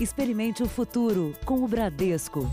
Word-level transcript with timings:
Experimente 0.00 0.62
o 0.62 0.68
futuro 0.68 1.34
com 1.44 1.64
o 1.64 1.66
Bradesco. 1.66 2.48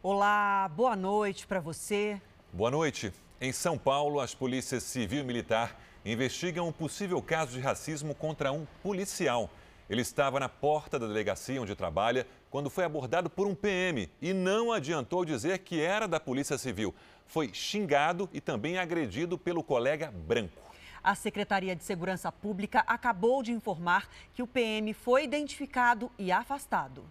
Olá, 0.00 0.70
boa 0.76 0.94
noite 0.94 1.44
para 1.44 1.58
você. 1.58 2.22
Boa 2.52 2.70
noite. 2.70 3.12
Em 3.40 3.50
São 3.50 3.76
Paulo, 3.76 4.20
as 4.20 4.36
polícias 4.36 4.84
civil 4.84 5.22
e 5.22 5.24
militar 5.24 5.76
investigam 6.04 6.68
um 6.68 6.72
possível 6.72 7.20
caso 7.20 7.54
de 7.54 7.60
racismo 7.60 8.14
contra 8.14 8.52
um 8.52 8.64
policial. 8.80 9.50
Ele 9.90 10.02
estava 10.02 10.38
na 10.38 10.48
porta 10.48 10.96
da 10.96 11.08
delegacia 11.08 11.60
onde 11.60 11.74
trabalha 11.74 12.24
quando 12.48 12.70
foi 12.70 12.84
abordado 12.84 13.28
por 13.28 13.48
um 13.48 13.54
PM 13.54 14.08
e 14.22 14.32
não 14.32 14.70
adiantou 14.70 15.24
dizer 15.24 15.58
que 15.58 15.80
era 15.80 16.06
da 16.06 16.20
Polícia 16.20 16.56
Civil. 16.56 16.94
Foi 17.26 17.50
xingado 17.52 18.30
e 18.32 18.40
também 18.40 18.78
agredido 18.78 19.36
pelo 19.36 19.64
colega 19.64 20.12
branco. 20.12 20.66
A 21.06 21.14
Secretaria 21.14 21.76
de 21.76 21.84
Segurança 21.84 22.32
Pública 22.32 22.82
acabou 22.84 23.40
de 23.40 23.52
informar 23.52 24.08
que 24.34 24.42
o 24.42 24.46
PM 24.46 24.92
foi 24.92 25.22
identificado 25.22 26.10
e 26.18 26.32
afastado. 26.32 27.04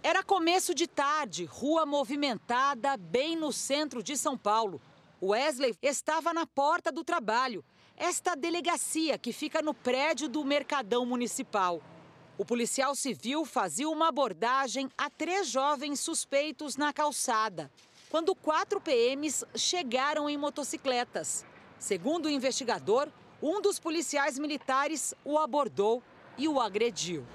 Era 0.00 0.22
começo 0.22 0.72
de 0.72 0.86
tarde, 0.86 1.44
rua 1.44 1.84
movimentada, 1.84 2.96
bem 2.96 3.34
no 3.34 3.52
centro 3.52 4.00
de 4.00 4.16
São 4.16 4.38
Paulo. 4.38 4.80
Wesley 5.20 5.76
estava 5.82 6.32
na 6.32 6.46
porta 6.46 6.92
do 6.92 7.02
trabalho, 7.02 7.64
esta 7.96 8.36
delegacia 8.36 9.18
que 9.18 9.32
fica 9.32 9.60
no 9.60 9.74
prédio 9.74 10.28
do 10.28 10.44
Mercadão 10.44 11.04
Municipal. 11.04 11.82
O 12.38 12.44
policial 12.44 12.94
civil 12.94 13.44
fazia 13.44 13.88
uma 13.88 14.06
abordagem 14.06 14.88
a 14.96 15.10
três 15.10 15.48
jovens 15.48 15.98
suspeitos 15.98 16.76
na 16.76 16.92
calçada, 16.92 17.68
quando 18.08 18.36
quatro 18.36 18.80
PMs 18.80 19.44
chegaram 19.56 20.30
em 20.30 20.36
motocicletas. 20.38 21.44
Segundo 21.78 22.26
o 22.26 22.30
investigador, 22.30 23.10
um 23.42 23.60
dos 23.60 23.78
policiais 23.78 24.38
militares 24.38 25.14
o 25.24 25.38
abordou 25.38 26.02
e 26.38 26.48
o 26.48 26.60
agrediu. 26.60 27.26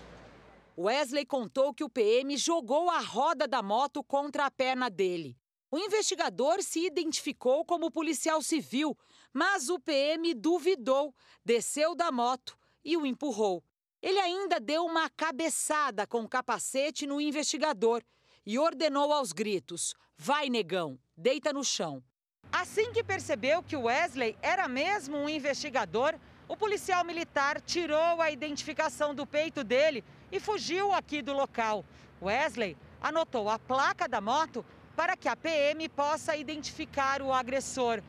Wesley 0.77 1.25
contou 1.25 1.73
que 1.73 1.83
o 1.83 1.89
PM 1.89 2.37
jogou 2.37 2.89
a 2.89 2.99
roda 2.99 3.47
da 3.47 3.61
moto 3.61 4.03
contra 4.03 4.45
a 4.45 4.51
perna 4.51 4.89
dele. 4.89 5.37
O 5.69 5.77
investigador 5.77 6.63
se 6.63 6.85
identificou 6.85 7.63
como 7.63 7.91
policial 7.91 8.41
civil, 8.41 8.97
mas 9.31 9.69
o 9.69 9.77
PM 9.77 10.33
duvidou, 10.33 11.13
desceu 11.45 11.93
da 11.93 12.11
moto 12.11 12.57
e 12.83 12.97
o 12.97 13.05
empurrou. 13.05 13.63
Ele 14.01 14.17
ainda 14.19 14.59
deu 14.59 14.85
uma 14.85 15.09
cabeçada 15.09 16.07
com 16.07 16.21
o 16.21 16.29
capacete 16.29 17.05
no 17.05 17.19
investigador 17.19 18.01
e 18.45 18.57
ordenou 18.57 19.11
aos 19.13 19.31
gritos: 19.31 19.93
Vai, 20.17 20.49
negão, 20.49 20.97
deita 21.15 21.53
no 21.53 21.63
chão. 21.63 22.03
Assim 22.51 22.91
que 22.91 23.03
percebeu 23.03 23.61
que 23.61 23.77
Wesley 23.77 24.35
era 24.41 24.67
mesmo 24.67 25.17
um 25.17 25.29
investigador, 25.29 26.15
o 26.47 26.57
policial 26.57 27.03
militar 27.03 27.61
tirou 27.61 28.21
a 28.21 28.31
identificação 28.31 29.13
do 29.13 29.25
peito 29.25 29.63
dele 29.63 30.03
e 30.31 30.39
fugiu 30.39 30.91
aqui 30.91 31.21
do 31.21 31.31
local. 31.31 31.85
Wesley 32.21 32.75
anotou 33.01 33.49
a 33.49 33.59
placa 33.59 34.07
da 34.07 34.19
moto 34.19 34.65
para 34.95 35.15
que 35.15 35.29
a 35.29 35.35
PM 35.35 35.87
possa 35.89 36.35
identificar 36.35 37.21
o 37.21 37.31
agressor. 37.31 38.01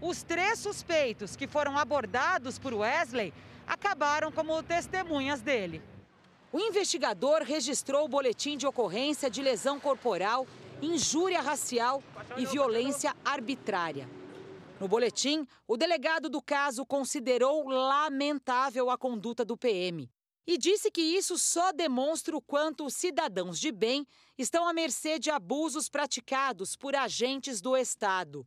Os 0.00 0.22
três 0.22 0.58
suspeitos 0.58 1.34
que 1.34 1.46
foram 1.46 1.78
abordados 1.78 2.58
por 2.58 2.74
Wesley 2.74 3.32
acabaram 3.66 4.30
como 4.30 4.62
testemunhas 4.62 5.40
dele. 5.40 5.82
O 6.52 6.60
investigador 6.60 7.42
registrou 7.42 8.04
o 8.04 8.08
boletim 8.08 8.56
de 8.56 8.66
ocorrência 8.66 9.28
de 9.28 9.42
lesão 9.42 9.80
corporal, 9.80 10.46
injúria 10.82 11.40
racial 11.40 12.02
e 12.36 12.44
violência 12.44 13.14
arbitrária. 13.24 14.08
No 14.78 14.86
boletim, 14.86 15.46
o 15.66 15.76
delegado 15.76 16.28
do 16.28 16.42
caso 16.42 16.84
considerou 16.84 17.66
lamentável 17.68 18.90
a 18.90 18.98
conduta 18.98 19.44
do 19.44 19.56
PM 19.56 20.10
e 20.46 20.56
disse 20.56 20.90
que 20.90 21.00
isso 21.00 21.36
só 21.36 21.72
demonstra 21.72 22.36
o 22.36 22.40
quanto 22.40 22.86
os 22.86 22.94
cidadãos 22.94 23.58
de 23.58 23.72
bem 23.72 24.06
estão 24.38 24.68
à 24.68 24.72
mercê 24.72 25.18
de 25.18 25.30
abusos 25.30 25.88
praticados 25.88 26.76
por 26.76 26.94
agentes 26.94 27.60
do 27.60 27.76
Estado. 27.76 28.46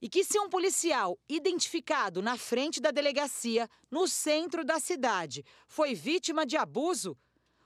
E 0.00 0.08
que 0.08 0.24
se 0.24 0.38
um 0.38 0.48
policial 0.48 1.18
identificado 1.28 2.22
na 2.22 2.38
frente 2.38 2.80
da 2.80 2.92
delegacia, 2.92 3.68
no 3.90 4.06
centro 4.06 4.64
da 4.64 4.78
cidade, 4.78 5.44
foi 5.66 5.92
vítima 5.92 6.46
de 6.46 6.56
abuso, 6.56 7.18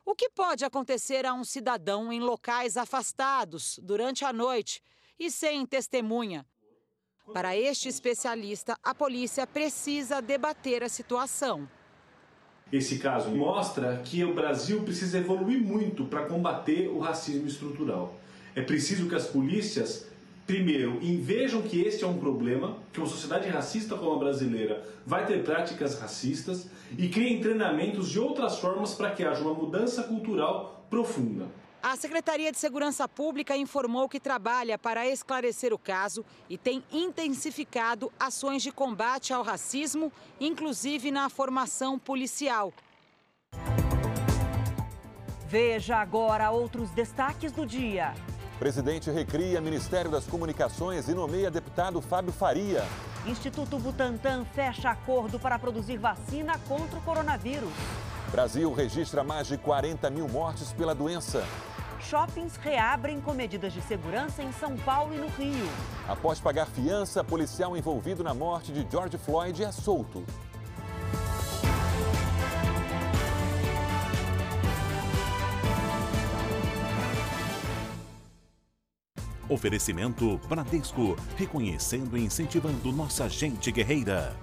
o 0.04 0.14
que 0.14 0.28
pode 0.30 0.64
acontecer 0.64 1.24
a 1.24 1.32
um 1.32 1.44
cidadão 1.44 2.12
em 2.12 2.20
locais 2.20 2.76
afastados 2.76 3.78
durante 3.82 4.24
a 4.24 4.32
noite 4.32 4.82
e 5.18 5.30
sem 5.30 5.64
testemunha? 5.64 6.44
Para 7.32 7.56
este 7.56 7.88
especialista, 7.88 8.76
a 8.82 8.94
polícia 8.94 9.46
precisa 9.46 10.20
debater 10.20 10.82
a 10.82 10.88
situação. 10.88 11.68
Esse 12.72 12.98
caso 12.98 13.30
mostra 13.30 13.98
que 13.98 14.24
o 14.24 14.34
Brasil 14.34 14.82
precisa 14.82 15.18
evoluir 15.18 15.60
muito 15.60 16.06
para 16.06 16.26
combater 16.26 16.88
o 16.88 16.98
racismo 16.98 17.46
estrutural. 17.46 18.18
É 18.56 18.62
preciso 18.62 19.08
que 19.08 19.14
as 19.14 19.26
polícias, 19.26 20.06
primeiro, 20.46 20.98
vejam 21.20 21.62
que 21.62 21.80
este 21.80 22.04
é 22.04 22.06
um 22.06 22.18
problema, 22.18 22.76
que 22.92 23.00
uma 23.00 23.06
sociedade 23.06 23.48
racista 23.48 23.96
como 23.96 24.12
a 24.12 24.18
brasileira 24.18 24.84
vai 25.06 25.26
ter 25.26 25.42
práticas 25.44 25.98
racistas 25.98 26.68
e 26.96 27.08
criem 27.08 27.40
treinamentos 27.40 28.10
de 28.10 28.18
outras 28.18 28.58
formas 28.58 28.94
para 28.94 29.10
que 29.10 29.24
haja 29.24 29.42
uma 29.42 29.54
mudança 29.54 30.02
cultural 30.04 30.86
profunda. 30.90 31.46
A 31.82 31.96
Secretaria 31.96 32.52
de 32.52 32.58
Segurança 32.58 33.08
Pública 33.08 33.56
informou 33.56 34.08
que 34.08 34.20
trabalha 34.20 34.78
para 34.78 35.08
esclarecer 35.08 35.72
o 35.72 35.78
caso 35.78 36.24
e 36.48 36.56
tem 36.56 36.84
intensificado 36.92 38.12
ações 38.20 38.62
de 38.62 38.70
combate 38.70 39.32
ao 39.32 39.42
racismo, 39.42 40.12
inclusive 40.40 41.10
na 41.10 41.28
formação 41.28 41.98
policial. 41.98 42.72
Veja 45.48 45.96
agora 45.96 46.50
outros 46.50 46.88
destaques 46.90 47.50
do 47.50 47.66
dia. 47.66 48.14
Presidente 48.62 49.10
recria 49.10 49.60
Ministério 49.60 50.08
das 50.08 50.24
Comunicações 50.24 51.08
e 51.08 51.14
nomeia 51.14 51.50
deputado 51.50 52.00
Fábio 52.00 52.32
Faria. 52.32 52.84
Instituto 53.26 53.76
Butantan 53.76 54.44
fecha 54.54 54.88
acordo 54.88 55.36
para 55.36 55.58
produzir 55.58 55.96
vacina 55.96 56.56
contra 56.68 56.96
o 56.96 57.02
coronavírus. 57.02 57.72
Brasil 58.30 58.72
registra 58.72 59.24
mais 59.24 59.48
de 59.48 59.58
40 59.58 60.08
mil 60.10 60.28
mortes 60.28 60.72
pela 60.72 60.94
doença. 60.94 61.44
Shoppings 61.98 62.54
reabrem 62.54 63.20
com 63.20 63.34
medidas 63.34 63.72
de 63.72 63.82
segurança 63.82 64.44
em 64.44 64.52
São 64.52 64.76
Paulo 64.76 65.12
e 65.12 65.18
no 65.18 65.26
Rio. 65.30 65.68
Após 66.06 66.38
pagar 66.38 66.66
fiança, 66.66 67.24
policial 67.24 67.76
envolvido 67.76 68.22
na 68.22 68.32
morte 68.32 68.70
de 68.70 68.86
George 68.88 69.18
Floyd 69.18 69.60
é 69.64 69.72
solto. 69.72 70.24
Oferecimento 79.52 80.40
Bradesco, 80.48 81.14
reconhecendo 81.36 82.16
e 82.16 82.24
incentivando 82.24 82.90
nossa 82.90 83.28
gente 83.28 83.70
guerreira. 83.70 84.34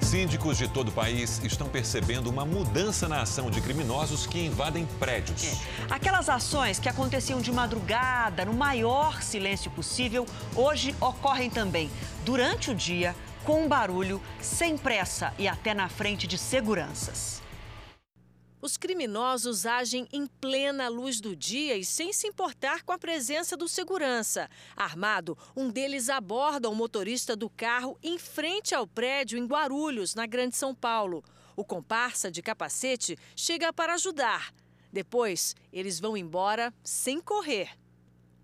Síndicos 0.00 0.58
de 0.58 0.68
todo 0.68 0.88
o 0.88 0.92
país 0.92 1.40
estão 1.44 1.68
percebendo 1.68 2.28
uma 2.28 2.44
mudança 2.44 3.08
na 3.08 3.22
ação 3.22 3.50
de 3.50 3.60
criminosos 3.60 4.26
que 4.26 4.44
invadem 4.44 4.84
prédios. 4.98 5.44
É. 5.44 5.56
Aquelas 5.88 6.28
ações 6.28 6.80
que 6.80 6.88
aconteciam 6.88 7.40
de 7.40 7.52
madrugada, 7.52 8.44
no 8.44 8.52
maior 8.52 9.22
silêncio 9.22 9.70
possível, 9.70 10.26
hoje 10.56 10.94
ocorrem 11.00 11.48
também 11.48 11.88
durante 12.24 12.72
o 12.72 12.74
dia, 12.74 13.14
com 13.44 13.68
barulho, 13.68 14.20
sem 14.40 14.76
pressa 14.76 15.32
e 15.38 15.46
até 15.46 15.72
na 15.72 15.88
frente 15.88 16.26
de 16.26 16.36
seguranças. 16.36 17.41
Os 18.64 18.76
criminosos 18.76 19.66
agem 19.66 20.06
em 20.12 20.24
plena 20.24 20.88
luz 20.88 21.20
do 21.20 21.34
dia 21.34 21.76
e 21.76 21.84
sem 21.84 22.12
se 22.12 22.28
importar 22.28 22.84
com 22.84 22.92
a 22.92 22.98
presença 22.98 23.56
do 23.56 23.68
segurança. 23.68 24.48
Armado, 24.76 25.36
um 25.56 25.68
deles 25.68 26.08
aborda 26.08 26.70
o 26.70 26.74
motorista 26.74 27.34
do 27.34 27.50
carro 27.50 27.98
em 28.00 28.20
frente 28.20 28.72
ao 28.72 28.86
prédio 28.86 29.36
em 29.36 29.46
Guarulhos, 29.46 30.14
na 30.14 30.26
Grande 30.26 30.54
São 30.54 30.72
Paulo. 30.72 31.24
O 31.56 31.64
comparsa 31.64 32.30
de 32.30 32.40
capacete 32.40 33.18
chega 33.34 33.72
para 33.72 33.94
ajudar. 33.94 34.54
Depois, 34.92 35.56
eles 35.72 35.98
vão 35.98 36.16
embora 36.16 36.72
sem 36.84 37.20
correr. 37.20 37.76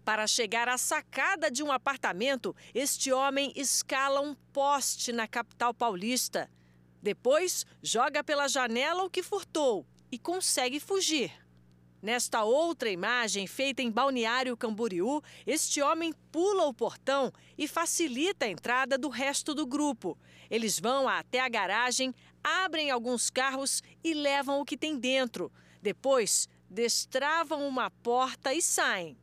Para 0.05 0.26
chegar 0.26 0.69
à 0.69 0.76
sacada 0.76 1.49
de 1.49 1.62
um 1.62 1.71
apartamento, 1.71 2.56
este 2.75 3.12
homem 3.12 3.53
escala 3.55 4.21
um 4.21 4.35
poste 4.53 5.12
na 5.12 5.29
capital 5.29 5.73
paulista. 5.73 6.50
Depois, 7.00 7.64
joga 7.81 8.25
pela 8.25 8.49
janela 8.49 9.05
o 9.05 9.11
que 9.11 9.23
furtou 9.23 9.87
e 10.10 10.19
consegue 10.19 10.81
fugir. 10.81 11.32
Nesta 12.00 12.44
outra 12.44 12.88
imagem, 12.88 13.46
feita 13.46 13.82
em 13.82 13.90
Balneário 13.90 14.56
Camboriú, 14.56 15.20
este 15.44 15.82
homem 15.82 16.12
pula 16.31 16.64
o 16.64 16.75
portão 16.75 17.32
e 17.56 17.66
facilita 17.66 18.46
a 18.46 18.49
entrada 18.49 18.96
do 18.96 19.08
resto 19.08 19.52
do 19.52 19.66
grupo. 19.66 20.16
Eles 20.49 20.78
vão 20.78 21.08
até 21.08 21.40
a 21.40 21.49
garagem, 21.49 22.14
abrem 22.43 22.90
alguns 22.90 23.31
carros 23.31 23.82
e 24.02 24.14
levam 24.14 24.60
o 24.60 24.64
que 24.64 24.76
tem 24.76 24.96
dentro. 24.96 25.50
Depois, 25.82 26.49
destravam 26.70 27.66
uma 27.66 27.90
porta 27.90 28.54
e 28.54 28.62
saem. 28.62 29.16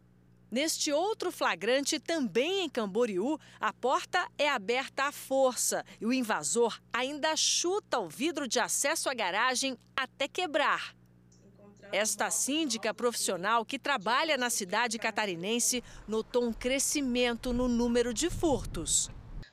Neste 0.56 0.90
outro 0.90 1.34
flagrante, 1.34 2.00
também 2.00 2.62
em 2.62 2.70
Camboriú, 2.70 3.38
a 3.60 3.74
porta 3.74 4.26
é 4.38 4.48
aberta 4.48 5.04
à 5.04 5.12
força 5.12 5.84
e 6.00 6.06
o 6.06 6.14
invasor 6.14 6.80
ainda 6.94 7.36
chuta 7.36 8.00
o 8.00 8.08
vidro 8.08 8.48
de 8.48 8.58
acesso 8.58 9.10
à 9.10 9.14
garagem 9.14 9.78
até 9.98 10.30
quebrar. 10.30 10.96
Esta 11.92 12.32
síndica 12.32 12.94
profissional 12.94 13.66
que 13.66 13.78
trabalha 13.78 14.38
na 14.38 14.50
cidade 14.50 14.98
catarinense 14.98 15.84
notou 16.08 16.46
um 16.46 16.54
crescimento 16.54 17.52
no 17.52 17.68
número 17.68 18.14
de 18.14 18.30
furtos. 18.30 19.10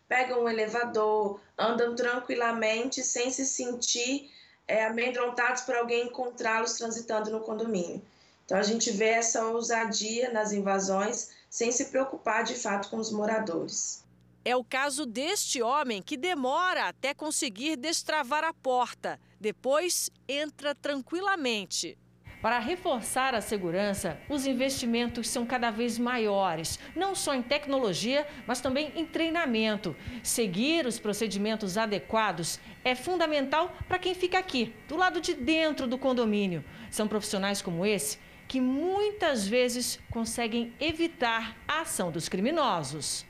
Pegam 0.07 0.45
um 0.45 0.49
elevador, 0.49 1.41
andam 1.59 1.97
tranquilamente 1.97 3.03
sem 3.03 3.29
se 3.33 3.45
sentir 3.45 4.31
é, 4.69 4.85
amedrontados 4.85 5.63
por 5.63 5.75
alguém 5.75 6.07
encontrá-los 6.07 6.75
transitando 6.75 7.29
no 7.29 7.41
condomínio. 7.41 8.01
Então 8.45 8.59
a 8.59 8.63
gente 8.63 8.91
vê 8.91 9.09
essa 9.09 9.47
ousadia 9.47 10.31
nas 10.33 10.53
invasões 10.53 11.31
sem 11.49 11.71
se 11.71 11.87
preocupar 11.87 12.45
de 12.45 12.55
fato 12.55 12.89
com 12.89 12.97
os 12.97 13.13
moradores. 13.13 14.05
É 14.45 14.57
o 14.57 14.65
caso 14.65 15.07
deste 15.07 15.63
homem 15.63 16.03
que 16.03 16.17
demora 16.17 16.89
até 16.89 17.15
conseguir 17.15 17.77
destravar 17.77 18.43
a 18.43 18.53
porta. 18.53 19.21
Depois 19.41 20.11
entra 20.29 20.75
tranquilamente. 20.75 21.97
Para 22.43 22.59
reforçar 22.59 23.37
a 23.37 23.41
segurança, 23.41 24.19
os 24.29 24.49
investimentos 24.49 25.29
são 25.29 25.47
cada 25.47 25.71
vez 25.71 25.97
maiores, 25.97 26.77
não 26.97 27.15
só 27.15 27.35
em 27.35 27.41
tecnologia, 27.41 28.27
mas 28.49 28.61
também 28.61 28.93
em 28.97 29.07
treinamento. 29.07 29.95
Seguir 30.25 30.85
os 30.85 30.99
procedimentos 30.99 31.79
adequados 31.79 32.59
é 32.83 32.97
fundamental 32.97 33.73
para 33.87 34.01
quem 34.01 34.13
fica 34.13 34.41
aqui, 34.41 34.75
do 34.89 34.97
lado 34.97 35.21
de 35.21 35.35
dentro 35.35 35.87
do 35.87 35.97
condomínio. 35.97 36.65
São 36.91 37.07
profissionais 37.07 37.63
como 37.63 37.87
esse 37.87 38.19
que 38.53 38.61
muitas 38.61 39.49
vezes 39.49 39.99
conseguem 40.11 40.75
evitar 40.79 41.57
a 41.67 41.81
ação 41.81 42.13
dos 42.13 42.29
criminosos. 42.29 43.25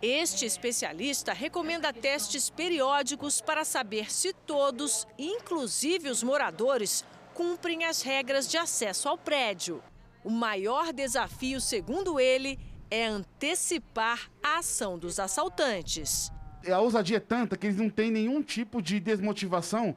Este 0.00 0.46
especialista 0.46 1.34
recomenda 1.34 1.92
testes 1.92 2.48
periódicos 2.48 3.38
para 3.38 3.66
saber 3.66 4.10
se 4.10 4.32
todos, 4.32 5.06
inclusive 5.18 6.08
os 6.08 6.22
moradores, 6.22 7.04
cumprem 7.34 7.84
as 7.84 8.00
regras 8.00 8.48
de 8.48 8.56
acesso 8.56 9.10
ao 9.10 9.18
prédio. 9.18 9.82
O 10.24 10.30
maior 10.30 10.90
desafio, 10.90 11.60
segundo 11.60 12.18
ele, 12.18 12.58
é 12.90 13.04
antecipar 13.04 14.30
a 14.42 14.60
ação 14.60 14.98
dos 14.98 15.20
assaltantes. 15.20 16.32
A 16.66 16.80
ousadia 16.80 17.18
é 17.18 17.20
tanta 17.20 17.58
que 17.58 17.66
eles 17.66 17.76
não 17.76 17.90
têm 17.90 18.10
nenhum 18.10 18.42
tipo 18.42 18.80
de 18.80 18.98
desmotivação 18.98 19.94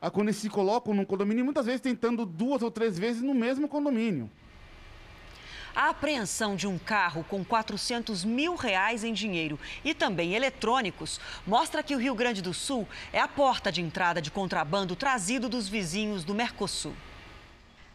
quando 0.00 0.28
eles 0.28 0.36
se 0.36 0.48
colocam 0.48 0.94
no 0.94 1.04
condomínio, 1.04 1.44
muitas 1.44 1.66
vezes 1.66 1.80
tentando 1.80 2.24
duas 2.24 2.62
ou 2.62 2.70
três 2.70 2.98
vezes 2.98 3.22
no 3.22 3.34
mesmo 3.34 3.68
condomínio. 3.68 4.30
A 5.74 5.90
apreensão 5.90 6.56
de 6.56 6.66
um 6.66 6.76
carro 6.76 7.24
com 7.24 7.44
400 7.44 8.24
mil 8.24 8.56
reais 8.56 9.04
em 9.04 9.12
dinheiro 9.12 9.58
e 9.84 9.94
também 9.94 10.34
eletrônicos 10.34 11.20
mostra 11.46 11.82
que 11.82 11.94
o 11.94 11.98
Rio 11.98 12.14
Grande 12.14 12.42
do 12.42 12.52
Sul 12.52 12.88
é 13.12 13.20
a 13.20 13.28
porta 13.28 13.70
de 13.70 13.80
entrada 13.80 14.20
de 14.20 14.30
contrabando 14.30 14.96
trazido 14.96 15.48
dos 15.48 15.68
vizinhos 15.68 16.24
do 16.24 16.34
Mercosul. 16.34 16.94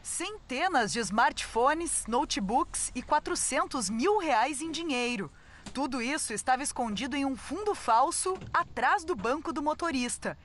Centenas 0.02 0.94
de 0.94 1.00
smartphones, 1.00 2.06
notebooks 2.08 2.92
e 2.96 3.02
400 3.02 3.90
mil 3.90 4.18
reais 4.18 4.62
em 4.62 4.72
dinheiro. 4.72 5.32
Tudo 5.74 6.02
isso 6.02 6.34
estava 6.34 6.64
escondido 6.64 7.16
em 7.16 7.26
um 7.26 7.36
fundo 7.36 7.74
falso 7.74 8.38
atrás 8.54 9.04
do 9.04 9.16
banco 9.16 9.52
do 9.52 9.62
motorista. 9.62 10.38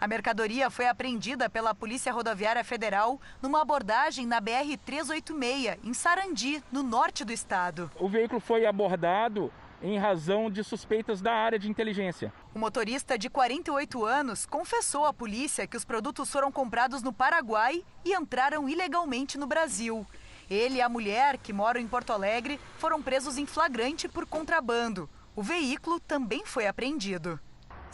A 0.00 0.08
mercadoria 0.08 0.70
foi 0.70 0.86
apreendida 0.86 1.48
pela 1.48 1.74
Polícia 1.74 2.12
Rodoviária 2.12 2.64
Federal 2.64 3.20
numa 3.40 3.62
abordagem 3.62 4.26
na 4.26 4.40
BR-386, 4.40 5.78
em 5.84 5.94
Sarandi, 5.94 6.62
no 6.70 6.82
norte 6.82 7.24
do 7.24 7.32
estado. 7.32 7.90
O 7.98 8.08
veículo 8.08 8.40
foi 8.40 8.66
abordado 8.66 9.52
em 9.82 9.98
razão 9.98 10.50
de 10.50 10.64
suspeitas 10.64 11.20
da 11.20 11.32
área 11.32 11.58
de 11.58 11.68
inteligência. 11.68 12.32
O 12.54 12.58
motorista 12.58 13.18
de 13.18 13.28
48 13.28 14.04
anos 14.04 14.46
confessou 14.46 15.04
à 15.04 15.12
polícia 15.12 15.66
que 15.66 15.76
os 15.76 15.84
produtos 15.84 16.30
foram 16.30 16.50
comprados 16.50 17.02
no 17.02 17.12
Paraguai 17.12 17.84
e 18.04 18.14
entraram 18.14 18.68
ilegalmente 18.68 19.36
no 19.36 19.46
Brasil. 19.46 20.06
Ele 20.50 20.76
e 20.76 20.82
a 20.82 20.88
mulher, 20.88 21.38
que 21.38 21.52
moram 21.52 21.80
em 21.80 21.86
Porto 21.86 22.12
Alegre, 22.12 22.58
foram 22.78 23.02
presos 23.02 23.38
em 23.38 23.46
flagrante 23.46 24.08
por 24.08 24.26
contrabando. 24.26 25.08
O 25.36 25.42
veículo 25.42 25.98
também 26.00 26.44
foi 26.44 26.66
apreendido. 26.66 27.38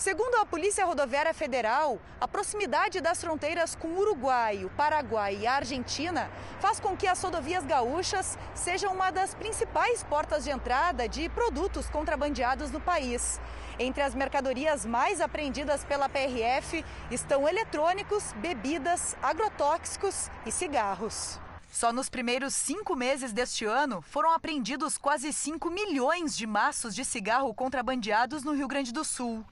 Segundo 0.01 0.37
a 0.37 0.47
Polícia 0.47 0.87
Rodoviária 0.87 1.35
Federal, 1.35 2.01
a 2.19 2.27
proximidade 2.27 3.03
das 3.03 3.21
fronteiras 3.21 3.75
com 3.75 3.89
o 3.89 3.99
Uruguai, 3.99 4.65
o 4.65 4.71
Paraguai 4.71 5.37
e 5.43 5.47
a 5.47 5.57
Argentina 5.57 6.31
faz 6.59 6.81
com 6.81 6.97
que 6.97 7.07
as 7.07 7.23
rodovias 7.23 7.67
gaúchas 7.67 8.39
sejam 8.55 8.95
uma 8.95 9.11
das 9.11 9.35
principais 9.35 10.03
portas 10.03 10.43
de 10.43 10.49
entrada 10.49 11.07
de 11.07 11.29
produtos 11.29 11.91
contrabandeados 11.91 12.71
no 12.71 12.81
país. 12.81 13.39
Entre 13.79 14.03
as 14.03 14.15
mercadorias 14.15 14.87
mais 14.87 15.21
apreendidas 15.21 15.85
pela 15.85 16.09
PRF 16.09 16.83
estão 17.11 17.47
eletrônicos, 17.47 18.33
bebidas, 18.39 19.15
agrotóxicos 19.23 20.31
e 20.47 20.51
cigarros. 20.51 21.39
Só 21.71 21.93
nos 21.93 22.09
primeiros 22.09 22.55
cinco 22.55 22.97
meses 22.97 23.35
deste 23.35 23.67
ano 23.67 24.01
foram 24.01 24.33
apreendidos 24.33 24.97
quase 24.97 25.31
5 25.31 25.69
milhões 25.69 26.35
de 26.35 26.47
maços 26.47 26.95
de 26.95 27.05
cigarro 27.05 27.53
contrabandeados 27.53 28.43
no 28.43 28.55
Rio 28.55 28.67
Grande 28.67 28.95
do 28.95 29.05
Sul. 29.05 29.45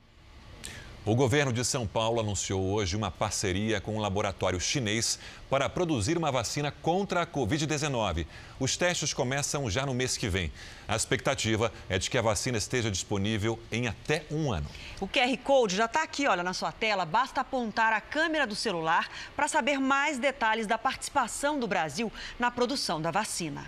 O 1.08 1.14
governo 1.14 1.54
de 1.54 1.64
São 1.64 1.86
Paulo 1.86 2.20
anunciou 2.20 2.62
hoje 2.62 2.94
uma 2.94 3.10
parceria 3.10 3.80
com 3.80 3.96
um 3.96 3.98
laboratório 3.98 4.60
chinês 4.60 5.18
para 5.48 5.66
produzir 5.66 6.18
uma 6.18 6.30
vacina 6.30 6.70
contra 6.70 7.22
a 7.22 7.26
Covid-19. 7.26 8.26
Os 8.60 8.76
testes 8.76 9.14
começam 9.14 9.70
já 9.70 9.86
no 9.86 9.94
mês 9.94 10.18
que 10.18 10.28
vem. 10.28 10.52
A 10.86 10.94
expectativa 10.94 11.72
é 11.88 11.98
de 11.98 12.10
que 12.10 12.18
a 12.18 12.20
vacina 12.20 12.58
esteja 12.58 12.90
disponível 12.90 13.58
em 13.72 13.88
até 13.88 14.26
um 14.30 14.52
ano. 14.52 14.66
O 15.00 15.08
QR 15.08 15.34
Code 15.42 15.76
já 15.76 15.86
está 15.86 16.02
aqui, 16.02 16.26
olha, 16.26 16.42
na 16.42 16.52
sua 16.52 16.72
tela. 16.72 17.06
Basta 17.06 17.40
apontar 17.40 17.94
a 17.94 18.02
câmera 18.02 18.46
do 18.46 18.54
celular 18.54 19.08
para 19.34 19.48
saber 19.48 19.80
mais 19.80 20.18
detalhes 20.18 20.66
da 20.66 20.76
participação 20.76 21.58
do 21.58 21.66
Brasil 21.66 22.12
na 22.38 22.50
produção 22.50 23.00
da 23.00 23.10
vacina. 23.10 23.64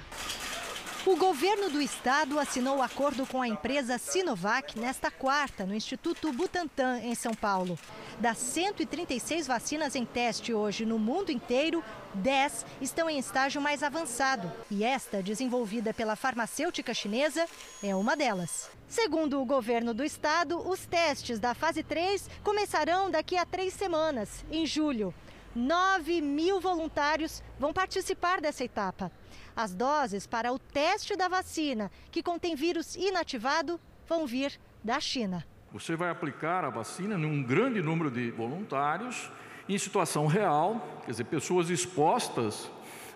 O 1.06 1.16
governo 1.16 1.70
do 1.70 1.80
estado 1.80 2.38
assinou 2.38 2.82
acordo 2.82 3.26
com 3.26 3.40
a 3.40 3.48
empresa 3.48 3.96
Sinovac 3.96 4.78
nesta 4.78 5.10
quarta, 5.10 5.64
no 5.64 5.74
Instituto 5.74 6.30
Butantan, 6.30 6.98
em 6.98 7.14
São 7.14 7.32
Paulo. 7.32 7.78
Das 8.18 8.36
136 8.36 9.46
vacinas 9.46 9.94
em 9.94 10.04
teste 10.04 10.52
hoje 10.52 10.84
no 10.84 10.98
mundo 10.98 11.32
inteiro, 11.32 11.82
10 12.12 12.66
estão 12.82 13.08
em 13.08 13.18
estágio 13.18 13.62
mais 13.62 13.82
avançado. 13.82 14.52
E 14.70 14.84
esta, 14.84 15.22
desenvolvida 15.22 15.94
pela 15.94 16.16
farmacêutica 16.16 16.92
chinesa, 16.92 17.46
é 17.82 17.96
uma 17.96 18.14
delas. 18.14 18.68
Segundo 18.86 19.40
o 19.40 19.46
governo 19.46 19.94
do 19.94 20.04
estado, 20.04 20.58
os 20.68 20.84
testes 20.84 21.38
da 21.40 21.54
fase 21.54 21.82
3 21.82 22.28
começarão 22.44 23.10
daqui 23.10 23.38
a 23.38 23.46
três 23.46 23.72
semanas, 23.72 24.44
em 24.50 24.66
julho. 24.66 25.14
9 25.56 26.20
mil 26.20 26.60
voluntários 26.60 27.42
vão 27.58 27.72
participar 27.72 28.40
dessa 28.42 28.64
etapa. 28.64 29.10
As 29.56 29.74
doses 29.74 30.26
para 30.26 30.52
o 30.52 30.58
teste 30.58 31.16
da 31.16 31.28
vacina, 31.28 31.90
que 32.10 32.22
contém 32.22 32.54
vírus 32.54 32.94
inativado, 32.96 33.80
vão 34.08 34.26
vir 34.26 34.58
da 34.82 34.98
China. 35.00 35.44
Você 35.72 35.94
vai 35.94 36.10
aplicar 36.10 36.64
a 36.64 36.70
vacina 36.70 37.16
num 37.16 37.42
grande 37.42 37.80
número 37.80 38.10
de 38.10 38.30
voluntários, 38.30 39.30
em 39.68 39.78
situação 39.78 40.26
real, 40.26 41.00
quer 41.04 41.12
dizer, 41.12 41.24
pessoas 41.24 41.70
expostas 41.70 42.70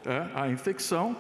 é, 0.05 0.29
à 0.35 0.49
infecção, 0.49 1.17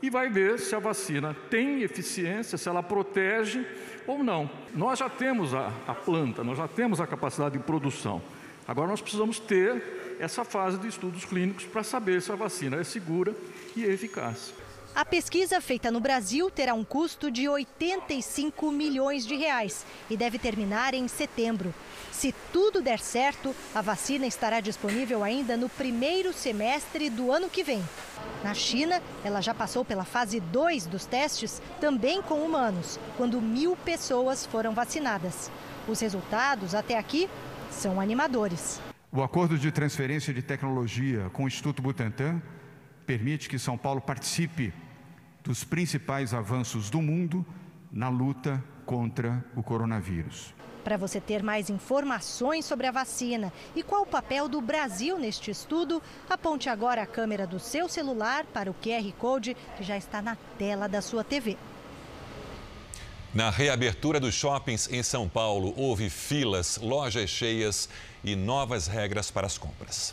e 0.00 0.08
vai 0.08 0.28
ver 0.28 0.60
se 0.60 0.74
a 0.76 0.78
vacina 0.78 1.34
tem 1.50 1.82
eficiência, 1.82 2.56
se 2.56 2.68
ela 2.68 2.82
protege 2.82 3.66
ou 4.06 4.22
não. 4.22 4.48
Nós 4.72 5.00
já 5.00 5.10
temos 5.10 5.52
a, 5.52 5.72
a 5.86 5.94
planta, 5.94 6.44
nós 6.44 6.56
já 6.56 6.68
temos 6.68 7.00
a 7.00 7.06
capacidade 7.06 7.58
de 7.58 7.64
produção. 7.64 8.22
Agora 8.68 8.86
nós 8.86 9.00
precisamos 9.00 9.38
ter 9.40 10.16
essa 10.20 10.44
fase 10.44 10.76
de 10.76 10.88
estudos 10.88 11.24
clínicos 11.24 11.64
para 11.64 11.82
saber 11.82 12.20
se 12.20 12.30
a 12.30 12.36
vacina 12.36 12.76
é 12.76 12.84
segura 12.84 13.34
e 13.74 13.82
eficaz. 13.82 14.52
A 14.94 15.06
pesquisa 15.06 15.58
feita 15.58 15.90
no 15.90 16.00
Brasil 16.00 16.50
terá 16.50 16.74
um 16.74 16.84
custo 16.84 17.30
de 17.30 17.48
85 17.48 18.70
milhões 18.70 19.24
de 19.24 19.36
reais 19.36 19.86
e 20.10 20.18
deve 20.18 20.38
terminar 20.38 20.92
em 20.92 21.08
setembro. 21.08 21.72
Se 22.12 22.34
tudo 22.52 22.82
der 22.82 22.98
certo, 22.98 23.54
a 23.74 23.80
vacina 23.80 24.26
estará 24.26 24.60
disponível 24.60 25.24
ainda 25.24 25.56
no 25.56 25.70
primeiro 25.70 26.32
semestre 26.34 27.08
do 27.08 27.32
ano 27.32 27.48
que 27.48 27.64
vem. 27.64 27.82
Na 28.44 28.52
China, 28.52 29.02
ela 29.24 29.40
já 29.40 29.54
passou 29.54 29.82
pela 29.82 30.04
fase 30.04 30.40
2 30.40 30.86
dos 30.86 31.06
testes, 31.06 31.62
também 31.80 32.20
com 32.20 32.42
humanos, 32.42 32.98
quando 33.16 33.40
mil 33.40 33.76
pessoas 33.76 34.44
foram 34.44 34.74
vacinadas. 34.74 35.50
Os 35.86 36.00
resultados, 36.00 36.74
até 36.74 36.98
aqui, 36.98 37.30
são 37.78 38.00
animadores. 38.00 38.80
O 39.12 39.22
acordo 39.22 39.56
de 39.56 39.70
transferência 39.70 40.34
de 40.34 40.42
tecnologia 40.42 41.30
com 41.32 41.44
o 41.44 41.46
Instituto 41.46 41.80
Butantan 41.80 42.42
permite 43.06 43.48
que 43.48 43.58
São 43.58 43.78
Paulo 43.78 44.00
participe 44.00 44.72
dos 45.44 45.64
principais 45.64 46.34
avanços 46.34 46.90
do 46.90 47.00
mundo 47.00 47.46
na 47.90 48.08
luta 48.08 48.62
contra 48.84 49.42
o 49.56 49.62
coronavírus. 49.62 50.52
Para 50.82 50.96
você 50.96 51.20
ter 51.20 51.42
mais 51.42 51.70
informações 51.70 52.64
sobre 52.64 52.86
a 52.86 52.90
vacina 52.90 53.52
e 53.76 53.82
qual 53.82 54.02
o 54.02 54.06
papel 54.06 54.48
do 54.48 54.60
Brasil 54.60 55.18
neste 55.18 55.50
estudo, 55.50 56.02
aponte 56.28 56.68
agora 56.68 57.02
a 57.02 57.06
câmera 57.06 57.46
do 57.46 57.60
seu 57.60 57.88
celular 57.88 58.44
para 58.46 58.70
o 58.70 58.74
QR 58.74 59.10
Code 59.18 59.56
que 59.76 59.84
já 59.84 59.96
está 59.96 60.20
na 60.20 60.36
tela 60.58 60.88
da 60.88 61.00
sua 61.00 61.22
TV. 61.22 61.56
Na 63.38 63.50
reabertura 63.50 64.18
dos 64.18 64.34
shoppings 64.34 64.92
em 64.92 65.00
São 65.00 65.28
Paulo, 65.28 65.72
houve 65.76 66.10
filas, 66.10 66.76
lojas 66.76 67.30
cheias 67.30 67.88
e 68.24 68.34
novas 68.34 68.88
regras 68.88 69.30
para 69.30 69.46
as 69.46 69.56
compras. 69.56 70.12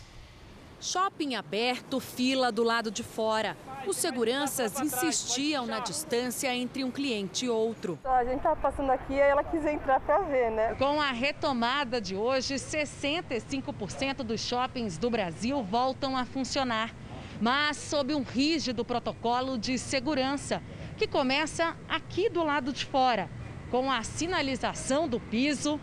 Shopping 0.80 1.34
aberto, 1.34 1.98
fila 1.98 2.52
do 2.52 2.62
lado 2.62 2.88
de 2.88 3.02
fora. 3.02 3.56
Os 3.84 3.96
seguranças 3.96 4.78
insistiam 4.78 5.66
na 5.66 5.80
distância 5.80 6.54
entre 6.54 6.84
um 6.84 6.90
cliente 6.92 7.46
e 7.46 7.48
outro. 7.48 7.98
A 8.04 8.24
gente 8.24 8.36
estava 8.36 8.54
passando 8.54 8.92
aqui 8.92 9.14
e 9.14 9.18
ela 9.18 9.42
quis 9.42 9.66
entrar 9.66 9.98
para 9.98 10.20
ver, 10.20 10.52
né? 10.52 10.76
Com 10.78 11.00
a 11.00 11.10
retomada 11.10 12.00
de 12.00 12.14
hoje, 12.14 12.54
65% 12.54 14.18
dos 14.18 14.40
shoppings 14.40 14.98
do 14.98 15.10
Brasil 15.10 15.64
voltam 15.64 16.16
a 16.16 16.24
funcionar, 16.24 16.94
mas 17.40 17.76
sob 17.76 18.14
um 18.14 18.22
rígido 18.22 18.84
protocolo 18.84 19.58
de 19.58 19.76
segurança, 19.78 20.62
que 20.96 21.06
começa 21.06 21.76
aqui 21.88 22.28
do 22.28 22.42
lado 22.42 22.72
de 22.72 22.84
fora, 22.84 23.30
com 23.70 23.90
a 23.90 24.02
sinalização 24.02 25.08
do 25.08 25.20
piso, 25.20 25.80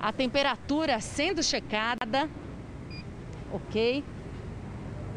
a 0.00 0.12
temperatura 0.12 1.00
sendo 1.00 1.42
checada 1.42 2.28
ok? 3.52 4.02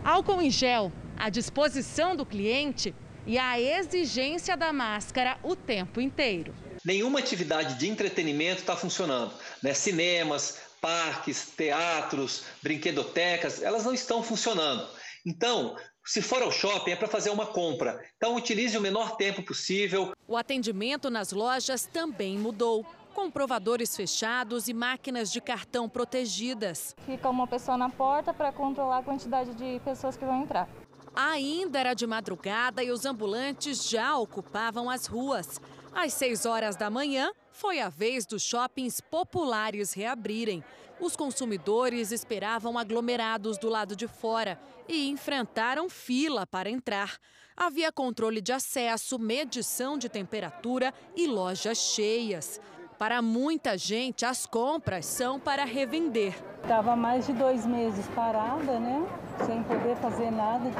Álcool 0.03 0.41
em 0.41 0.51
gel 0.51 0.91
à 1.17 1.29
disposição 1.29 2.15
do 2.15 2.25
cliente 2.25 2.93
e 3.25 3.37
a 3.39 3.59
exigência 3.59 4.55
da 4.55 4.71
máscara 4.71 5.37
o 5.41 5.55
tempo 5.55 5.99
inteiro. 5.99 6.53
Nenhuma 6.83 7.19
atividade 7.19 7.79
de 7.79 7.87
entretenimento 7.87 8.59
está 8.59 8.75
funcionando. 8.75 9.33
Né? 9.63 9.73
Cinemas, 9.73 10.59
parques, 10.79 11.47
teatros, 11.55 12.43
brinquedotecas, 12.61 13.63
elas 13.63 13.85
não 13.85 13.93
estão 13.93 14.21
funcionando. 14.21 14.87
Então, 15.25 15.75
se 16.05 16.21
for 16.21 16.43
ao 16.43 16.51
shopping, 16.51 16.91
é 16.91 16.95
para 16.95 17.07
fazer 17.07 17.31
uma 17.31 17.47
compra. 17.47 17.99
Então, 18.15 18.35
utilize 18.35 18.77
o 18.77 18.81
menor 18.81 19.17
tempo 19.17 19.41
possível. 19.41 20.13
O 20.27 20.37
atendimento 20.37 21.09
nas 21.09 21.31
lojas 21.31 21.89
também 21.91 22.37
mudou 22.37 22.85
com 23.13 23.31
provadores 23.31 23.95
fechados 23.95 24.67
e 24.67 24.73
máquinas 24.73 25.31
de 25.31 25.41
cartão 25.41 25.89
protegidas. 25.89 26.95
Fica 27.05 27.29
uma 27.29 27.47
pessoa 27.47 27.77
na 27.77 27.89
porta 27.89 28.33
para 28.33 28.51
controlar 28.51 28.99
a 28.99 29.03
quantidade 29.03 29.53
de 29.55 29.79
pessoas 29.83 30.15
que 30.15 30.25
vão 30.25 30.43
entrar. 30.43 30.69
Ainda 31.15 31.79
era 31.79 31.93
de 31.93 32.05
madrugada 32.05 32.83
e 32.83 32.91
os 32.91 33.05
ambulantes 33.05 33.89
já 33.89 34.17
ocupavam 34.17 34.89
as 34.89 35.07
ruas. 35.07 35.61
Às 35.93 36.13
6 36.13 36.45
horas 36.45 36.75
da 36.75 36.89
manhã, 36.89 37.31
foi 37.53 37.79
a 37.79 37.87
vez 37.87 38.25
dos 38.25 38.43
shoppings 38.43 38.99
populares 38.99 39.93
reabrirem. 39.93 40.61
Os 40.99 41.15
consumidores 41.15 42.11
esperavam 42.11 42.77
aglomerados 42.77 43.57
do 43.57 43.67
lado 43.67 43.95
de 43.95 44.07
fora 44.07 44.59
e 44.87 45.09
enfrentaram 45.09 45.89
fila 45.89 46.47
para 46.47 46.69
entrar. 46.69 47.17
Havia 47.55 47.91
controle 47.91 48.41
de 48.41 48.53
acesso, 48.53 49.19
medição 49.19 49.97
de 49.97 50.07
temperatura 50.07 50.93
e 51.15 51.27
lojas 51.27 51.77
cheias. 51.77 52.61
Para 52.97 53.21
muita 53.21 53.77
gente, 53.77 54.25
as 54.25 54.45
compras 54.45 55.05
são 55.05 55.37
para 55.37 55.65
revender. 55.65 56.33
Estava 56.61 56.95
mais 56.95 57.25
de 57.25 57.33
dois 57.33 57.65
meses 57.65 58.07
parada, 58.15 58.79
né? 58.79 59.05
Sem 59.45 59.63
poder 59.63 59.97
fazer 59.97 60.31
nada, 60.31 60.71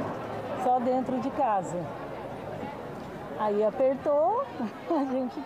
só 0.63 0.79
dentro 0.79 1.19
de 1.19 1.29
casa. 1.31 1.77
Aí 3.38 3.63
apertou, 3.65 4.45
a 4.89 5.12
gente 5.12 5.43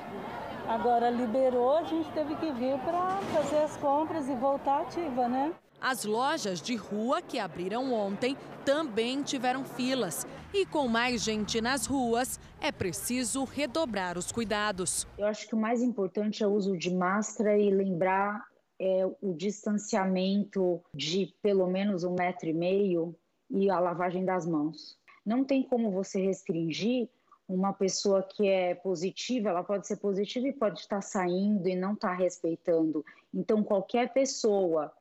agora 0.69 1.09
liberou, 1.09 1.77
a 1.77 1.83
gente 1.83 2.09
teve 2.11 2.35
que 2.35 2.51
vir 2.51 2.77
para 2.81 3.17
fazer 3.33 3.57
as 3.57 3.75
compras 3.77 4.29
e 4.29 4.35
voltar 4.35 4.83
ativa, 4.83 5.27
né? 5.27 5.51
As 5.81 6.05
lojas 6.05 6.61
de 6.61 6.75
rua 6.75 7.21
que 7.21 7.39
abriram 7.39 7.91
ontem 7.91 8.38
também 8.63 9.23
tiveram 9.23 9.65
filas. 9.65 10.27
E 10.53 10.65
com 10.65 10.88
mais 10.88 11.23
gente 11.23 11.59
nas 11.59 11.88
ruas, 11.88 12.39
é 12.61 12.71
preciso 12.71 13.45
redobrar 13.45 14.17
os 14.17 14.31
cuidados. 14.31 15.07
Eu 15.17 15.25
acho 15.25 15.47
que 15.47 15.55
o 15.55 15.59
mais 15.59 15.81
importante 15.81 16.43
é 16.43 16.47
o 16.47 16.51
uso 16.51 16.77
de 16.77 16.93
máscara 16.93 17.57
e 17.57 17.71
lembrar 17.71 18.45
é, 18.79 19.05
o 19.21 19.33
distanciamento 19.33 20.81
de 20.93 21.33
pelo 21.41 21.65
menos 21.65 22.03
um 22.03 22.13
metro 22.13 22.47
e 22.47 22.53
meio 22.53 23.15
e 23.49 23.69
a 23.71 23.79
lavagem 23.79 24.23
das 24.23 24.45
mãos. 24.45 24.97
Não 25.25 25.43
tem 25.43 25.63
como 25.63 25.91
você 25.91 26.21
restringir 26.21 27.09
uma 27.50 27.74
pessoa 27.74 28.22
que 28.22 28.48
é 28.48 28.75
positiva, 28.75 29.50
ela 29.50 29.63
pode 29.63 29.88
ser 29.88 29.98
positiva 29.98 30.48
e 30.48 30.53
pode 30.53 30.82
estar 30.82 31.01
saindo 31.01 31.68
e 31.68 31.75
não 31.75 31.94
estar 31.94 32.13
respeitando. 32.13 33.03
Então, 33.34 33.63
qualquer 33.63 34.13
pessoa 34.13 34.94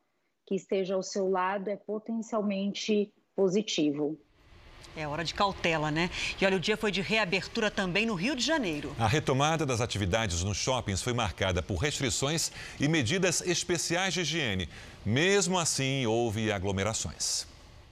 que 0.47 0.55
esteja 0.55 0.95
ao 0.95 1.03
seu 1.03 1.29
lado 1.29 1.69
é 1.69 1.77
potencialmente 1.77 3.13
positivo. 3.37 4.19
É 4.97 5.07
hora 5.07 5.23
de 5.23 5.35
cautela, 5.35 5.91
né? 5.91 6.11
E 6.41 6.47
olha, 6.47 6.57
o 6.57 6.61
dia 6.61 6.77
foi 6.77 6.91
de 6.91 7.03
reabertura 7.03 7.71
também 7.71 8.07
no 8.07 8.15
Rio 8.15 8.35
de 8.35 8.43
Janeiro. 8.43 8.97
A 8.99 9.07
retomada 9.07 9.67
das 9.67 9.83
atividades 9.83 10.43
nos 10.43 10.57
shoppings 10.57 11.03
foi 11.03 11.13
marcada 11.13 11.63
por 11.63 11.77
restrições 11.77 12.51
e 12.81 12.89
medidas 12.89 13.43
especiais 13.43 14.15
de 14.15 14.23
higiene. 14.23 14.69
Mesmo 15.05 15.59
assim, 15.59 16.07
houve 16.07 16.51
aglomerações. 16.51 17.47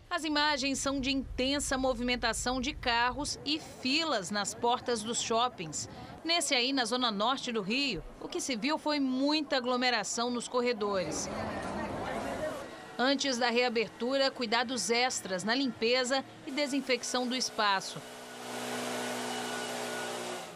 As 0.09 0.25
imagens 0.25 0.79
são 0.79 1.01
de 1.01 1.11
intensa 1.11 1.77
movimentação 1.77 2.61
de 2.61 2.73
carros 2.73 3.39
e 3.45 3.59
filas 3.59 4.31
nas 4.31 4.55
portas 4.55 5.03
dos 5.03 5.21
shoppings. 5.21 5.89
Nesse 6.25 6.55
aí, 6.55 6.73
na 6.73 6.85
zona 6.85 7.11
norte 7.11 7.53
do 7.53 7.61
Rio, 7.61 8.03
o 8.21 8.29
que 8.29 8.41
se 8.41 8.57
viu 8.57 8.79
foi 8.79 9.01
muita 9.01 9.57
aglomeração 9.57 10.31
nos 10.31 10.49
corredores. 10.49 11.29
Antes 12.99 13.37
da 13.37 13.51
reabertura, 13.51 14.31
cuidados 14.31 14.91
extras 14.91 15.45
na 15.45 15.55
limpeza 15.55 16.25
e 16.47 16.51
desinfecção 16.51 17.27
do 17.27 17.37
espaço. 17.37 18.01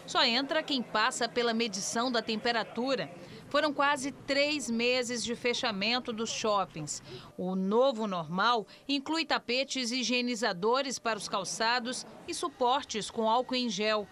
Só 0.07 0.25
entra 0.25 0.63
quem 0.63 0.83
passa 0.83 1.29
pela 1.29 1.53
medição 1.53 2.11
da 2.11 2.23
temperatura. 2.23 3.11
Foram 3.51 3.75
quase 3.75 4.13
três 4.13 4.71
meses 4.71 5.25
de 5.25 5.35
fechamento 5.35 6.13
dos 6.13 6.31
shoppings. 6.31 7.03
O 7.37 7.57
novo 7.57 8.07
normal 8.07 8.65
inclui 8.89 9.25
tapetes 9.25 9.91
higienizadores 9.91 11.01
para 11.01 11.19
os 11.19 11.29
calçados 11.29 12.07
e 12.29 12.33
suportes 12.33 13.11
com 13.11 13.29
álcool 13.29 13.57
em 13.57 13.69
gel. 13.69 14.07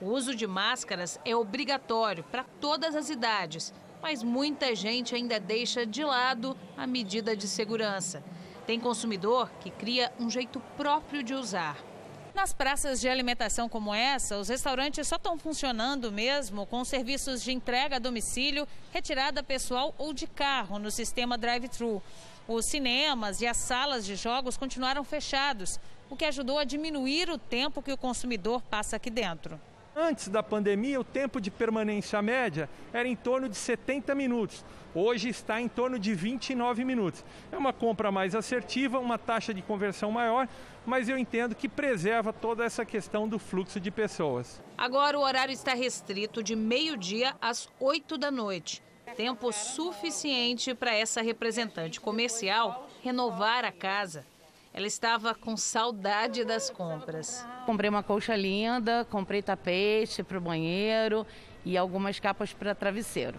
O 0.00 0.06
uso 0.06 0.32
de 0.32 0.46
máscaras 0.46 1.18
é 1.24 1.34
obrigatório 1.34 2.22
para 2.30 2.44
todas 2.60 2.94
as 2.94 3.10
idades, 3.10 3.74
mas 4.00 4.22
muita 4.22 4.76
gente 4.76 5.12
ainda 5.12 5.40
deixa 5.40 5.84
de 5.84 6.04
lado 6.04 6.56
a 6.76 6.86
medida 6.86 7.36
de 7.36 7.48
segurança. 7.48 8.22
Tem 8.64 8.78
consumidor 8.78 9.50
que 9.58 9.72
cria 9.72 10.12
um 10.20 10.30
jeito 10.30 10.60
próprio 10.76 11.20
de 11.20 11.34
usar. 11.34 11.93
Nas 12.34 12.52
praças 12.52 13.00
de 13.00 13.08
alimentação 13.08 13.68
como 13.68 13.94
essa, 13.94 14.36
os 14.36 14.48
restaurantes 14.48 15.06
só 15.06 15.14
estão 15.14 15.38
funcionando 15.38 16.10
mesmo 16.10 16.66
com 16.66 16.84
serviços 16.84 17.40
de 17.40 17.52
entrega 17.52 17.94
a 17.94 18.00
domicílio, 18.00 18.66
retirada 18.92 19.40
pessoal 19.40 19.94
ou 19.96 20.12
de 20.12 20.26
carro 20.26 20.80
no 20.80 20.90
sistema 20.90 21.38
drive-thru. 21.38 22.02
Os 22.48 22.66
cinemas 22.66 23.40
e 23.40 23.46
as 23.46 23.56
salas 23.56 24.04
de 24.04 24.16
jogos 24.16 24.56
continuaram 24.56 25.04
fechados, 25.04 25.78
o 26.10 26.16
que 26.16 26.24
ajudou 26.24 26.58
a 26.58 26.64
diminuir 26.64 27.30
o 27.30 27.38
tempo 27.38 27.80
que 27.80 27.92
o 27.92 27.96
consumidor 27.96 28.60
passa 28.62 28.96
aqui 28.96 29.10
dentro. 29.10 29.58
Antes 29.96 30.26
da 30.26 30.42
pandemia, 30.42 31.00
o 31.00 31.04
tempo 31.04 31.40
de 31.40 31.52
permanência 31.52 32.20
média 32.20 32.68
era 32.92 33.06
em 33.06 33.14
torno 33.14 33.48
de 33.48 33.56
70 33.56 34.12
minutos. 34.12 34.64
Hoje 34.92 35.28
está 35.28 35.60
em 35.60 35.68
torno 35.68 36.00
de 36.00 36.12
29 36.14 36.84
minutos. 36.84 37.24
É 37.52 37.56
uma 37.56 37.72
compra 37.72 38.10
mais 38.10 38.34
assertiva, 38.34 38.98
uma 38.98 39.18
taxa 39.18 39.54
de 39.54 39.62
conversão 39.62 40.10
maior, 40.10 40.48
mas 40.86 41.08
eu 41.08 41.16
entendo 41.16 41.54
que 41.54 41.68
preserva 41.68 42.32
toda 42.32 42.64
essa 42.64 42.84
questão 42.84 43.28
do 43.28 43.38
fluxo 43.38 43.80
de 43.80 43.90
pessoas. 43.90 44.62
Agora 44.76 45.18
o 45.18 45.22
horário 45.22 45.52
está 45.52 45.74
restrito 45.74 46.42
de 46.42 46.54
meio-dia 46.54 47.34
às 47.40 47.68
8 47.80 48.18
da 48.18 48.30
noite. 48.30 48.82
Tempo 49.16 49.52
suficiente 49.52 50.74
para 50.74 50.94
essa 50.94 51.22
representante 51.22 52.00
comercial 52.00 52.88
renovar 53.02 53.64
a 53.64 53.72
casa. 53.72 54.26
Ela 54.72 54.88
estava 54.88 55.34
com 55.34 55.56
saudade 55.56 56.44
das 56.44 56.68
compras. 56.68 57.46
Comprei 57.64 57.88
uma 57.88 58.02
colcha 58.02 58.34
linda, 58.34 59.06
comprei 59.08 59.40
tapete 59.40 60.22
para 60.24 60.36
o 60.36 60.40
banheiro 60.40 61.24
e 61.64 61.78
algumas 61.78 62.18
capas 62.18 62.52
para 62.52 62.74
travesseiro. 62.74 63.38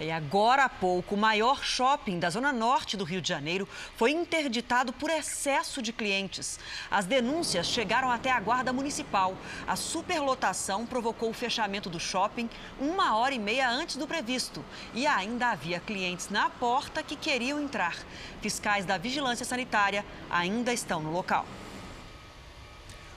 E 0.00 0.10
agora 0.10 0.64
há 0.64 0.68
pouco, 0.68 1.14
o 1.14 1.18
maior 1.18 1.62
shopping 1.64 2.18
da 2.18 2.28
zona 2.28 2.52
norte 2.52 2.96
do 2.96 3.04
Rio 3.04 3.22
de 3.22 3.28
Janeiro 3.28 3.68
foi 3.96 4.10
interditado 4.10 4.92
por 4.92 5.08
excesso 5.08 5.80
de 5.80 5.92
clientes. 5.92 6.58
As 6.90 7.04
denúncias 7.04 7.68
chegaram 7.68 8.10
até 8.10 8.30
a 8.30 8.40
guarda 8.40 8.72
municipal. 8.72 9.36
A 9.68 9.76
superlotação 9.76 10.84
provocou 10.84 11.30
o 11.30 11.34
fechamento 11.34 11.88
do 11.88 12.00
shopping 12.00 12.50
uma 12.80 13.16
hora 13.16 13.34
e 13.34 13.38
meia 13.38 13.70
antes 13.70 13.94
do 13.94 14.06
previsto. 14.06 14.64
E 14.94 15.06
ainda 15.06 15.50
havia 15.50 15.78
clientes 15.78 16.28
na 16.28 16.50
porta 16.50 17.02
que 17.02 17.14
queriam 17.14 17.60
entrar. 17.60 17.96
Fiscais 18.42 18.84
da 18.84 18.98
Vigilância 18.98 19.46
Sanitária 19.46 20.04
ainda 20.28 20.72
estão 20.72 21.00
no 21.00 21.12
local. 21.12 21.46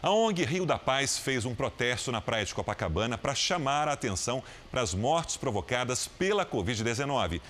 A 0.03 0.11
ONG 0.11 0.45
Rio 0.45 0.67
da 0.67 0.77
Paz 0.77 1.17
fez 1.17 1.45
um 1.45 1.55
protesto 1.55 2.11
na 2.11 2.21
praia 2.21 2.45
de 2.45 2.53
Copacabana 2.53 3.17
para 3.17 3.33
chamar 3.33 3.87
a 3.87 3.93
atenção 3.93 4.43
para 4.69 4.81
as 4.81 4.93
mortes 4.93 5.35
provocadas 5.35 6.07
pela 6.07 6.45
Covid-19. 6.45 7.41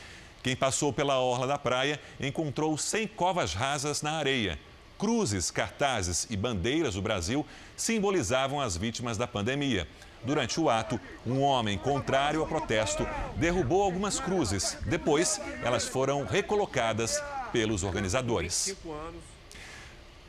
Quem 0.41 0.55
passou 0.55 0.93
pela 0.93 1.19
orla 1.19 1.47
da 1.47 1.57
praia 1.57 1.99
encontrou 2.17 2.77
100 2.77 3.09
covas 3.09 3.53
rasas 3.53 4.01
na 4.01 4.13
areia. 4.13 4.57
Cruzes, 4.97 5.51
cartazes 5.51 6.25
e 6.29 6.37
bandeiras 6.37 6.95
do 6.95 7.01
Brasil 7.01 7.45
simbolizavam 7.75 8.61
as 8.61 8.77
vítimas 8.77 9.17
da 9.17 9.27
pandemia. 9.27 9.87
Durante 10.23 10.59
o 10.59 10.69
ato, 10.69 10.99
um 11.25 11.41
homem 11.41 11.77
contrário 11.77 12.41
ao 12.41 12.47
protesto 12.47 13.07
derrubou 13.35 13.83
algumas 13.83 14.19
cruzes. 14.19 14.77
Depois, 14.85 15.39
elas 15.63 15.87
foram 15.87 16.25
recolocadas 16.25 17.21
pelos 17.51 17.83
organizadores. 17.83 18.75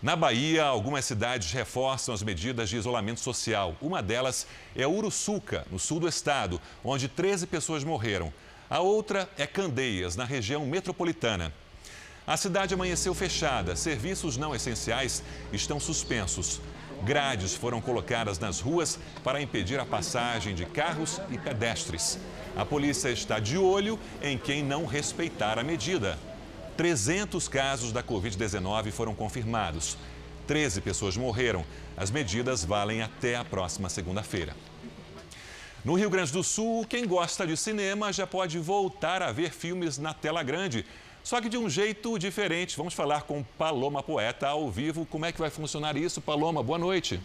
Na 0.03 0.15
Bahia, 0.15 0.65
algumas 0.65 1.05
cidades 1.05 1.51
reforçam 1.53 2.15
as 2.15 2.23
medidas 2.23 2.69
de 2.69 2.77
isolamento 2.77 3.21
social. 3.21 3.75
Uma 3.81 4.03
delas 4.03 4.47
é 4.75 4.87
Uruçuca, 4.87 5.67
no 5.71 5.79
sul 5.79 5.99
do 5.99 6.09
estado, 6.09 6.61
onde 6.85 7.09
13 7.09 7.47
pessoas 7.47 7.83
morreram. 7.83 8.33
A 8.69 8.81
outra 8.81 9.31
é 9.39 9.47
Candeias, 9.47 10.15
na 10.15 10.25
região 10.25 10.67
metropolitana. 10.67 11.53
A 12.27 12.37
cidade 12.37 12.75
amanheceu 12.75 13.15
fechada, 13.15 13.77
serviços 13.77 14.37
não 14.37 14.53
essenciais 14.53 15.23
estão 15.53 15.79
suspensos. 15.79 16.61
Grades 17.05 17.55
foram 17.55 17.81
colocadas 17.81 18.37
nas 18.39 18.59
ruas 18.59 18.99
para 19.23 19.41
impedir 19.41 19.79
a 19.79 19.87
passagem 19.87 20.53
de 20.53 20.67
carros 20.67 21.21
e 21.31 21.39
pedestres. 21.39 22.19
A 22.57 22.65
polícia 22.65 23.11
está 23.11 23.39
de 23.39 23.57
olho 23.57 23.97
em 24.21 24.37
quem 24.37 24.61
não 24.61 24.87
respeitar 24.87 25.57
a 25.57 25.63
medida. 25.63 26.19
300 26.77 27.47
casos 27.47 27.93
da 27.93 28.03
Covid-19 28.03 28.91
foram 28.91 29.15
confirmados. 29.15 29.97
13 30.49 30.81
pessoas 30.81 31.17
morreram. 31.17 31.65
As 31.97 32.11
medidas 32.11 32.65
valem 32.65 33.03
até 33.03 33.37
a 33.37 33.45
próxima 33.45 33.89
segunda-feira. 33.89 34.57
No 35.85 35.95
Rio 35.95 36.11
Grande 36.11 36.33
do 36.33 36.43
Sul, 36.43 36.85
quem 36.85 37.07
gosta 37.07 37.47
de 37.47 37.57
cinema 37.57 38.13
já 38.13 38.27
pode 38.27 38.59
voltar 38.59 39.23
a 39.23 39.31
ver 39.31 39.53
filmes 39.53 39.99
na 39.99 40.13
tela 40.13 40.43
grande. 40.43 40.85
Só 41.27 41.41
que 41.41 41.49
de 41.49 41.59
um 41.59 41.69
jeito 41.69 42.17
diferente. 42.21 42.77
Vamos 42.77 42.95
falar 42.95 43.23
com 43.23 43.43
Paloma 43.59 44.01
Poeta 44.01 44.47
ao 44.47 44.71
vivo. 44.71 45.05
Como 45.05 45.27
é 45.27 45.33
que 45.33 45.41
vai 45.41 45.51
funcionar 45.51 45.97
isso? 45.97 46.21
Paloma, 46.21 46.63
boa 46.63 46.79
noite. 46.79 47.21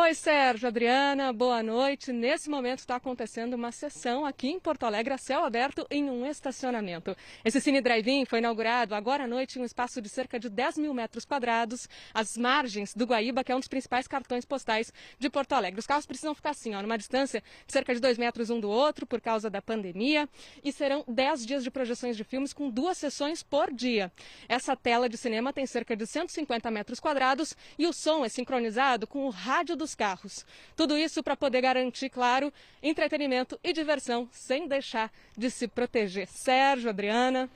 Oi, 0.00 0.14
Sérgio, 0.14 0.68
Adriana, 0.68 1.32
boa 1.32 1.60
noite. 1.60 2.12
Nesse 2.12 2.48
momento 2.48 2.78
está 2.78 2.94
acontecendo 2.94 3.54
uma 3.54 3.72
sessão 3.72 4.24
aqui 4.24 4.46
em 4.46 4.60
Porto 4.60 4.84
Alegre, 4.84 5.12
a 5.12 5.18
céu 5.18 5.44
aberto, 5.44 5.84
em 5.90 6.08
um 6.08 6.24
estacionamento. 6.24 7.16
Esse 7.44 7.60
Cine 7.60 7.80
Drive-In 7.80 8.24
foi 8.24 8.38
inaugurado 8.38 8.94
agora 8.94 9.24
à 9.24 9.26
noite 9.26 9.58
em 9.58 9.62
um 9.62 9.64
espaço 9.64 10.00
de 10.00 10.08
cerca 10.08 10.38
de 10.38 10.48
10 10.48 10.78
mil 10.78 10.94
metros 10.94 11.24
quadrados, 11.24 11.88
às 12.14 12.36
margens 12.36 12.94
do 12.94 13.06
Guaíba, 13.06 13.42
que 13.42 13.50
é 13.50 13.56
um 13.56 13.58
dos 13.58 13.66
principais 13.66 14.06
cartões 14.06 14.44
postais 14.44 14.92
de 15.18 15.28
Porto 15.28 15.54
Alegre. 15.54 15.80
Os 15.80 15.86
carros 15.86 16.06
precisam 16.06 16.32
ficar 16.32 16.50
assim, 16.50 16.76
ó, 16.76 16.80
numa 16.80 16.96
distância 16.96 17.42
de 17.66 17.72
cerca 17.72 17.92
de 17.92 18.00
2 18.00 18.18
metros 18.18 18.50
um 18.50 18.60
do 18.60 18.70
outro, 18.70 19.04
por 19.04 19.20
causa 19.20 19.50
da 19.50 19.60
pandemia, 19.60 20.28
e 20.62 20.70
serão 20.70 21.04
10 21.08 21.44
dias 21.44 21.64
de 21.64 21.72
projeções 21.72 22.16
de 22.16 22.22
filmes 22.22 22.52
com 22.52 22.70
duas 22.70 22.98
sessões 22.98 23.42
por 23.42 23.74
dia. 23.74 24.12
Essa 24.48 24.76
tela 24.76 25.08
de 25.08 25.18
cinema 25.18 25.52
tem 25.52 25.66
cerca 25.66 25.96
de 25.96 26.06
150 26.06 26.70
metros 26.70 27.00
quadrados 27.00 27.56
e 27.76 27.84
o 27.84 27.92
som 27.92 28.24
é 28.24 28.28
sincronizado 28.28 29.04
com 29.04 29.26
o 29.26 29.30
rádio 29.30 29.76
dos 29.88 29.94
carros. 29.94 30.44
Tudo 30.76 30.96
isso 30.96 31.22
para 31.22 31.36
poder 31.36 31.62
garantir, 31.62 32.10
claro, 32.10 32.52
entretenimento 32.82 33.58
e 33.64 33.72
diversão 33.72 34.28
sem 34.30 34.68
deixar 34.68 35.10
de 35.36 35.50
se 35.50 35.66
proteger. 35.66 36.28
Sérgio, 36.28 36.90
Adriana. 36.90 37.48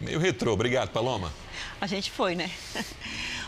Meio 0.00 0.18
retrô. 0.18 0.52
Obrigado, 0.52 0.90
Paloma. 0.90 1.32
A 1.80 1.86
gente 1.86 2.10
foi, 2.10 2.34
né? 2.34 2.50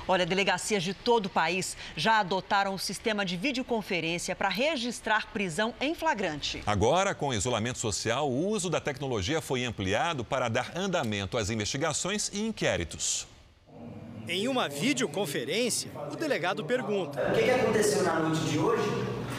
Olha, 0.07 0.24
delegacias 0.24 0.83
de 0.83 0.94
todo 0.94 1.27
o 1.27 1.29
país 1.29 1.77
já 1.94 2.20
adotaram 2.20 2.74
o 2.74 2.79
sistema 2.79 3.27
de 3.27 3.37
videoconferência 3.37 4.35
para 4.35 4.48
registrar 4.48 5.27
prisão 5.33 5.74
em 5.79 5.94
flagrante. 5.94 6.62
Agora, 6.64 7.14
com 7.14 7.29
o 7.29 7.35
isolamento 7.35 7.79
social, 7.79 8.31
o 8.31 8.48
uso 8.48 8.70
da 8.70 8.81
tecnologia 8.81 9.42
foi 9.42 9.64
ampliado 9.64 10.24
para 10.24 10.48
dar 10.48 10.72
andamento 10.74 11.37
às 11.37 11.51
investigações 11.51 12.31
e 12.33 12.40
inquéritos. 12.40 13.27
Em 14.29 14.47
uma 14.47 14.69
videoconferência, 14.69 15.91
o 16.12 16.14
delegado 16.14 16.62
pergunta: 16.62 17.31
O 17.31 17.33
que, 17.33 17.45
que 17.45 17.51
aconteceu 17.51 18.03
na 18.03 18.21
noite 18.21 18.45
de 18.45 18.59
hoje? 18.59 18.87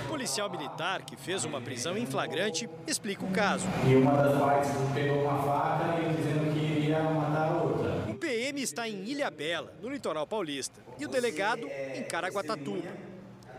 O 0.05 0.07
policial 0.09 0.49
militar 0.49 1.03
que 1.03 1.15
fez 1.15 1.45
uma 1.45 1.61
prisão 1.61 1.95
em 1.95 2.07
flagrante 2.07 2.67
explica 2.87 3.23
o 3.23 3.29
caso. 3.29 3.67
E 3.87 3.95
uma 3.95 4.11
das 4.13 4.39
partes 4.39 4.71
pegou 4.95 5.21
uma 5.25 5.43
faca 5.43 6.01
e 6.01 6.15
dizendo 6.15 6.53
que 6.53 6.65
iria 6.65 7.03
matar 7.03 7.51
a 7.51 7.61
outra. 7.61 8.05
O 8.09 8.15
PM 8.15 8.59
está 8.63 8.89
em 8.89 9.03
Ilha 9.03 9.29
Bela, 9.29 9.71
no 9.79 9.89
litoral 9.89 10.25
paulista, 10.25 10.81
e 10.97 11.05
o 11.05 11.07
delegado 11.07 11.69
em 11.93 12.01
Caraguatatuba. 12.01 12.89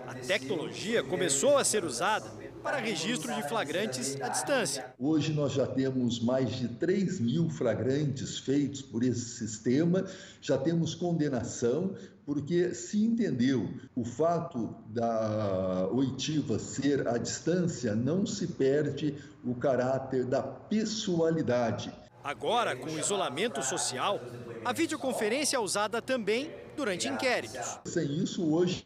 A 0.09 0.15
tecnologia 0.15 1.05
começou 1.05 1.57
a 1.57 1.63
ser 1.63 1.85
usada 1.85 2.40
para 2.63 2.79
registro 2.79 3.35
de 3.35 3.43
flagrantes 3.49 4.21
à 4.21 4.29
distância. 4.29 4.95
Hoje 4.99 5.33
nós 5.33 5.53
já 5.53 5.67
temos 5.67 6.21
mais 6.21 6.51
de 6.51 6.69
3 6.69 7.21
mil 7.21 7.49
flagrantes 7.51 8.39
feitos 8.39 8.83
por 8.83 9.03
esse 9.03 9.39
sistema, 9.39 10.05
já 10.41 10.57
temos 10.59 10.95
condenação, 10.95 11.95
porque 12.25 12.75
se 12.75 13.05
entendeu 13.05 13.69
o 13.95 14.05
fato 14.05 14.75
da 14.89 15.89
oitiva 15.91 16.59
ser 16.59 17.09
à 17.09 17.19
distância, 17.19 17.95
não 17.95 18.27
se 18.27 18.47
perde 18.47 19.15
o 19.45 19.55
caráter 19.55 20.25
da 20.25 20.43
pessoalidade. 20.43 21.93
Agora, 22.23 22.77
com 22.77 22.91
o 22.91 22.99
isolamento 22.99 23.63
social, 23.63 24.21
a 24.63 24.73
videoconferência 24.73 25.57
é 25.57 25.61
usada 25.61 26.03
também 26.03 26.51
durante 26.77 27.09
inquéritos. 27.09 27.79
Sem 27.87 28.23
isso, 28.23 28.53
hoje 28.53 28.83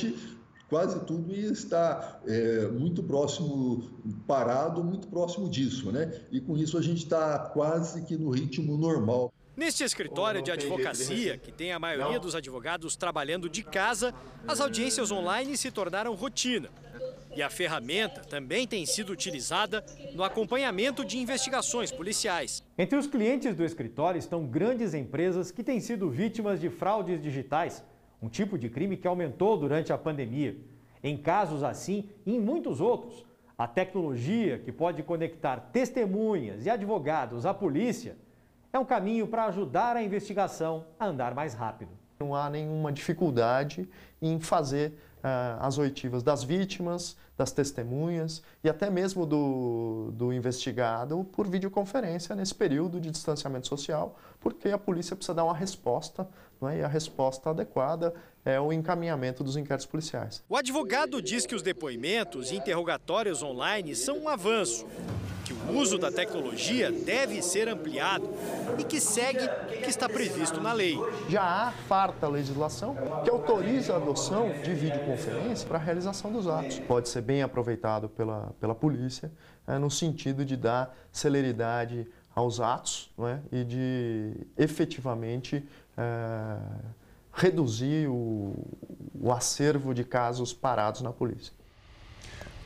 quase 0.75 1.05
tudo 1.05 1.33
está 1.33 2.19
é, 2.27 2.67
muito 2.67 3.01
próximo, 3.01 3.89
parado, 4.27 4.83
muito 4.83 5.07
próximo 5.07 5.49
disso, 5.49 5.93
né? 5.93 6.13
E 6.33 6.41
com 6.41 6.59
isso 6.59 6.77
a 6.77 6.83
gente 6.83 7.05
está 7.05 7.39
quase 7.39 8.03
que 8.03 8.17
no 8.17 8.31
ritmo 8.31 8.77
normal. 8.77 9.33
Neste 9.57 9.85
escritório 9.85 10.43
de 10.43 10.51
advocacia, 10.51 11.39
que 11.39 11.53
tem 11.53 11.71
a 11.71 11.79
maioria 11.79 12.19
dos 12.19 12.35
advogados 12.35 12.97
trabalhando 12.97 13.49
de 13.49 13.63
casa, 13.63 14.13
as 14.49 14.61
audiências 14.61 15.13
online 15.13 15.57
se 15.57 15.71
tornaram 15.71 16.13
rotina. 16.17 16.69
E 17.37 17.41
a 17.41 17.49
ferramenta 17.49 18.23
também 18.23 18.67
tem 18.67 18.85
sido 18.85 19.13
utilizada 19.13 19.85
no 20.13 20.25
acompanhamento 20.25 21.05
de 21.05 21.19
investigações 21.19 21.93
policiais. 21.93 22.65
Entre 22.77 22.99
os 22.99 23.07
clientes 23.07 23.55
do 23.55 23.65
escritório 23.65 24.19
estão 24.19 24.45
grandes 24.45 24.93
empresas 24.93 25.53
que 25.53 25.63
têm 25.63 25.79
sido 25.79 26.11
vítimas 26.11 26.61
de 26.61 26.69
fraudes 26.69 27.23
digitais 27.23 27.81
um 28.25 28.29
tipo 28.29 28.57
de 28.57 28.71
crime 28.71 28.97
que 28.97 29.07
aumentou 29.07 29.55
durante 29.59 29.93
a 29.93 29.99
pandemia. 29.99 30.57
Em 31.03 31.15
casos 31.15 31.63
assim 31.63 32.09
e 32.25 32.35
em 32.35 32.41
muitos 32.41 32.81
outros, 32.81 33.23
a 33.57 33.69
tecnologia 33.69 34.59
que 34.59 34.73
pode 34.73 35.03
conectar 35.03 35.69
testemunhas 35.71 36.65
e 36.65 36.71
advogados 36.71 37.45
à 37.45 37.53
polícia 37.53 38.17
é 38.73 38.79
um 38.79 38.85
caminho 38.85 39.27
para 39.27 39.45
ajudar 39.45 39.95
a 39.95 40.03
investigação 40.03 40.87
a 40.99 41.07
andar 41.07 41.35
mais 41.35 41.53
rápido. 41.53 41.91
Não 42.19 42.35
há 42.35 42.49
nenhuma 42.49 42.91
dificuldade 42.91 43.87
em 44.23 44.41
fazer 44.41 44.93
uh, 45.19 45.61
as 45.61 45.77
oitivas 45.77 46.23
das 46.23 46.43
vítimas, 46.43 47.19
das 47.37 47.53
testemunhas 47.53 48.43
e 48.63 48.71
até 48.71 48.89
mesmo 48.89 49.27
do, 49.27 50.13
do 50.13 50.33
investigado 50.33 51.25
por 51.25 51.47
videoconferência 51.47 52.35
nesse 52.35 52.55
período 52.55 52.99
de 52.99 53.11
distanciamento 53.11 53.69
social, 53.69 54.17
porque 54.41 54.71
a 54.71 54.79
polícia 54.79 55.15
precisa 55.15 55.35
dar 55.35 55.45
uma 55.45 55.55
resposta 55.55 56.27
é? 56.69 56.79
e 56.79 56.83
a 56.83 56.89
resposta 56.89 57.51
adequada 57.51 58.15
é 58.45 58.61
o 58.61 58.73
encaminhamento 58.73 59.43
dos 59.43 59.57
inquéritos 59.57 59.87
policiais. 59.87 60.43
O 60.49 60.57
advogado 60.57 61.23
diz 61.23 61.47
que 61.47 61.55
os 61.55 61.63
depoimentos 61.63 62.51
e 62.51 62.57
interrogatórios 62.57 63.43
online 63.43 63.95
são 63.95 64.19
um 64.19 64.29
avanço, 64.29 64.87
que 65.45 65.53
o 65.53 65.79
uso 65.79 65.99
da 65.99 66.11
tecnologia 66.11 66.91
deve 66.91 67.43
ser 67.43 67.69
ampliado 67.69 68.29
e 68.79 68.85
que 68.85 69.01
segue 69.01 69.45
o 69.45 69.83
que 69.83 69.91
está 69.91 70.09
previsto 70.09 70.61
na 70.61 70.73
lei. 70.73 70.97
Já 71.29 71.43
há 71.43 71.73
farta 71.73 72.29
legislação 72.29 72.97
que 73.23 73.31
autoriza 73.31 73.95
a 73.95 73.97
adoção 73.97 74.51
de 74.63 74.75
videoconferência 74.75 75.67
para 75.67 75.79
a 75.79 75.81
realização 75.81 76.33
dos 76.33 76.47
atos. 76.47 76.79
Pode 76.81 77.09
ser 77.09 77.23
bem 77.23 77.43
aproveitado 77.43 78.09
pela, 78.09 78.55
pela 78.61 78.75
polícia 78.75 79.33
é, 79.67 79.79
no 79.79 79.91
sentido 79.91 80.45
de 80.45 80.57
dar 80.57 80.95
celeridade 81.11 82.07
aos 82.35 82.61
atos 82.61 83.11
é? 83.19 83.39
e 83.61 83.65
de 83.65 84.33
efetivamente 84.59 85.63
é, 85.97 86.57
reduzir 87.33 88.09
o, 88.09 88.55
o 89.21 89.33
acervo 89.33 89.95
de 89.95 90.05
casos 90.05 90.53
parados 90.53 91.01
na 91.01 91.13
polícia. 91.13 91.53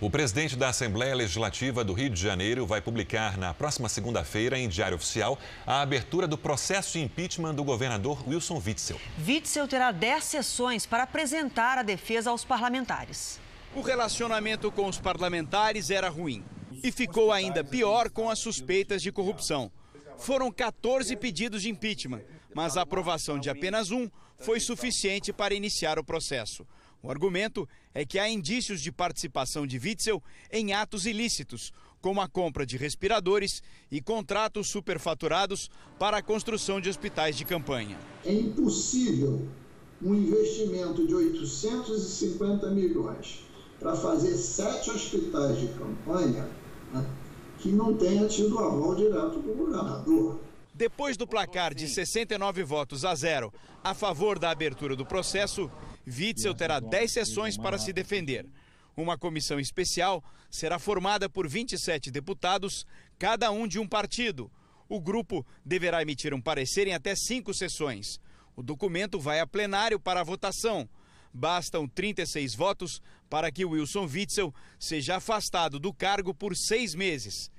O 0.00 0.08
presidente 0.08 0.54
da 0.54 0.68
Assembleia 0.68 1.12
Legislativa 1.12 1.82
do 1.82 1.92
Rio 1.92 2.08
de 2.08 2.20
Janeiro 2.20 2.64
vai 2.64 2.80
publicar 2.80 3.36
na 3.36 3.52
próxima 3.52 3.88
segunda-feira, 3.88 4.56
em 4.56 4.68
Diário 4.68 4.94
Oficial, 4.94 5.36
a 5.66 5.80
abertura 5.80 6.28
do 6.28 6.38
processo 6.38 6.92
de 6.92 7.00
impeachment 7.00 7.54
do 7.54 7.64
governador 7.64 8.22
Wilson 8.28 8.62
Witzel. 8.64 9.00
Witzel 9.26 9.66
terá 9.66 9.90
10 9.90 10.22
sessões 10.22 10.86
para 10.86 11.02
apresentar 11.02 11.78
a 11.78 11.82
defesa 11.82 12.30
aos 12.30 12.44
parlamentares. 12.44 13.40
O 13.74 13.80
relacionamento 13.80 14.70
com 14.70 14.86
os 14.86 14.98
parlamentares 14.98 15.90
era 15.90 16.08
ruim 16.08 16.44
e 16.82 16.92
ficou 16.92 17.32
ainda 17.32 17.64
pior 17.64 18.10
com 18.10 18.30
as 18.30 18.38
suspeitas 18.38 19.02
de 19.02 19.12
corrupção. 19.12 19.70
Foram 20.18 20.50
14 20.50 21.14
pedidos 21.16 21.62
de 21.62 21.70
impeachment, 21.70 22.22
mas 22.54 22.76
a 22.76 22.82
aprovação 22.82 23.38
de 23.38 23.48
apenas 23.48 23.90
um 23.90 24.08
foi 24.38 24.60
suficiente 24.60 25.32
para 25.32 25.54
iniciar 25.54 25.98
o 25.98 26.04
processo. 26.04 26.66
O 27.02 27.10
argumento 27.10 27.68
é 27.94 28.04
que 28.04 28.18
há 28.18 28.28
indícios 28.28 28.80
de 28.80 28.90
participação 28.90 29.66
de 29.66 29.78
Witzel 29.78 30.22
em 30.50 30.72
atos 30.72 31.06
ilícitos, 31.06 31.72
como 32.00 32.20
a 32.20 32.28
compra 32.28 32.66
de 32.66 32.76
respiradores 32.76 33.62
e 33.90 34.00
contratos 34.00 34.68
superfaturados 34.68 35.70
para 35.98 36.18
a 36.18 36.22
construção 36.22 36.80
de 36.80 36.88
hospitais 36.88 37.36
de 37.36 37.44
campanha. 37.44 37.96
É 38.24 38.32
impossível 38.32 39.46
um 40.02 40.14
investimento 40.14 41.06
de 41.06 41.14
850 41.14 42.70
milhões 42.70 43.44
para 43.78 43.94
fazer 43.94 44.36
sete 44.36 44.90
hospitais 44.90 45.60
de 45.60 45.68
campanha 45.68 46.48
né, 46.92 47.04
que 47.58 47.70
não 47.70 47.96
tenha 47.96 48.26
tido 48.28 48.58
aval 48.58 48.94
direto 48.94 49.40
do 49.40 49.54
governador. 49.54 50.40
Depois 50.74 51.16
do 51.16 51.26
placar 51.26 51.74
de 51.74 51.88
69 51.88 52.62
votos 52.62 53.04
a 53.04 53.14
zero 53.14 53.52
a 53.82 53.94
favor 53.94 54.38
da 54.38 54.50
abertura 54.50 54.94
do 54.94 55.04
processo, 55.04 55.70
Witzel 56.06 56.54
terá 56.54 56.80
10 56.80 57.12
sessões 57.12 57.56
para 57.56 57.78
se 57.78 57.92
defender. 57.92 58.46
Uma 58.96 59.16
comissão 59.16 59.60
especial 59.60 60.22
será 60.50 60.78
formada 60.78 61.28
por 61.28 61.48
27 61.48 62.10
deputados, 62.10 62.86
cada 63.18 63.50
um 63.50 63.66
de 63.66 63.78
um 63.78 63.86
partido. 63.86 64.50
O 64.88 65.00
grupo 65.00 65.46
deverá 65.64 66.02
emitir 66.02 66.32
um 66.32 66.40
parecer 66.40 66.86
em 66.86 66.94
até 66.94 67.14
cinco 67.14 67.52
sessões. 67.52 68.20
O 68.56 68.62
documento 68.62 69.20
vai 69.20 69.40
a 69.40 69.46
plenário 69.46 70.00
para 70.00 70.20
a 70.20 70.24
votação. 70.24 70.88
Bastam 71.32 71.86
36 71.86 72.54
votos 72.54 73.02
para 73.28 73.50
que 73.50 73.64
Wilson 73.64 74.06
Witzel 74.06 74.54
seja 74.78 75.16
afastado 75.16 75.78
do 75.78 75.92
cargo 75.92 76.32
por 76.32 76.56
seis 76.56 76.94
meses. 76.94 77.50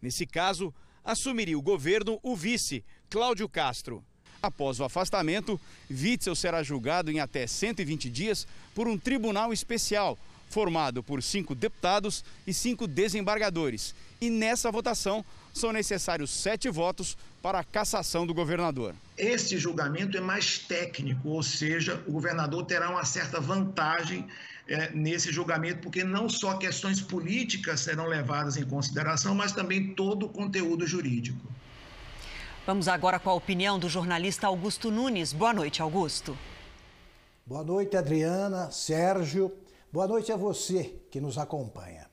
Nesse 0.00 0.26
caso, 0.26 0.72
assumiria 1.04 1.58
o 1.58 1.62
governo 1.62 2.18
o 2.22 2.36
vice, 2.36 2.84
Cláudio 3.10 3.48
Castro. 3.48 4.04
Após 4.42 4.78
o 4.78 4.84
afastamento, 4.84 5.60
Witzel 5.90 6.36
será 6.36 6.62
julgado 6.62 7.10
em 7.10 7.20
até 7.20 7.46
120 7.46 8.10
dias 8.10 8.46
por 8.74 8.86
um 8.86 8.98
tribunal 8.98 9.52
especial, 9.52 10.18
formado 10.48 11.02
por 11.02 11.22
cinco 11.22 11.54
deputados 11.54 12.24
e 12.46 12.54
cinco 12.54 12.86
desembargadores. 12.86 13.94
E 14.20 14.30
nessa 14.30 14.70
votação 14.70 15.24
são 15.52 15.72
necessários 15.72 16.30
sete 16.30 16.68
votos 16.68 17.16
para 17.42 17.60
a 17.60 17.64
cassação 17.64 18.26
do 18.26 18.34
governador. 18.34 18.94
Esse 19.16 19.58
julgamento 19.58 20.16
é 20.16 20.20
mais 20.20 20.58
técnico, 20.58 21.28
ou 21.28 21.42
seja, 21.42 22.02
o 22.06 22.12
governador 22.12 22.64
terá 22.66 22.90
uma 22.90 23.04
certa 23.04 23.40
vantagem 23.40 24.26
é, 24.68 24.90
nesse 24.90 25.32
julgamento, 25.32 25.80
porque 25.80 26.02
não 26.02 26.28
só 26.28 26.56
questões 26.56 27.00
políticas 27.00 27.80
serão 27.80 28.06
levadas 28.06 28.56
em 28.56 28.64
consideração, 28.64 29.34
mas 29.34 29.52
também 29.52 29.94
todo 29.94 30.26
o 30.26 30.28
conteúdo 30.28 30.86
jurídico. 30.86 31.46
Vamos 32.66 32.88
agora 32.88 33.20
com 33.20 33.30
a 33.30 33.34
opinião 33.34 33.78
do 33.78 33.88
jornalista 33.88 34.48
Augusto 34.48 34.90
Nunes. 34.90 35.32
Boa 35.32 35.54
noite, 35.54 35.80
Augusto. 35.80 36.36
Boa 37.46 37.62
noite, 37.62 37.96
Adriana, 37.96 38.72
Sérgio. 38.72 39.52
Boa 39.92 40.06
noite 40.06 40.32
a 40.32 40.36
você 40.36 41.00
que 41.10 41.20
nos 41.20 41.38
acompanha. 41.38 42.10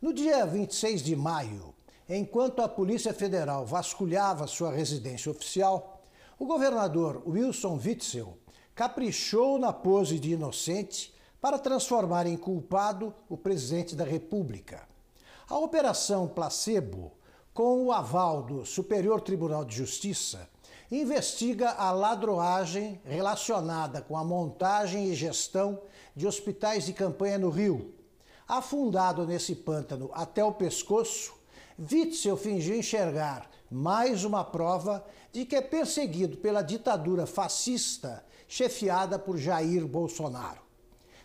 No 0.00 0.12
dia 0.12 0.44
26 0.44 1.02
de 1.02 1.16
maio, 1.16 1.74
enquanto 2.08 2.60
a 2.60 2.68
Polícia 2.68 3.12
Federal 3.14 3.64
vasculhava 3.64 4.46
sua 4.46 4.70
residência 4.70 5.30
oficial, 5.30 6.02
o 6.38 6.46
governador 6.46 7.22
Wilson 7.26 7.80
Witzel 7.82 8.36
caprichou 8.74 9.58
na 9.58 9.72
pose 9.72 10.18
de 10.18 10.32
inocente 10.32 11.14
para 11.40 11.58
transformar 11.58 12.26
em 12.26 12.36
culpado 12.36 13.14
o 13.28 13.36
presidente 13.36 13.96
da 13.96 14.04
República. 14.04 14.86
A 15.48 15.58
Operação 15.58 16.28
Placebo 16.28 17.12
com 17.56 17.86
o 17.86 17.90
aval 17.90 18.42
do 18.42 18.66
Superior 18.66 19.22
Tribunal 19.22 19.64
de 19.64 19.74
Justiça, 19.74 20.46
investiga 20.92 21.70
a 21.70 21.90
ladroagem 21.90 23.00
relacionada 23.02 24.02
com 24.02 24.14
a 24.14 24.22
montagem 24.22 25.06
e 25.06 25.14
gestão 25.14 25.80
de 26.16 26.26
hospitais 26.26 26.86
de 26.86 26.94
campanha 26.94 27.38
no 27.38 27.50
Rio. 27.50 27.94
Afundado 28.48 29.26
nesse 29.26 29.54
pântano 29.54 30.10
até 30.14 30.42
o 30.42 30.52
pescoço, 30.52 31.34
Witzel 31.78 32.38
fingiu 32.38 32.74
enxergar 32.74 33.50
mais 33.70 34.24
uma 34.24 34.42
prova 34.42 35.04
de 35.30 35.44
que 35.44 35.56
é 35.56 35.60
perseguido 35.60 36.38
pela 36.38 36.62
ditadura 36.62 37.26
fascista 37.26 38.24
chefiada 38.48 39.18
por 39.18 39.36
Jair 39.36 39.86
Bolsonaro. 39.86 40.62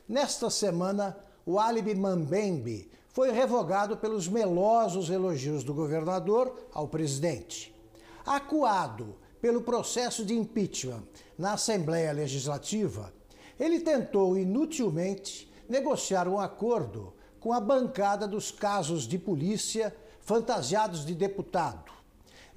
Nesta 0.09 0.49
semana, 0.49 1.17
o 1.45 1.57
álibi 1.57 1.95
Mambembe 1.95 2.91
foi 3.09 3.31
revogado 3.31 3.95
pelos 3.97 4.27
melosos 4.27 5.09
elogios 5.09 5.63
do 5.63 5.73
governador 5.73 6.53
ao 6.73 6.87
presidente. 6.87 7.73
Acuado 8.25 9.15
pelo 9.41 9.61
processo 9.61 10.25
de 10.25 10.33
impeachment 10.33 11.03
na 11.37 11.53
Assembleia 11.53 12.11
Legislativa, 12.11 13.13
ele 13.61 13.79
tentou 13.79 14.37
inutilmente 14.37 15.51
negociar 15.69 16.27
um 16.27 16.39
acordo 16.39 17.13
com 17.39 17.53
a 17.53 17.59
bancada 17.59 18.27
dos 18.27 18.51
casos 18.51 19.07
de 19.07 19.17
polícia 19.17 19.95
fantasiados 20.19 21.05
de 21.05 21.13
deputado. 21.13 21.91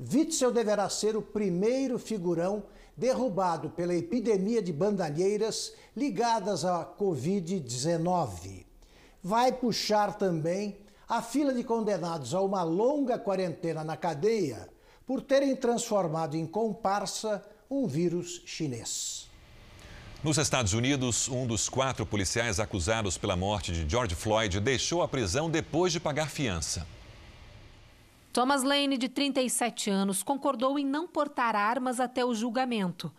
Witzel 0.00 0.50
deverá 0.50 0.88
ser 0.88 1.16
o 1.16 1.22
primeiro 1.22 1.98
figurão 1.98 2.64
derrubado 2.96 3.70
pela 3.70 3.94
epidemia 3.94 4.62
de 4.62 4.72
bandalheiras 4.72 5.74
ligadas 5.94 6.64
à 6.64 6.84
Covid-19 6.98 8.64
vai 9.24 9.50
puxar 9.50 10.18
também 10.18 10.76
a 11.08 11.22
fila 11.22 11.54
de 11.54 11.64
condenados 11.64 12.34
a 12.34 12.42
uma 12.42 12.62
longa 12.62 13.18
quarentena 13.18 13.82
na 13.82 13.96
cadeia 13.96 14.68
por 15.06 15.22
terem 15.22 15.56
transformado 15.56 16.36
em 16.36 16.46
comparsa 16.46 17.42
um 17.70 17.86
vírus 17.86 18.42
chinês. 18.44 19.30
Nos 20.24 20.38
Estados 20.38 20.72
Unidos, 20.72 21.28
um 21.28 21.46
dos 21.46 21.68
quatro 21.68 22.06
policiais 22.06 22.58
acusados 22.58 23.18
pela 23.18 23.37
morte 23.37 23.72
de 23.72 23.87
George 23.87 24.14
Floyd 24.14 24.58
deixou 24.58 25.02
a 25.02 25.06
prisão 25.06 25.50
depois 25.50 25.92
de 25.92 26.00
pagar 26.00 26.30
fiança. 26.30 26.87
Thomas 28.32 28.62
Lane, 28.62 28.96
de 28.96 29.06
37 29.06 29.90
anos, 29.90 30.22
concordou 30.22 30.78
em 30.78 30.87
não 30.87 31.06
portar 31.06 31.54
armas 31.54 32.00
até 32.00 32.24
o 32.24 32.34
julgamento. 32.34 33.12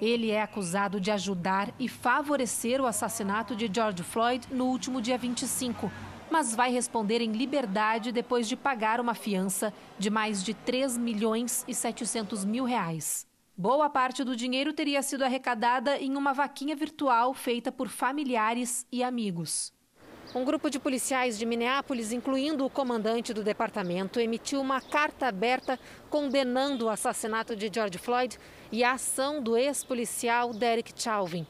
Ele 0.00 0.32
é 0.32 0.42
acusado 0.42 1.00
de 1.00 1.12
ajudar 1.12 1.72
e 1.78 1.88
favorecer 1.88 2.80
o 2.80 2.86
assassinato 2.86 3.54
de 3.54 3.70
George 3.72 4.02
Floyd 4.02 4.48
no 4.50 4.64
último 4.64 5.00
dia 5.00 5.16
25, 5.16 5.88
mas 6.28 6.56
vai 6.56 6.72
responder 6.72 7.20
em 7.20 7.30
liberdade 7.30 8.10
depois 8.10 8.48
de 8.48 8.56
pagar 8.56 9.00
uma 9.00 9.14
fiança 9.14 9.72
de 9.96 10.10
mais 10.10 10.42
de 10.42 10.54
3 10.54 10.98
milhões 10.98 11.64
e 11.68 11.72
700 11.72 12.44
mil 12.44 12.64
reais. 12.64 13.27
Boa 13.60 13.90
parte 13.90 14.22
do 14.22 14.36
dinheiro 14.36 14.72
teria 14.72 15.02
sido 15.02 15.24
arrecadada 15.24 15.98
em 15.98 16.16
uma 16.16 16.32
vaquinha 16.32 16.76
virtual 16.76 17.34
feita 17.34 17.72
por 17.72 17.88
familiares 17.88 18.86
e 18.92 19.02
amigos. 19.02 19.72
Um 20.32 20.44
grupo 20.44 20.70
de 20.70 20.78
policiais 20.78 21.36
de 21.36 21.44
Minneapolis, 21.44 22.12
incluindo 22.12 22.64
o 22.64 22.70
comandante 22.70 23.34
do 23.34 23.42
departamento, 23.42 24.20
emitiu 24.20 24.60
uma 24.60 24.80
carta 24.80 25.26
aberta 25.26 25.76
condenando 26.08 26.84
o 26.84 26.88
assassinato 26.88 27.56
de 27.56 27.68
George 27.68 27.98
Floyd 27.98 28.38
e 28.70 28.84
a 28.84 28.92
ação 28.92 29.42
do 29.42 29.56
ex-policial 29.56 30.54
Derek 30.54 30.92
Chauvin. 30.94 31.44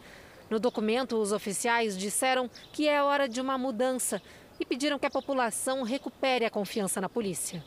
No 0.48 0.58
documento, 0.58 1.14
os 1.14 1.30
oficiais 1.30 1.94
disseram 1.94 2.48
que 2.72 2.88
é 2.88 3.02
hora 3.02 3.28
de 3.28 3.38
uma 3.38 3.58
mudança 3.58 4.22
e 4.58 4.64
pediram 4.64 4.98
que 4.98 5.04
a 5.04 5.10
população 5.10 5.82
recupere 5.82 6.46
a 6.46 6.50
confiança 6.50 7.02
na 7.02 7.08
polícia. 7.10 7.62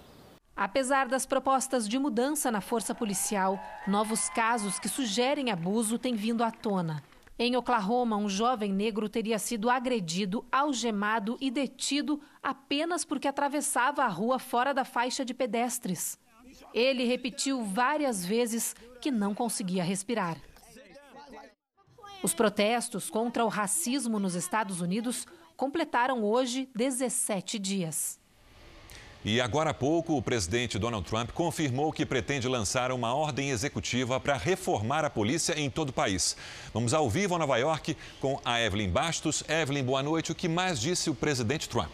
Apesar 0.56 1.08
das 1.08 1.26
propostas 1.26 1.88
de 1.88 1.98
mudança 1.98 2.52
na 2.52 2.62
força 2.62 2.94
policial, 2.94 3.60
novos 3.88 4.30
casos 4.30 4.80
que 4.80 4.90
sugerem 4.90 5.50
abuso 5.50 5.98
têm 5.98 6.16
vindo 6.16 6.44
à 6.44 6.52
tona. 6.52 7.04
Em 7.40 7.56
Oklahoma, 7.56 8.18
um 8.18 8.30
jovem 8.30 8.72
negro 8.72 9.10
teria 9.10 9.40
sido 9.40 9.70
agredido, 9.70 10.46
algemado 10.52 11.38
e 11.42 11.50
detido 11.50 12.22
apenas 12.44 13.04
porque 13.04 13.28
atravessava 13.28 14.04
a 14.04 14.08
rua 14.08 14.38
fora 14.38 14.74
da 14.74 14.86
faixa 14.86 15.26
de 15.26 15.34
pedestres. 15.34 16.20
Ele 16.72 17.04
repetiu 17.04 17.64
várias 17.64 18.24
vezes 18.24 18.76
que 19.02 19.10
não 19.10 19.34
conseguia 19.34 19.84
respirar. 19.84 20.38
Os 22.22 22.36
protestos 22.36 23.10
contra 23.10 23.44
o 23.44 23.48
racismo 23.48 24.20
nos 24.20 24.36
Estados 24.36 24.80
Unidos 24.80 25.26
completaram 25.58 26.24
hoje 26.24 26.70
17 26.76 27.58
dias. 27.58 28.21
E 29.24 29.40
agora 29.40 29.70
há 29.70 29.74
pouco, 29.74 30.18
o 30.18 30.22
presidente 30.22 30.80
Donald 30.80 31.08
Trump 31.08 31.30
confirmou 31.32 31.94
que 31.94 32.08
pretende 32.08 32.48
lançar 32.48 32.92
uma 32.92 33.14
ordem 33.14 33.52
executiva 33.52 34.20
para 34.20 34.36
reformar 34.36 35.06
a 35.06 35.12
polícia 35.12 35.54
em 35.60 35.70
todo 35.70 35.90
o 35.90 35.94
país. 35.94 36.36
Vamos 36.74 36.92
ao 36.92 37.08
vivo 37.08 37.36
a 37.36 37.38
Nova 37.38 37.58
York 37.58 37.96
com 38.20 38.42
a 38.44 38.60
Evelyn 38.60 38.90
Bastos. 38.90 39.44
Evelyn, 39.48 39.84
boa 39.84 40.02
noite. 40.02 40.32
O 40.32 40.36
que 40.36 40.50
mais 40.50 40.80
disse 40.80 41.08
o 41.08 41.14
presidente 41.14 41.70
Trump? 41.70 41.92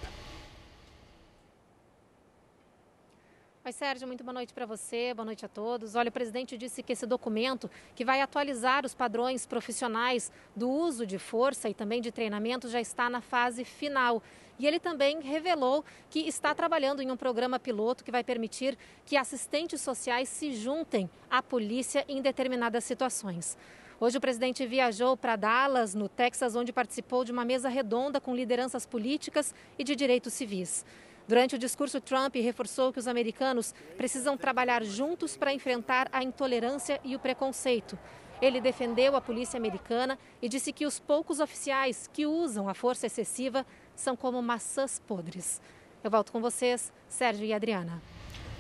Oi, 3.68 3.74
Sérgio, 3.74 4.08
muito 4.08 4.24
boa 4.24 4.34
noite 4.34 4.54
para 4.54 4.66
você, 4.66 5.14
boa 5.14 5.26
noite 5.26 5.46
a 5.46 5.50
todos. 5.50 5.94
Olha, 5.94 6.08
o 6.08 6.12
presidente 6.12 6.58
disse 6.58 6.82
que 6.82 6.94
esse 6.94 7.06
documento, 7.06 7.70
que 7.98 8.06
vai 8.06 8.22
atualizar 8.22 8.86
os 8.86 8.96
padrões 8.96 9.46
profissionais 9.46 10.32
do 10.56 10.70
uso 10.70 11.06
de 11.06 11.20
força 11.20 11.68
e 11.68 11.74
também 11.74 12.00
de 12.00 12.10
treinamento, 12.10 12.70
já 12.70 12.80
está 12.80 13.10
na 13.10 13.20
fase 13.20 13.66
final. 13.66 14.24
E 14.58 14.66
ele 14.66 14.80
também 14.80 15.20
revelou 15.20 15.84
que 16.10 16.22
está 16.22 16.56
trabalhando 16.56 17.02
em 17.02 17.12
um 17.12 17.18
programa 17.18 17.60
piloto 17.60 18.06
que 18.06 18.10
vai 18.10 18.24
permitir 18.24 18.78
que 19.06 19.18
assistentes 19.18 19.82
sociais 19.82 20.30
se 20.30 20.54
juntem 20.54 21.10
à 21.30 21.44
polícia 21.44 22.06
em 22.08 22.22
determinadas 22.22 22.86
situações. 22.86 23.58
Hoje 24.00 24.18
o 24.18 24.22
presidente 24.22 24.66
viajou 24.66 25.18
para 25.18 25.36
Dallas, 25.36 25.94
no 25.94 26.08
Texas, 26.08 26.56
onde 26.56 26.72
participou 26.72 27.26
de 27.26 27.34
uma 27.34 27.44
mesa 27.44 27.68
redonda 27.68 28.22
com 28.22 28.34
lideranças 28.34 28.86
políticas 28.86 29.54
e 29.78 29.84
de 29.84 29.94
direitos 29.94 30.32
civis. 30.32 30.86
Durante 31.28 31.56
o 31.56 31.60
discurso, 31.60 32.00
Trump 32.00 32.36
reforçou 32.36 32.94
que 32.94 33.00
os 33.00 33.08
americanos 33.08 33.76
precisam 33.98 34.38
trabalhar 34.38 34.84
juntos 34.84 35.36
para 35.36 35.54
enfrentar 35.54 36.08
a 36.12 36.24
intolerância 36.24 37.02
e 37.04 37.16
o 37.16 37.20
preconceito. 37.20 38.00
Ele 38.42 38.62
defendeu 38.62 39.16
a 39.16 39.22
polícia 39.22 39.58
americana 39.58 40.18
e 40.42 40.48
disse 40.48 40.72
que 40.72 40.86
os 40.86 41.00
poucos 41.00 41.40
oficiais 41.40 42.10
que 42.14 42.26
usam 42.26 42.70
a 42.70 42.74
força 42.74 43.08
excessiva 43.08 43.66
são 43.96 44.16
como 44.16 44.42
maçãs 44.42 45.02
podres. 45.06 45.60
Eu 46.04 46.12
volto 46.12 46.32
com 46.32 46.40
vocês, 46.40 46.94
Sérgio 47.10 47.46
e 47.46 47.54
Adriana. 47.54 48.02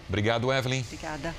Obrigado, 0.10 0.52
Evelyn. 0.52 0.82
Obrigada. 0.82 1.34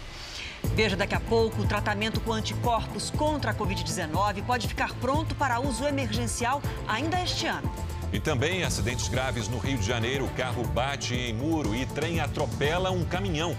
Veja 0.74 0.96
daqui 0.96 1.14
a 1.14 1.20
pouco, 1.20 1.62
o 1.62 1.68
tratamento 1.68 2.20
com 2.20 2.32
anticorpos 2.32 3.10
contra 3.10 3.50
a 3.50 3.54
Covid-19 3.54 4.44
pode 4.46 4.66
ficar 4.66 4.94
pronto 4.94 5.34
para 5.34 5.60
uso 5.60 5.86
emergencial 5.86 6.62
ainda 6.86 7.20
este 7.22 7.46
ano. 7.46 7.70
E 8.12 8.18
também 8.18 8.64
acidentes 8.64 9.08
graves 9.08 9.48
no 9.48 9.58
Rio 9.58 9.78
de 9.78 9.86
Janeiro. 9.86 10.28
Carro 10.36 10.64
bate 10.68 11.14
em 11.14 11.34
muro 11.34 11.74
e 11.74 11.84
trem 11.86 12.20
atropela 12.20 12.90
um 12.90 13.04
caminhão. 13.04 13.56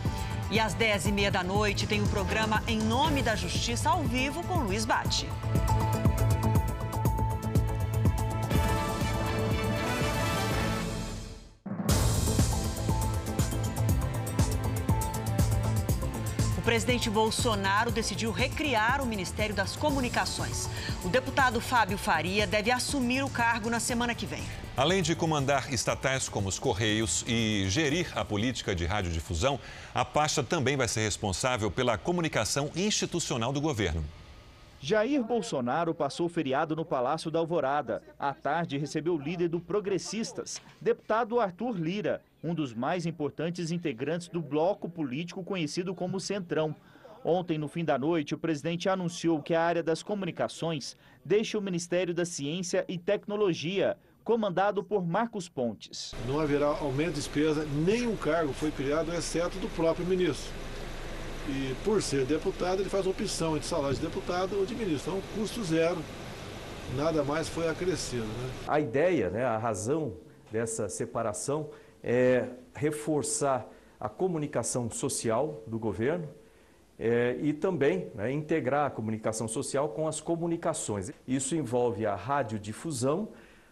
E 0.51 0.59
às 0.59 0.75
10h30 0.75 1.29
da 1.29 1.43
noite 1.43 1.85
tem 1.85 2.01
o 2.01 2.07
programa 2.07 2.63
Em 2.67 2.79
Nome 2.79 3.21
da 3.21 3.35
Justiça 3.35 3.89
ao 3.89 4.01
vivo 4.03 4.41
com 4.43 4.55
Luiz 4.55 4.83
Bate. 4.83 5.27
Presidente 16.69 17.09
Bolsonaro 17.09 17.89
decidiu 17.89 18.29
recriar 18.29 19.01
o 19.01 19.05
Ministério 19.07 19.55
das 19.55 19.75
Comunicações. 19.75 20.69
O 21.03 21.09
deputado 21.09 21.59
Fábio 21.59 21.97
Faria 21.97 22.45
deve 22.45 22.69
assumir 22.69 23.23
o 23.23 23.29
cargo 23.29 23.71
na 23.71 23.79
semana 23.79 24.13
que 24.13 24.27
vem. 24.27 24.43
Além 24.77 25.01
de 25.01 25.15
comandar 25.15 25.73
estatais 25.73 26.29
como 26.29 26.47
os 26.47 26.59
Correios 26.59 27.25
e 27.27 27.65
gerir 27.69 28.15
a 28.15 28.23
política 28.23 28.75
de 28.75 28.85
radiodifusão, 28.85 29.59
a 29.95 30.05
pasta 30.05 30.43
também 30.43 30.77
vai 30.77 30.87
ser 30.87 30.99
responsável 30.99 31.71
pela 31.71 31.97
comunicação 31.97 32.69
institucional 32.75 33.51
do 33.51 33.59
governo. 33.59 34.05
Jair 34.79 35.23
Bolsonaro 35.23 35.95
passou 35.95 36.27
o 36.27 36.29
feriado 36.29 36.75
no 36.75 36.85
Palácio 36.85 37.31
da 37.31 37.39
Alvorada. 37.39 38.03
À 38.19 38.31
tarde, 38.31 38.77
recebeu 38.77 39.15
o 39.15 39.19
líder 39.19 39.49
do 39.49 39.59
Progressistas, 39.59 40.61
deputado 40.79 41.39
Arthur 41.39 41.75
Lira, 41.75 42.21
um 42.43 42.53
dos 42.53 42.73
mais 42.73 43.05
importantes 43.05 43.71
integrantes 43.71 44.27
do 44.27 44.41
bloco 44.41 44.89
político 44.89 45.43
conhecido 45.43 45.93
como 45.93 46.19
Centrão. 46.19 46.75
Ontem, 47.23 47.57
no 47.57 47.67
fim 47.67 47.83
da 47.83 47.97
noite, 47.97 48.33
o 48.33 48.37
presidente 48.37 48.87
anunciou 48.87 49.41
que 49.41 49.53
a 49.53 49.61
área 49.61 49.83
das 49.83 50.01
comunicações 50.01 50.95
deixa 51.23 51.57
o 51.57 51.61
Ministério 51.61 52.13
da 52.13 52.23
Ciência 52.23 52.85
e 52.87 52.97
Tecnologia, 52.97 53.97
comandado 54.23 54.83
por 54.83 55.05
Marcos 55.05 55.49
Pontes. 55.49 56.13
Não 56.27 56.39
haverá 56.39 56.67
aumento 56.67 57.09
de 57.09 57.15
despesa, 57.15 57.65
nenhum 57.85 58.15
cargo 58.15 58.53
foi 58.53 58.71
criado, 58.71 59.13
exceto 59.13 59.57
do 59.59 59.67
próprio 59.75 60.05
ministro. 60.05 60.51
E 61.49 61.75
por 61.83 62.01
ser 62.01 62.25
deputado, 62.25 62.81
ele 62.81 62.89
faz 62.89 63.07
opção 63.07 63.57
entre 63.57 63.67
salário 63.67 63.95
de 63.95 64.01
deputado 64.01 64.57
ou 64.57 64.65
de 64.65 64.75
ministro. 64.75 65.17
Então, 65.17 65.21
custo 65.35 65.63
zero, 65.63 65.97
nada 66.95 67.23
mais 67.23 67.49
foi 67.49 67.67
acrescido. 67.67 68.23
Né? 68.23 68.49
A 68.67 68.79
ideia, 68.79 69.29
né, 69.29 69.43
a 69.43 69.57
razão 69.57 70.13
dessa 70.51 70.87
separação 70.87 71.69
é 72.03 72.47
reforçar 72.73 73.69
a 73.99 74.07
comunicação 74.07 74.89
social 74.89 75.61
do 75.67 75.77
governo 75.77 76.27
é, 76.97 77.37
e 77.41 77.53
também 77.53 78.11
né, 78.13 78.31
integrar 78.31 78.87
a 78.87 78.89
comunicação 78.89 79.47
social 79.47 79.89
com 79.89 80.07
as 80.07 80.19
comunicações. 80.19 81.11
Isso 81.27 81.55
envolve 81.55 82.05
a 82.05 82.15
radiodifusão 82.15 83.29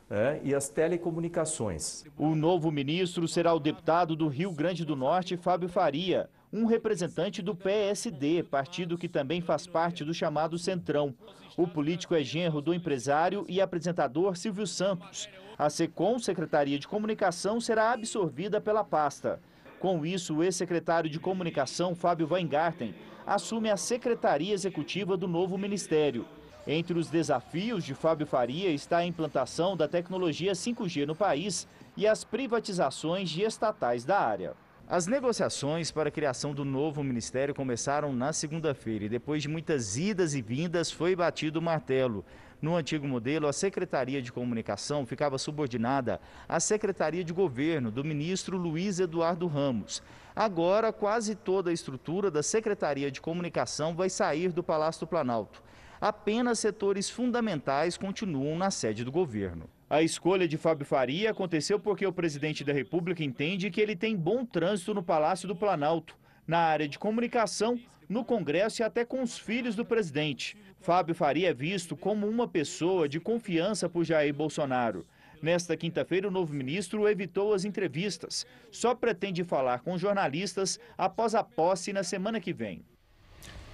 é, 0.09 0.39
e 0.43 0.55
as 0.55 0.69
telecomunicações. 0.69 2.05
O 2.17 2.35
novo 2.35 2.71
ministro 2.71 3.27
será 3.27 3.53
o 3.53 3.59
deputado 3.59 4.15
do 4.15 4.27
Rio 4.27 4.51
Grande 4.51 4.85
do 4.85 4.95
Norte, 4.95 5.35
Fábio 5.35 5.67
Faria, 5.67 6.29
um 6.51 6.65
representante 6.65 7.41
do 7.41 7.53
PSD, 7.53 8.43
partido 8.43 8.97
que 8.97 9.09
também 9.09 9.41
faz 9.41 9.67
parte 9.67 10.05
do 10.05 10.13
chamado 10.13 10.57
Centrão. 10.57 11.13
O 11.57 11.67
político 11.67 12.13
é 12.13 12.23
genro 12.23 12.61
do 12.61 12.71
empresário 12.71 13.43
e 13.49 13.59
apresentador 13.59 14.37
Silvio 14.37 14.67
Santos. 14.67 15.27
A 15.57 15.71
SECOM, 15.71 16.19
Secretaria 16.19 16.77
de 16.77 16.87
Comunicação, 16.87 17.59
será 17.59 17.93
absorvida 17.93 18.61
pela 18.61 18.83
pasta. 18.83 19.41
Com 19.79 20.05
isso, 20.05 20.35
o 20.35 20.43
ex-secretário 20.43 21.09
de 21.09 21.19
Comunicação, 21.19 21.95
Fábio 21.95 22.27
Weingarten, 22.31 22.93
assume 23.25 23.71
a 23.71 23.75
Secretaria 23.75 24.53
Executiva 24.53 25.17
do 25.17 25.27
novo 25.27 25.57
ministério. 25.57 26.27
Entre 26.67 26.95
os 26.99 27.09
desafios 27.09 27.83
de 27.83 27.95
Fábio 27.95 28.27
Faria 28.27 28.69
está 28.69 28.97
a 28.97 29.05
implantação 29.05 29.75
da 29.75 29.87
tecnologia 29.87 30.51
5G 30.51 31.07
no 31.07 31.15
país 31.15 31.67
e 31.95 32.05
as 32.05 32.23
privatizações 32.23 33.31
de 33.31 33.41
estatais 33.41 34.05
da 34.05 34.19
área. 34.19 34.53
As 34.89 35.05
negociações 35.05 35.91
para 35.91 36.07
a 36.07 36.11
criação 36.11 36.53
do 36.53 36.63
novo 36.63 37.03
ministério 37.03 37.53
começaram 37.53 38.13
na 38.13 38.31
segunda-feira 38.31 39.03
e 39.03 39.09
depois 39.09 39.41
de 39.41 39.49
muitas 39.49 39.97
idas 39.97 40.33
e 40.33 40.41
vindas 40.41 40.89
foi 40.89 41.13
batido 41.13 41.59
o 41.59 41.61
martelo. 41.61 42.23
No 42.61 42.73
antigo 42.73 43.05
modelo, 43.05 43.49
a 43.49 43.53
Secretaria 43.53 44.21
de 44.21 44.31
Comunicação 44.31 45.05
ficava 45.05 45.37
subordinada 45.37 46.21
à 46.47 46.57
Secretaria 46.61 47.21
de 47.21 47.33
Governo 47.33 47.91
do 47.91 48.01
ministro 48.01 48.55
Luiz 48.55 48.97
Eduardo 49.01 49.45
Ramos. 49.45 50.01
Agora, 50.33 50.93
quase 50.93 51.35
toda 51.35 51.69
a 51.69 51.73
estrutura 51.73 52.31
da 52.31 52.41
Secretaria 52.41 53.11
de 53.11 53.19
Comunicação 53.19 53.93
vai 53.93 54.09
sair 54.09 54.53
do 54.53 54.63
Palácio 54.63 55.01
do 55.01 55.07
Planalto. 55.07 55.61
Apenas 55.99 56.59
setores 56.59 57.09
fundamentais 57.09 57.97
continuam 57.97 58.57
na 58.57 58.71
sede 58.71 59.03
do 59.03 59.11
governo. 59.11 59.69
A 59.89 60.01
escolha 60.01 60.49
de 60.49 60.57
Fábio 60.57 60.85
Faria 60.85 61.31
aconteceu 61.31 61.79
porque 61.79 62.05
o 62.05 62.11
presidente 62.11 62.61
da 62.61 62.73
República 62.73 63.23
entende 63.23 63.71
que 63.71 63.79
ele 63.79 63.95
tem 63.95 64.17
bom 64.17 64.45
trânsito 64.45 64.93
no 64.93 65.01
Palácio 65.01 65.47
do 65.47 65.55
Planalto, 65.55 66.17
na 66.45 66.59
área 66.59 66.89
de 66.89 66.99
comunicação, 66.99 67.79
no 68.09 68.25
Congresso 68.25 68.81
e 68.81 68.83
até 68.83 69.05
com 69.05 69.21
os 69.21 69.39
filhos 69.39 69.77
do 69.77 69.85
presidente. 69.85 70.57
Fábio 70.81 71.15
Faria 71.15 71.51
é 71.51 71.53
visto 71.53 71.95
como 71.95 72.27
uma 72.27 72.49
pessoa 72.49 73.07
de 73.07 73.17
confiança 73.17 73.87
por 73.87 74.03
Jair 74.03 74.33
Bolsonaro. 74.33 75.05
Nesta 75.41 75.77
quinta-feira, 75.77 76.27
o 76.27 76.31
novo 76.31 76.53
ministro 76.53 77.07
evitou 77.07 77.53
as 77.53 77.63
entrevistas. 77.63 78.45
Só 78.69 78.93
pretende 78.93 79.45
falar 79.45 79.79
com 79.79 79.97
jornalistas 79.97 80.77
após 80.97 81.33
a 81.33 81.45
posse 81.45 81.93
na 81.93 82.03
semana 82.03 82.41
que 82.41 82.51
vem. 82.51 82.83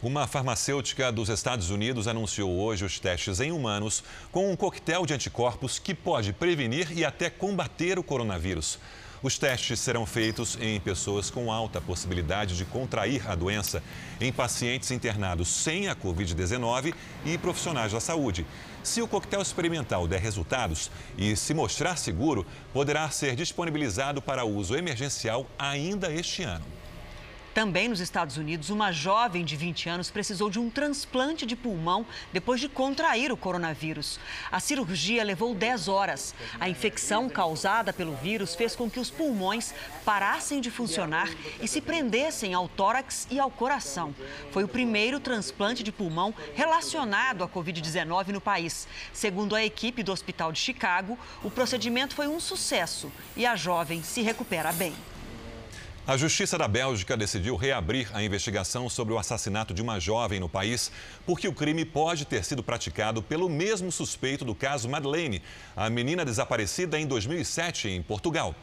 Uma 0.04 0.28
farmacêutica 0.28 1.14
dos 1.14 1.30
Estados 1.30 1.70
Unidos 1.70 2.10
anunciou 2.10 2.60
hoje 2.60 2.84
os 2.84 3.00
testes 3.00 3.40
em 3.40 3.54
humanos 3.54 4.04
com 4.34 4.52
um 4.52 4.56
coquetel 4.56 5.06
de 5.06 5.14
anticorpos 5.14 5.80
que 5.80 5.94
pode 5.94 6.34
prevenir 6.34 6.92
e 6.92 7.06
até 7.06 7.30
combater 7.30 7.98
o 7.98 8.04
coronavírus. 8.04 8.78
Os 9.22 9.38
testes 9.38 9.80
serão 9.80 10.06
feitos 10.06 10.58
em 10.60 10.78
pessoas 10.82 11.32
com 11.32 11.50
alta 11.50 11.80
possibilidade 11.80 12.58
de 12.58 12.66
contrair 12.66 13.26
a 13.32 13.34
doença, 13.34 13.82
em 14.20 14.30
pacientes 14.30 14.92
internados 14.92 15.48
sem 15.48 15.88
a 15.88 15.96
Covid-19 15.96 16.94
e 17.26 17.38
profissionais 17.38 17.94
da 17.94 18.02
saúde. 18.02 18.46
Se 18.84 19.02
o 19.02 19.08
coquetel 19.08 19.42
experimental 19.42 20.06
der 20.06 20.20
resultados 20.20 20.92
e 21.18 21.34
se 21.38 21.54
mostrar 21.54 21.96
seguro, 21.96 22.46
poderá 22.74 23.10
ser 23.10 23.38
disponibilizado 23.38 24.22
para 24.22 24.44
uso 24.44 24.76
emergencial 24.76 25.48
ainda 25.58 26.12
este 26.12 26.44
ano. 26.44 26.83
Também 27.54 27.88
nos 27.88 28.00
Estados 28.00 28.38
Unidos, 28.38 28.72
uma 28.72 28.92
jovem 28.92 29.46
de 29.46 29.56
20 29.56 29.88
anos 29.88 30.10
precisou 30.10 30.50
de 30.50 30.58
um 30.58 30.72
transplante 30.72 31.46
de 31.46 31.56
pulmão 31.56 32.04
depois 32.32 32.60
de 32.60 32.68
contrair 32.68 33.32
o 33.32 33.38
coronavírus. 33.38 34.20
A 34.52 34.60
cirurgia 34.60 35.24
levou 35.24 35.54
10 35.54 35.88
horas. 35.88 36.34
A 36.60 36.68
infecção 36.68 37.30
causada 37.30 37.94
pelo 37.94 38.16
vírus 38.16 38.56
fez 38.56 38.76
com 38.76 38.90
que 38.90 39.00
os 39.00 39.12
pulmões 39.12 39.72
parassem 40.04 40.60
de 40.60 40.72
funcionar 40.72 41.30
e 41.62 41.68
se 41.68 41.80
prendessem 41.80 42.56
ao 42.56 42.68
tórax 42.68 43.28
e 43.30 43.40
ao 43.40 43.52
coração. 43.52 44.16
Foi 44.52 44.64
o 44.64 44.68
primeiro 44.68 45.20
transplante 45.20 45.84
de 45.84 45.92
pulmão 45.92 46.34
relacionado 46.56 47.44
à 47.44 47.48
Covid-19 47.48 48.30
no 48.30 48.42
país. 48.42 48.88
Segundo 49.14 49.56
a 49.56 49.64
equipe 49.64 50.02
do 50.02 50.12
Hospital 50.12 50.52
de 50.52 50.60
Chicago, 50.60 51.20
o 51.44 51.52
procedimento 51.52 52.16
foi 52.16 52.28
um 52.28 52.40
sucesso 52.40 53.12
e 53.38 53.46
a 53.46 53.56
jovem 53.56 54.02
se 54.02 54.24
recupera 54.24 54.72
bem. 54.72 55.13
A 56.06 56.18
Justiça 56.18 56.58
da 56.58 56.68
Bélgica 56.68 57.16
decidiu 57.16 57.56
reabrir 57.56 58.10
a 58.14 58.22
investigação 58.22 58.90
sobre 58.90 59.14
o 59.14 59.18
assassinato 59.18 59.74
de 59.74 59.82
uma 59.82 60.02
jovem 60.02 60.38
no 60.38 60.50
país, 60.50 60.92
porque 61.26 61.48
o 61.48 61.54
crime 61.54 61.86
pode 61.86 62.26
ter 62.26 62.44
sido 62.44 62.62
praticado 62.62 63.24
pelo 63.24 63.48
mesmo 63.48 63.90
suspeito 63.90 64.44
do 64.44 64.54
caso 64.54 64.90
Madeleine, 64.90 65.42
a 65.74 65.90
menina 65.90 66.26
desaparecida 66.26 67.00
em 67.00 67.08
2007 67.08 67.88
em 67.88 68.04
Portugal. 68.04 68.54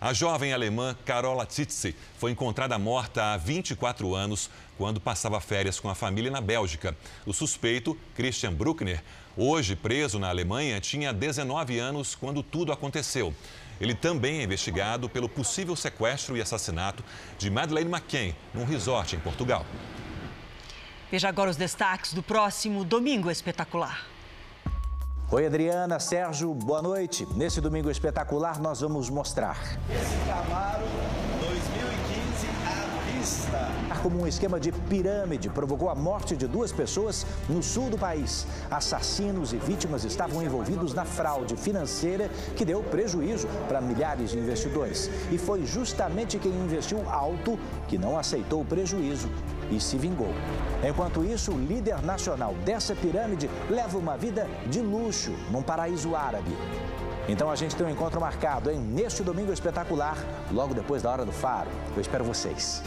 A 0.00 0.14
jovem 0.14 0.54
alemã 0.54 0.96
Carola 1.04 1.44
Titze 1.44 1.94
foi 2.16 2.30
encontrada 2.30 2.78
morta 2.78 3.34
há 3.34 3.36
24 3.36 4.14
anos 4.14 4.48
quando 4.78 4.98
passava 4.98 5.38
férias 5.38 5.78
com 5.78 5.90
a 5.90 5.94
família 5.94 6.30
na 6.30 6.40
Bélgica. 6.40 6.96
O 7.26 7.34
suspeito, 7.34 7.94
Christian 8.14 8.54
Bruckner, 8.54 9.04
hoje 9.36 9.76
preso 9.76 10.18
na 10.18 10.30
Alemanha, 10.30 10.80
tinha 10.80 11.12
19 11.12 11.78
anos 11.78 12.14
quando 12.14 12.42
tudo 12.42 12.72
aconteceu. 12.72 13.34
Ele 13.80 13.94
também 13.94 14.40
é 14.40 14.42
investigado 14.42 15.08
pelo 15.08 15.28
possível 15.28 15.74
sequestro 15.74 16.36
e 16.36 16.42
assassinato 16.42 17.02
de 17.38 17.50
Madeleine 17.50 17.90
McCain, 17.90 18.34
num 18.52 18.64
resort 18.64 19.16
em 19.16 19.20
Portugal. 19.20 19.64
Veja 21.10 21.28
agora 21.28 21.50
os 21.50 21.56
destaques 21.56 22.12
do 22.12 22.22
próximo 22.22 22.84
Domingo 22.84 23.30
Espetacular. 23.30 24.06
Oi, 25.32 25.46
Adriana, 25.46 25.98
Sérgio, 26.00 26.52
boa 26.52 26.82
noite. 26.82 27.24
Nesse 27.36 27.60
domingo 27.60 27.88
espetacular, 27.88 28.60
nós 28.60 28.80
vamos 28.80 29.08
mostrar. 29.08 29.56
Esse 29.88 30.16
Camaro 30.26 30.86
2015 31.40 32.48
à 32.66 33.16
vista. 33.16 33.89
Como 34.02 34.22
um 34.22 34.26
esquema 34.26 34.58
de 34.58 34.72
pirâmide 34.72 35.50
provocou 35.50 35.90
a 35.90 35.94
morte 35.94 36.34
de 36.34 36.46
duas 36.46 36.72
pessoas 36.72 37.26
no 37.48 37.62
sul 37.62 37.90
do 37.90 37.98
país. 37.98 38.46
Assassinos 38.70 39.52
e 39.52 39.56
vítimas 39.56 40.04
estavam 40.04 40.42
envolvidos 40.42 40.94
na 40.94 41.04
fraude 41.04 41.54
financeira 41.54 42.30
que 42.56 42.64
deu 42.64 42.82
prejuízo 42.82 43.46
para 43.68 43.80
milhares 43.80 44.30
de 44.30 44.38
investidores. 44.38 45.10
E 45.30 45.36
foi 45.36 45.66
justamente 45.66 46.38
quem 46.38 46.50
investiu 46.50 47.08
alto 47.10 47.58
que 47.88 47.98
não 47.98 48.18
aceitou 48.18 48.62
o 48.62 48.64
prejuízo 48.64 49.28
e 49.70 49.78
se 49.78 49.98
vingou. 49.98 50.32
Enquanto 50.82 51.22
isso, 51.22 51.52
o 51.52 51.58
líder 51.58 52.02
nacional 52.02 52.54
dessa 52.64 52.94
pirâmide 52.94 53.50
leva 53.68 53.98
uma 53.98 54.16
vida 54.16 54.48
de 54.66 54.80
luxo 54.80 55.32
num 55.50 55.62
paraíso 55.62 56.16
árabe. 56.16 56.56
Então 57.28 57.50
a 57.50 57.54
gente 57.54 57.76
tem 57.76 57.86
um 57.86 57.90
encontro 57.90 58.18
marcado, 58.18 58.70
hein? 58.70 58.80
Neste 58.80 59.22
domingo 59.22 59.52
espetacular, 59.52 60.16
logo 60.50 60.72
depois 60.72 61.02
da 61.02 61.10
hora 61.10 61.24
do 61.24 61.32
faro. 61.32 61.68
Eu 61.94 62.00
espero 62.00 62.24
vocês. 62.24 62.82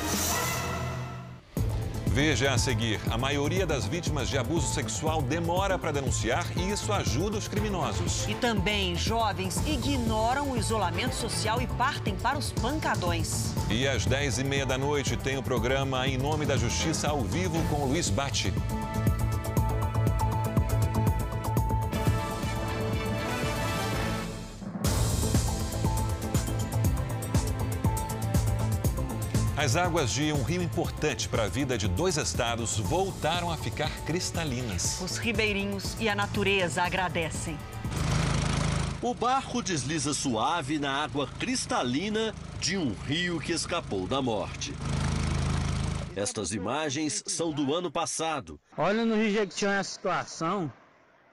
Veja 2.14 2.54
a 2.54 2.60
seguir: 2.60 3.00
a 3.10 3.18
maioria 3.18 3.66
das 3.66 3.88
vítimas 3.88 4.30
de 4.30 4.38
abuso 4.38 4.72
sexual 4.72 5.20
demora 5.20 5.80
para 5.80 5.92
denunciar 5.92 6.46
e 6.56 6.70
isso 6.70 6.94
ajuda 6.94 7.40
os 7.40 7.48
criminosos. 7.48 8.28
E 8.28 8.36
também 8.36 8.96
jovens 8.96 9.60
ignoram 9.66 10.52
o 10.52 10.56
isolamento 10.56 11.16
social 11.16 11.60
e 11.60 11.66
partem 11.66 12.16
para 12.16 12.38
os 12.38 12.52
pancadões. 12.52 13.56
E 13.68 13.88
às 13.88 14.06
10h30 14.06 14.66
da 14.66 14.78
noite 14.78 15.18
tem 15.18 15.40
o 15.40 15.42
programa 15.42 16.08
Em 16.08 16.16
Nome 16.16 16.46
da 16.46 16.56
Justiça 16.56 17.10
ao 17.10 17.22
vivo 17.22 17.60
com 17.68 17.84
Luiz 17.86 18.12
Bate. 18.12 18.54
As 29.64 29.78
águas 29.78 30.12
de 30.12 30.34
um 30.34 30.44
rio 30.44 30.62
importante 30.62 31.30
para 31.30 31.46
a 31.46 31.48
vida 31.48 31.78
de 31.78 31.88
dois 31.88 32.18
estados 32.18 32.78
voltaram 32.80 33.50
a 33.50 33.56
ficar 33.56 33.90
cristalinas. 34.02 35.00
Os 35.00 35.16
ribeirinhos 35.16 35.96
e 36.02 36.10
a 36.10 36.14
natureza 36.14 36.84
agradecem. 36.84 37.58
O 39.02 39.14
barco 39.14 39.64
desliza 39.64 40.14
suave 40.14 40.78
na 40.78 40.92
água 40.92 41.30
cristalina 41.40 42.36
de 42.60 42.78
um 42.78 42.94
rio 43.08 43.40
que 43.40 43.54
escapou 43.54 44.06
da 44.06 44.22
morte. 44.22 44.74
Estas 46.14 46.52
imagens 46.52 47.24
são 47.26 47.54
do 47.54 47.74
ano 47.74 47.90
passado. 47.90 48.60
Olha 48.78 49.06
no 49.06 49.16
Rio 49.16 49.32
Jequitinhonha 49.32 49.80
a 49.80 49.84
situação. 49.86 50.74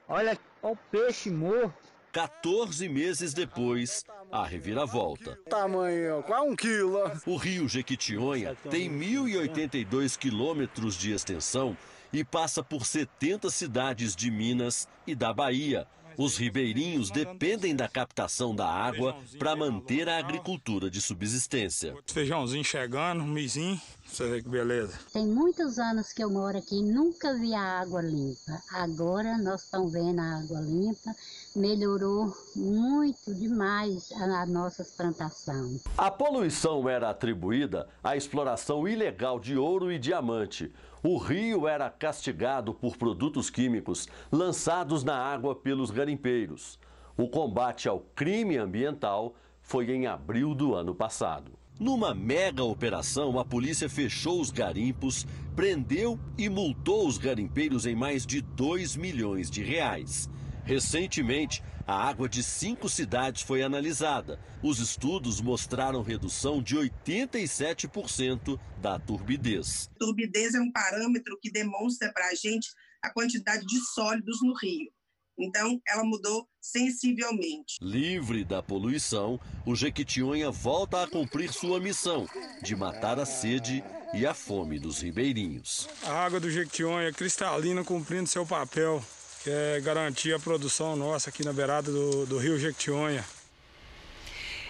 Olha, 0.09 0.39
olha 0.63 0.73
o 0.75 0.77
peixe 0.77 1.31
morto. 1.33 1.75
14 2.13 2.89
meses 2.89 3.35
depois, 3.35 4.05
a 4.31 4.45
reviravolta. 4.45 5.39
Tamanho, 5.49 6.23
quase 6.23 6.49
um 6.49 6.57
quilo. 6.57 7.01
O 7.27 7.37
rio 7.37 7.69
Jequitinhonha 7.69 8.57
tem 8.71 8.91
1.082 8.91 10.17
quilômetros 10.17 10.97
de 10.97 11.13
extensão 11.13 11.77
e 12.13 12.25
passa 12.25 12.63
por 12.63 12.87
70 12.87 13.51
cidades 13.51 14.15
de 14.15 14.31
Minas 14.31 14.89
e 15.07 15.15
da 15.15 15.33
Bahia. 15.33 15.87
Os 16.17 16.37
ribeirinhos 16.37 17.11
dependem 17.11 17.75
da 17.75 17.89
captação 17.89 18.55
da 18.55 18.67
água 18.67 19.17
para 19.39 19.57
manter 19.57 20.09
a 20.09 20.19
agricultura 20.19 20.91
de 20.91 21.01
subsistência. 21.01 21.97
Feijãozinho 22.07 22.65
chegando, 22.65 23.25
mizinho, 23.25 23.81
você 24.05 24.29
vê 24.29 24.43
que 24.43 24.49
beleza. 24.49 24.99
Tem 25.13 25.27
muitos 25.27 25.79
anos 25.79 26.13
que 26.13 26.23
eu 26.23 26.29
moro 26.29 26.59
aqui 26.59 26.75
e 26.75 26.83
nunca 26.83 27.33
vi 27.39 27.55
a 27.55 27.81
água 27.81 28.03
limpa. 28.03 28.61
Agora 28.73 29.39
nós 29.39 29.63
estamos 29.63 29.93
vendo 29.93 30.19
a 30.21 30.41
água 30.41 30.61
limpa, 30.61 31.15
melhorou 31.55 32.33
muito 32.55 33.35
demais 33.35 34.13
a, 34.13 34.43
a 34.43 34.47
nossa 34.47 34.85
plantação. 34.97 35.79
A 35.97 36.11
poluição 36.11 36.89
era 36.89 37.11
atribuída 37.11 37.89
à 38.03 38.17
exploração 38.17 38.87
ilegal 38.87 39.41
de 39.41 39.57
ouro 39.57 39.91
e 39.91 39.99
diamante. 39.99 40.73
O 41.03 41.17
rio 41.17 41.67
era 41.67 41.89
castigado 41.91 42.75
por 42.75 42.97
produtos 42.97 43.51
químicos 43.51 44.09
lançados 44.31 45.03
na 45.03 45.17
água 45.17 45.55
pelos 45.55 45.91
garimpeiros. 45.91 46.79
O 47.17 47.29
combate 47.29 47.89
ao 47.89 48.01
crime 48.15 48.57
ambiental 48.57 49.35
foi 49.63 49.91
em 49.91 50.07
abril 50.07 50.55
do 50.55 50.75
ano 50.75 50.95
passado. 50.95 51.53
Numa 51.79 52.15
mega 52.15 52.63
operação, 52.63 53.39
a 53.39 53.45
polícia 53.45 53.89
fechou 53.89 54.39
os 54.39 54.51
garimpos, 54.51 55.27
prendeu 55.57 56.21
e 56.37 56.49
multou 56.49 57.07
os 57.07 57.17
garimpeiros 57.17 57.87
em 57.87 57.95
mais 57.95 58.27
de 58.27 58.43
2 58.43 58.97
milhões 58.97 59.51
de 59.51 59.63
reais. 59.63 60.29
Recentemente, 60.71 61.65
a 61.85 62.09
água 62.09 62.29
de 62.29 62.45
cinco 62.45 62.89
cidades 62.89 63.43
foi 63.43 63.61
analisada. 63.61 64.39
Os 64.63 64.79
estudos 64.79 65.41
mostraram 65.41 66.01
redução 66.01 66.63
de 66.63 66.77
87% 66.77 68.57
da 68.81 68.97
turbidez. 68.97 69.91
Turbidez 69.99 70.55
é 70.55 70.61
um 70.61 70.71
parâmetro 70.71 71.37
que 71.43 71.51
demonstra 71.51 72.13
para 72.13 72.29
a 72.29 72.35
gente 72.37 72.69
a 73.03 73.13
quantidade 73.13 73.67
de 73.67 73.81
sólidos 73.81 74.39
no 74.43 74.55
rio. 74.55 74.93
Então, 75.37 75.81
ela 75.89 76.05
mudou 76.05 76.47
sensivelmente. 76.61 77.75
Livre 77.83 78.45
da 78.45 78.63
poluição, 78.63 79.41
o 79.67 79.75
Jequitinhonha 79.75 80.53
volta 80.53 81.03
a 81.03 81.09
cumprir 81.09 81.53
sua 81.53 81.81
missão 81.81 82.29
de 82.63 82.77
matar 82.77 83.19
a 83.19 83.27
sede 83.27 83.83
e 84.15 84.25
a 84.25 84.35
fome 84.35 84.79
dos 84.79 85.01
ribeirinhos. 85.01 85.89
A 86.05 86.13
água 86.13 86.39
do 86.39 86.49
Jequitinhonha 86.49 87.09
é 87.09 87.13
cristalina 87.13 87.83
cumprindo 87.83 88.29
seu 88.29 88.47
papel, 88.47 89.03
é 89.47 89.81
garantir 89.81 90.35
a 90.35 90.39
produção 90.39 90.95
nossa 90.97 91.31
aqui 91.31 91.45
na 91.45 91.53
beirada 91.53 91.91
do, 91.91 92.27
do 92.27 92.39
rio 92.39 92.59
Jequitinhonha. 92.59 93.25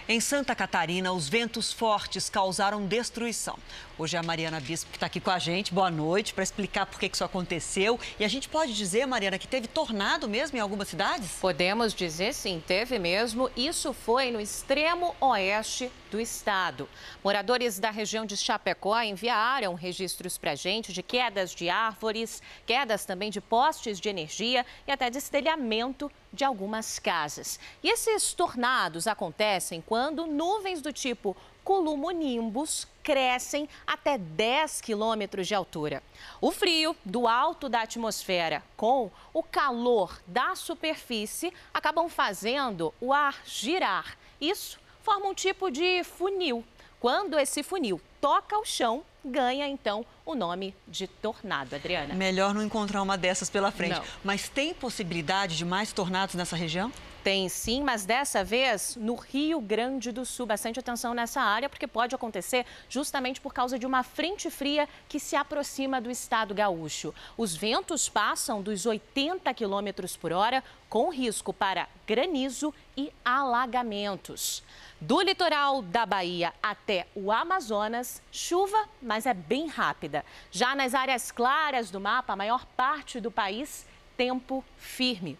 Em 0.07 0.19
Santa 0.19 0.55
Catarina, 0.55 1.11
os 1.13 1.29
ventos 1.29 1.71
fortes 1.71 2.29
causaram 2.29 2.85
destruição. 2.85 3.57
Hoje 3.97 4.17
a 4.17 4.23
Mariana 4.23 4.59
Bispo 4.59 4.89
que 4.89 4.97
está 4.97 5.05
aqui 5.05 5.19
com 5.19 5.29
a 5.29 5.39
gente. 5.39 5.73
Boa 5.73 5.91
noite, 5.91 6.33
para 6.33 6.43
explicar 6.43 6.85
por 6.85 6.99
que 6.99 7.09
isso 7.11 7.23
aconteceu. 7.23 7.99
E 8.19 8.25
a 8.25 8.27
gente 8.27 8.49
pode 8.49 8.73
dizer, 8.73 9.05
Mariana, 9.05 9.37
que 9.37 9.47
teve 9.47 9.67
tornado 9.67 10.27
mesmo 10.27 10.57
em 10.57 10.59
algumas 10.59 10.87
cidades? 10.87 11.29
Podemos 11.39 11.93
dizer 11.93 12.33
sim, 12.33 12.61
teve 12.65 12.97
mesmo. 12.97 13.49
Isso 13.55 13.93
foi 13.93 14.31
no 14.31 14.41
extremo 14.41 15.15
oeste 15.21 15.91
do 16.11 16.19
estado. 16.19 16.87
Moradores 17.23 17.79
da 17.79 17.89
região 17.89 18.25
de 18.25 18.35
Chapecó 18.35 19.01
enviaram 19.01 19.73
registros 19.73 20.37
para 20.37 20.51
a 20.51 20.55
gente 20.55 20.91
de 20.91 21.01
quedas 21.01 21.55
de 21.55 21.69
árvores, 21.69 22.43
quedas 22.65 23.05
também 23.05 23.31
de 23.31 23.39
postes 23.39 23.99
de 23.99 24.09
energia 24.09 24.65
e 24.85 24.91
até 24.91 25.09
destelhamento 25.09 26.11
de 26.31 26.43
algumas 26.43 26.99
casas. 26.99 27.59
E 27.81 27.89
esses 27.89 28.33
tornados 28.33 29.07
acontecem 29.07 29.81
quando 29.81 30.27
nuvens 30.27 30.81
do 30.81 30.91
tipo 30.91 31.35
cumulonimbus 31.63 32.87
crescem 33.03 33.69
até 33.87 34.17
10 34.17 34.81
quilômetros 34.81 35.47
de 35.47 35.55
altura. 35.55 36.03
O 36.41 36.51
frio 36.51 36.95
do 37.05 37.27
alto 37.27 37.69
da 37.69 37.81
atmosfera 37.81 38.61
com 38.75 39.09
o 39.33 39.41
calor 39.41 40.19
da 40.27 40.55
superfície 40.55 41.53
acabam 41.73 42.09
fazendo 42.09 42.93
o 42.99 43.13
ar 43.13 43.41
girar. 43.45 44.17
Isso 44.39 44.80
forma 45.03 45.27
um 45.27 45.33
tipo 45.33 45.69
de 45.69 46.03
funil. 46.03 46.63
Quando 46.99 47.39
esse 47.39 47.63
funil 47.63 47.99
toca 48.19 48.57
o 48.57 48.65
chão, 48.65 49.03
ganha 49.25 49.67
então 49.67 50.05
o 50.25 50.35
nome 50.35 50.75
de 50.87 51.07
tornado, 51.07 51.75
Adriana. 51.75 52.13
Melhor 52.13 52.53
não 52.53 52.61
encontrar 52.61 53.01
uma 53.01 53.17
dessas 53.17 53.49
pela 53.49 53.71
frente. 53.71 53.95
Não. 53.95 54.03
Mas 54.23 54.47
tem 54.47 54.73
possibilidade 54.73 55.57
de 55.57 55.65
mais 55.65 55.91
tornados 55.91 56.35
nessa 56.35 56.55
região? 56.55 56.91
Tem 57.23 57.47
sim, 57.49 57.83
mas 57.83 58.03
dessa 58.03 58.43
vez 58.43 58.95
no 58.95 59.13
Rio 59.13 59.61
Grande 59.61 60.11
do 60.11 60.25
Sul. 60.25 60.47
Bastante 60.47 60.79
atenção 60.79 61.13
nessa 61.13 61.39
área, 61.39 61.69
porque 61.69 61.85
pode 61.85 62.15
acontecer 62.15 62.65
justamente 62.89 63.39
por 63.39 63.53
causa 63.53 63.77
de 63.77 63.85
uma 63.85 64.01
frente 64.01 64.49
fria 64.49 64.89
que 65.07 65.19
se 65.19 65.35
aproxima 65.35 66.01
do 66.01 66.09
estado 66.09 66.55
gaúcho. 66.55 67.13
Os 67.37 67.55
ventos 67.55 68.09
passam 68.09 68.59
dos 68.59 68.87
80 68.87 69.53
quilômetros 69.53 70.17
por 70.17 70.33
hora, 70.33 70.63
com 70.89 71.09
risco 71.09 71.53
para 71.53 71.87
granizo 72.07 72.73
e 72.97 73.13
alagamentos. 73.23 74.63
Do 74.99 75.21
litoral 75.21 75.83
da 75.83 76.07
Bahia 76.07 76.51
até 76.61 77.05
o 77.13 77.31
Amazonas, 77.31 78.19
chuva, 78.31 78.89
mas 78.99 79.27
é 79.27 79.33
bem 79.33 79.67
rápida. 79.67 80.25
Já 80.49 80.73
nas 80.73 80.95
áreas 80.95 81.31
claras 81.31 81.91
do 81.91 82.01
mapa, 82.01 82.33
a 82.33 82.35
maior 82.35 82.65
parte 82.65 83.19
do 83.19 83.29
país, 83.29 83.85
tempo 84.17 84.65
firme. 84.75 85.37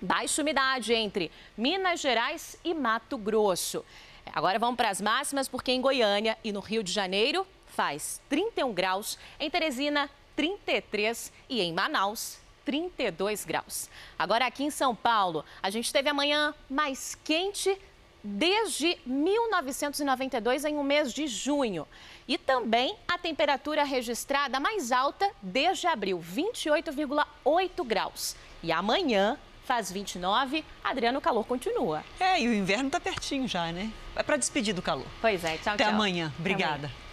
Baixa 0.00 0.42
umidade 0.42 0.92
entre 0.92 1.30
Minas 1.56 2.00
Gerais 2.00 2.58
e 2.64 2.74
Mato 2.74 3.16
Grosso. 3.16 3.84
Agora 4.32 4.58
vamos 4.58 4.76
para 4.76 4.90
as 4.90 5.00
máximas, 5.00 5.48
porque 5.48 5.72
em 5.72 5.80
Goiânia 5.80 6.36
e 6.42 6.52
no 6.52 6.60
Rio 6.60 6.82
de 6.82 6.92
Janeiro 6.92 7.46
faz 7.66 8.20
31 8.28 8.72
graus, 8.72 9.18
em 9.38 9.50
Teresina 9.50 10.10
33 10.36 11.32
e 11.48 11.60
em 11.60 11.72
Manaus 11.72 12.38
32 12.64 13.44
graus. 13.44 13.90
Agora 14.18 14.46
aqui 14.46 14.64
em 14.64 14.70
São 14.70 14.94
Paulo, 14.94 15.44
a 15.62 15.70
gente 15.70 15.92
teve 15.92 16.08
a 16.08 16.14
manhã 16.14 16.54
mais 16.68 17.14
quente 17.22 17.78
desde 18.22 18.98
1992 19.04 20.64
em 20.64 20.76
um 20.76 20.82
mês 20.82 21.12
de 21.12 21.26
junho. 21.26 21.86
E 22.26 22.38
também 22.38 22.96
a 23.06 23.18
temperatura 23.18 23.84
registrada 23.84 24.58
mais 24.58 24.90
alta 24.90 25.30
desde 25.42 25.86
abril, 25.86 26.18
28,8 26.18 27.84
graus. 27.84 28.34
E 28.62 28.72
amanhã 28.72 29.38
faz 29.64 29.90
29, 29.90 30.64
Adriano, 30.82 31.18
o 31.18 31.22
calor 31.22 31.44
continua. 31.44 32.04
É, 32.20 32.40
e 32.40 32.48
o 32.48 32.54
inverno 32.54 32.86
está 32.86 33.00
pertinho 33.00 33.48
já, 33.48 33.72
né? 33.72 33.90
É 34.14 34.22
para 34.22 34.36
despedir 34.36 34.74
do 34.74 34.82
calor. 34.82 35.06
Pois 35.20 35.42
é, 35.44 35.56
tchau, 35.58 35.74
Até 35.74 35.84
tchau. 35.84 35.92
amanhã. 35.92 36.32
Obrigada. 36.38 36.74
Até 36.74 36.86
amanhã. 36.86 37.04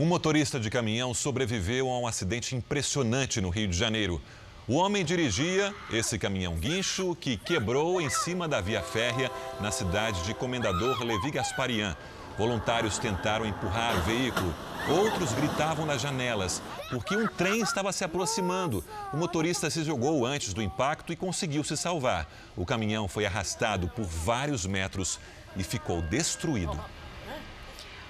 Um 0.00 0.06
motorista 0.06 0.60
de 0.60 0.70
caminhão 0.70 1.12
sobreviveu 1.12 1.88
a 1.88 1.98
um 1.98 2.06
acidente 2.06 2.54
impressionante 2.54 3.40
no 3.40 3.50
Rio 3.50 3.66
de 3.66 3.76
Janeiro. 3.76 4.22
O 4.68 4.74
homem 4.74 5.04
dirigia 5.04 5.74
esse 5.90 6.18
caminhão 6.18 6.54
guincho 6.54 7.16
que 7.16 7.36
quebrou 7.36 8.00
em 8.00 8.08
cima 8.10 8.46
da 8.46 8.60
via 8.60 8.82
férrea 8.82 9.30
na 9.60 9.72
cidade 9.72 10.22
de 10.22 10.34
Comendador 10.34 11.02
Levi 11.02 11.30
Gasparian. 11.32 11.96
Voluntários 12.38 12.98
tentaram 12.98 13.44
empurrar 13.44 13.96
o 13.98 14.02
veículo. 14.02 14.54
Outros 14.88 15.32
gritavam 15.32 15.84
nas 15.84 16.00
janelas, 16.00 16.62
porque 16.88 17.16
um 17.16 17.26
trem 17.26 17.60
estava 17.60 17.92
se 17.92 18.04
aproximando. 18.04 18.84
O 19.12 19.16
motorista 19.16 19.68
se 19.68 19.82
jogou 19.82 20.24
antes 20.24 20.54
do 20.54 20.62
impacto 20.62 21.12
e 21.12 21.16
conseguiu 21.16 21.64
se 21.64 21.76
salvar. 21.76 22.30
O 22.56 22.64
caminhão 22.64 23.08
foi 23.08 23.26
arrastado 23.26 23.88
por 23.88 24.04
vários 24.04 24.64
metros 24.64 25.18
e 25.56 25.64
ficou 25.64 26.00
destruído. 26.00 26.78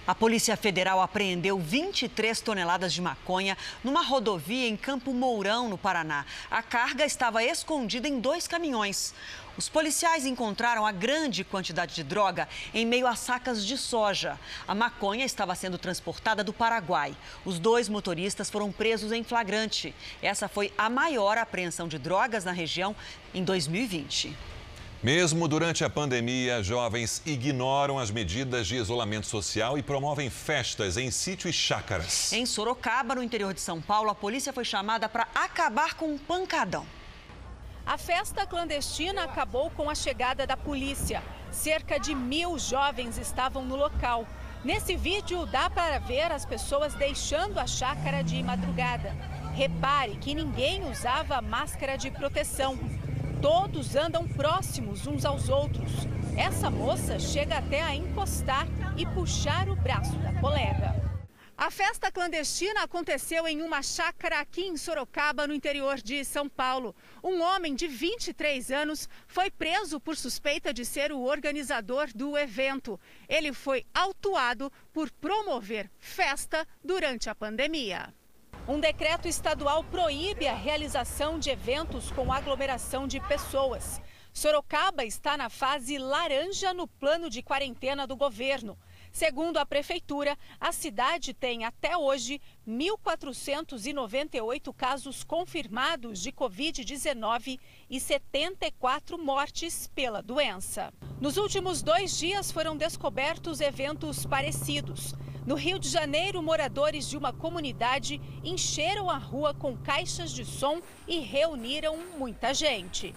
A 0.09 0.15
Polícia 0.15 0.57
Federal 0.57 1.03
apreendeu 1.03 1.59
23 1.59 2.41
toneladas 2.41 2.95
de 2.95 3.03
maconha 3.03 3.59
numa 3.85 4.03
rodovia 4.03 4.67
em 4.67 4.75
Campo 4.75 5.13
Mourão, 5.13 5.69
no 5.69 5.77
Paraná. 5.77 6.25
A 6.51 6.63
carga 6.63 7.05
estava 7.05 7.45
escondida 7.45 8.09
em 8.09 8.19
dois 8.19 8.49
caminhões. 8.49 9.13
Os 9.59 9.69
policiais 9.69 10.25
encontraram 10.25 10.87
a 10.87 10.93
grande 10.93 11.45
quantidade 11.45 11.95
de 11.95 12.03
droga 12.03 12.49
em 12.73 12.87
meio 12.87 13.07
a 13.07 13.15
sacas 13.15 13.67
de 13.67 13.77
soja. 13.77 14.41
A 14.67 14.75
maconha 14.75 15.27
estava 15.27 15.55
sendo 15.55 15.77
transportada 15.77 16.43
do 16.43 16.55
Paraguai. 16.55 17.15
Os 17.45 17.59
dois 17.59 17.87
motoristas 17.87 18.49
foram 18.49 18.73
presos 18.73 19.13
em 19.13 19.23
flagrante. 19.23 19.95
Essa 20.23 20.49
foi 20.49 20.73
a 20.79 20.89
maior 20.89 21.37
apreensão 21.37 21.87
de 21.87 21.99
drogas 21.99 22.47
na 22.47 22.53
região 22.53 22.97
em 23.35 23.45
2020. 23.45 24.58
Mesmo 25.01 25.47
durante 25.47 25.85
a 25.85 25.91
pandemia, 25.91 26.61
jovens 26.61 27.23
ignoram 27.25 28.01
as 28.01 28.11
medidas 28.11 28.67
de 28.67 28.75
isolamento 28.75 29.29
social 29.29 29.79
e 29.79 29.83
promovem 29.83 30.29
festas 30.29 30.97
em 30.97 31.09
sítio 31.09 31.49
e 31.49 31.53
chácaras. 31.53 32.33
Em 32.33 32.45
Sorocaba, 32.45 33.15
no 33.15 33.23
interior 33.23 33.55
de 33.55 33.61
São 33.61 33.81
Paulo, 33.81 34.11
a 34.11 34.15
polícia 34.15 34.53
foi 34.53 34.65
chamada 34.65 35.09
para 35.09 35.29
acabar 35.37 35.95
com 35.95 36.07
um 36.07 36.19
pancadão. 36.19 36.85
A 37.87 37.97
festa 37.97 38.45
clandestina 38.45 39.23
acabou 39.23 39.71
com 39.71 39.89
a 39.89 39.95
chegada 39.95 40.45
da 40.45 40.57
polícia. 40.57 41.23
Cerca 41.53 42.01
de 42.01 42.13
mil 42.13 42.59
jovens 42.59 43.19
estavam 43.19 43.65
no 43.65 43.77
local. 43.77 44.27
Nesse 44.65 44.97
vídeo 44.97 45.47
dá 45.47 45.71
para 45.71 46.01
ver 46.01 46.33
as 46.33 46.45
pessoas 46.45 46.93
deixando 46.95 47.61
a 47.61 47.69
chácara 47.69 48.25
de 48.25 48.43
madrugada. 48.43 49.15
Repare 49.55 50.17
que 50.17 50.35
ninguém 50.35 50.91
usava 50.91 51.41
máscara 51.41 51.97
de 51.97 52.11
proteção. 52.11 52.77
Todos 53.41 53.95
andam 53.95 54.27
próximos 54.27 55.07
uns 55.07 55.25
aos 55.25 55.49
outros. 55.49 55.93
Essa 56.37 56.69
moça 56.69 57.21
chega 57.21 57.59
até 57.59 57.81
a 57.81 57.95
encostar 57.95 58.67
e 58.97 59.07
puxar 59.07 59.69
o 59.69 59.77
braço 59.77 60.19
da 60.19 60.33
colega. 60.41 61.09
A 61.57 61.71
festa 61.71 62.11
clandestina 62.11 62.83
aconteceu 62.83 63.47
em 63.47 63.63
uma 63.63 63.81
chácara 63.81 64.41
aqui 64.41 64.63
em 64.63 64.77
Sorocaba, 64.77 65.47
no 65.47 65.55
interior 65.55 65.99
de 65.99 66.25
São 66.25 66.49
Paulo. 66.49 66.95
Um 67.23 67.41
homem 67.41 67.77
de 67.77 67.87
23 67.87 68.73
anos 68.73 69.09
foi 69.29 69.51
preso 69.53 70.01
por 70.01 70.17
suspeita 70.17 70.75
de 70.75 70.85
ser 70.85 71.13
o 71.13 71.21
organizador 71.23 72.09
do 72.13 72.37
evento. 72.37 72.99
Ele 73.29 73.53
foi 73.53 73.87
autuado 73.95 74.73
por 74.93 75.11
promover 75.13 75.89
festa 75.99 76.67
durante 76.83 77.31
a 77.31 77.37
pandemia. 77.37 78.13
Um 78.69 78.79
decreto 78.79 79.27
estadual 79.27 79.83
proíbe 79.83 80.47
a 80.47 80.53
realização 80.53 81.39
de 81.39 81.49
eventos 81.49 82.11
com 82.11 82.31
aglomeração 82.31 83.09
de 83.09 83.19
pessoas. 83.19 83.99
Sorocaba 84.31 85.07
está 85.07 85.39
na 85.39 85.49
fase 85.49 85.97
laranja 85.97 86.75
no 86.75 86.87
plano 86.87 87.31
de 87.31 87.43
quarentena 87.43 88.07
do 88.07 88.15
governo. 88.15 88.77
Segundo 89.11 89.57
a 89.57 89.65
prefeitura, 89.65 90.37
a 90.61 90.71
cidade 90.71 91.33
tem 91.33 91.65
até 91.65 91.97
hoje 91.97 92.43
1.498 92.69 94.75
casos 94.75 95.25
confirmados 95.25 96.21
de 96.21 96.31
Covid-19 96.31 97.59
e 97.89 97.99
74 97.99 99.17
mortes 99.17 99.91
pela 99.95 100.23
doença. 100.23 100.93
Nos 101.19 101.39
últimos 101.39 101.81
dois 101.81 102.19
dias 102.19 102.53
foram 102.53 102.77
descobertos 102.77 103.63
eventos 103.63 104.27
parecidos. 104.27 105.15
No 105.49 105.55
Rio 105.55 105.79
de 105.79 105.89
Janeiro, 105.89 106.43
moradores 106.43 107.09
de 107.09 107.17
uma 107.17 107.33
comunidade 107.33 108.21
encheram 108.45 109.09
a 109.09 109.17
rua 109.17 109.55
com 109.55 109.75
caixas 109.79 110.31
de 110.31 110.45
som 110.45 110.83
e 111.07 111.21
reuniram 111.21 111.97
muita 112.19 112.53
gente. 112.53 113.15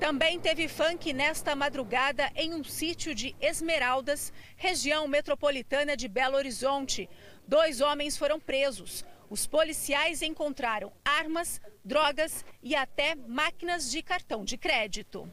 Também 0.00 0.40
teve 0.40 0.66
funk 0.66 1.12
nesta 1.12 1.54
madrugada 1.54 2.32
em 2.34 2.52
um 2.52 2.64
sítio 2.64 3.14
de 3.14 3.36
Esmeraldas, 3.40 4.32
região 4.56 5.06
metropolitana 5.06 5.96
de 5.96 6.08
Belo 6.08 6.34
Horizonte. 6.34 7.08
Dois 7.46 7.80
homens 7.80 8.16
foram 8.16 8.40
presos. 8.40 9.04
Os 9.30 9.46
policiais 9.46 10.20
encontraram 10.20 10.92
armas, 11.04 11.60
drogas 11.84 12.44
e 12.60 12.74
até 12.74 13.14
máquinas 13.14 13.88
de 13.88 14.02
cartão 14.02 14.44
de 14.44 14.56
crédito. 14.56 15.30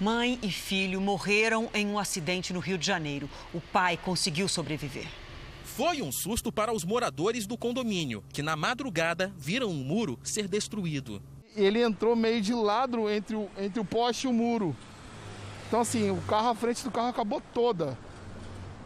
Mãe 0.00 0.38
e 0.42 0.50
filho 0.50 0.98
morreram 0.98 1.68
em 1.74 1.86
um 1.86 1.98
acidente 1.98 2.54
no 2.54 2.58
Rio 2.58 2.78
de 2.78 2.86
Janeiro. 2.86 3.28
O 3.52 3.60
pai 3.60 3.98
conseguiu 3.98 4.48
sobreviver. 4.48 5.06
Foi 5.62 6.00
um 6.00 6.10
susto 6.10 6.50
para 6.50 6.72
os 6.72 6.84
moradores 6.84 7.46
do 7.46 7.58
condomínio, 7.58 8.24
que 8.32 8.42
na 8.42 8.56
madrugada 8.56 9.30
viram 9.36 9.68
um 9.68 9.84
muro 9.84 10.18
ser 10.22 10.48
destruído. 10.48 11.20
Ele 11.54 11.82
entrou 11.82 12.16
meio 12.16 12.40
de 12.40 12.54
lado 12.54 13.10
entre 13.10 13.36
o, 13.36 13.50
entre 13.58 13.78
o 13.78 13.84
poste 13.84 14.26
e 14.26 14.30
o 14.30 14.32
muro. 14.32 14.74
Então, 15.68 15.80
assim, 15.82 16.10
o 16.10 16.20
carro, 16.22 16.48
a 16.48 16.54
frente 16.54 16.82
do 16.82 16.90
carro 16.90 17.08
acabou 17.08 17.42
toda. 17.52 17.98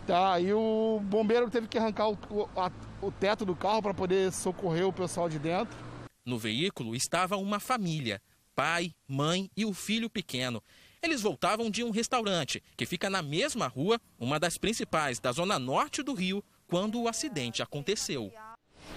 Tá, 0.09 0.41
e 0.41 0.53
o 0.53 1.01
bombeiro 1.05 1.49
teve 1.49 1.69
que 1.69 1.79
arrancar 1.79 2.09
o, 2.09 2.19
o, 2.29 2.49
a, 2.57 2.73
o 3.01 3.13
teto 3.13 3.45
do 3.45 3.55
carro 3.55 3.81
para 3.81 3.95
poder 3.95 4.33
socorrer 4.33 4.85
o 4.85 4.93
pessoal 4.93 5.29
de 5.29 5.39
dentro. 5.39 5.79
No 6.27 6.39
veículo 6.41 6.97
estava 6.97 7.37
uma 7.37 7.61
família: 7.61 8.21
pai, 8.55 8.93
mãe 9.07 9.49
e 9.57 9.65
o 9.65 9.73
filho 9.73 10.11
pequeno. 10.11 10.61
Eles 11.05 11.21
voltavam 11.21 11.71
de 11.71 11.85
um 11.85 11.91
restaurante 11.91 12.63
que 12.75 12.87
fica 12.87 13.11
na 13.11 13.21
mesma 13.21 13.67
rua, 13.67 14.01
uma 14.19 14.41
das 14.41 14.57
principais 14.57 15.21
da 15.21 15.33
zona 15.33 15.59
norte 15.59 16.03
do 16.03 16.15
Rio, 16.15 16.43
quando 16.67 16.99
o 16.99 17.07
acidente 17.07 17.63
aconteceu. 17.63 18.33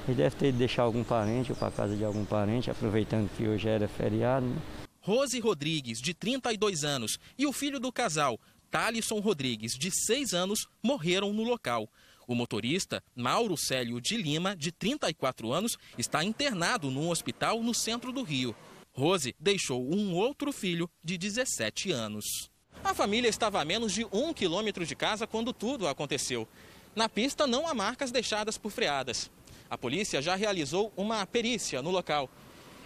Ele 0.08 0.16
deve 0.16 0.38
ter 0.38 0.48
ido 0.48 0.58
deixar 0.58 0.84
algum 0.84 1.04
parente 1.04 1.52
ou 1.52 1.58
para 1.58 1.70
casa 1.70 1.98
de 1.98 2.06
algum 2.06 2.24
parente, 2.24 2.72
aproveitando 2.72 3.30
que 3.36 3.46
hoje 3.46 3.68
era 3.68 3.90
feriado. 3.90 4.46
Né? 4.46 4.56
Rose 5.02 5.38
Rodrigues, 5.42 6.00
de 6.00 6.14
32 6.14 6.86
anos, 6.86 7.20
e 7.38 7.46
o 7.46 7.52
filho 7.52 7.78
do 7.78 7.92
casal, 7.92 8.40
Thalisson 8.72 9.20
Rodrigues, 9.20 9.74
de 9.74 9.92
6 9.92 10.34
anos, 10.34 10.66
morreram 10.82 11.34
no 11.34 11.44
local. 11.44 11.90
O 12.26 12.34
motorista, 12.34 13.04
Mauro 13.14 13.58
Célio 13.58 14.00
de 14.00 14.16
Lima, 14.16 14.56
de 14.56 14.72
34 14.72 15.52
anos, 15.52 15.78
está 15.98 16.24
internado 16.24 16.90
num 16.90 17.10
hospital 17.10 17.62
no 17.62 17.74
centro 17.74 18.14
do 18.14 18.24
Rio. 18.24 18.56
Rose 18.98 19.36
deixou 19.40 19.88
um 19.94 20.16
outro 20.16 20.52
filho 20.52 20.90
de 21.04 21.20
17 21.20 21.92
anos. 21.92 22.50
A 22.84 22.96
família 22.96 23.30
estava 23.30 23.62
a 23.62 23.66
menos 23.66 23.94
de 23.94 24.08
um 24.12 24.34
quilômetro 24.34 24.84
de 24.88 24.96
casa 24.96 25.28
quando 25.28 25.54
tudo 25.54 25.88
aconteceu. 25.88 26.48
Na 26.96 27.08
pista 27.08 27.46
não 27.46 27.68
há 27.68 27.76
marcas 27.76 28.12
deixadas 28.12 28.58
por 28.58 28.72
freadas. 28.72 29.30
A 29.70 29.78
polícia 29.78 30.20
já 30.20 30.34
realizou 30.34 30.92
uma 30.98 31.24
perícia 31.28 31.80
no 31.80 31.92
local. 31.92 32.28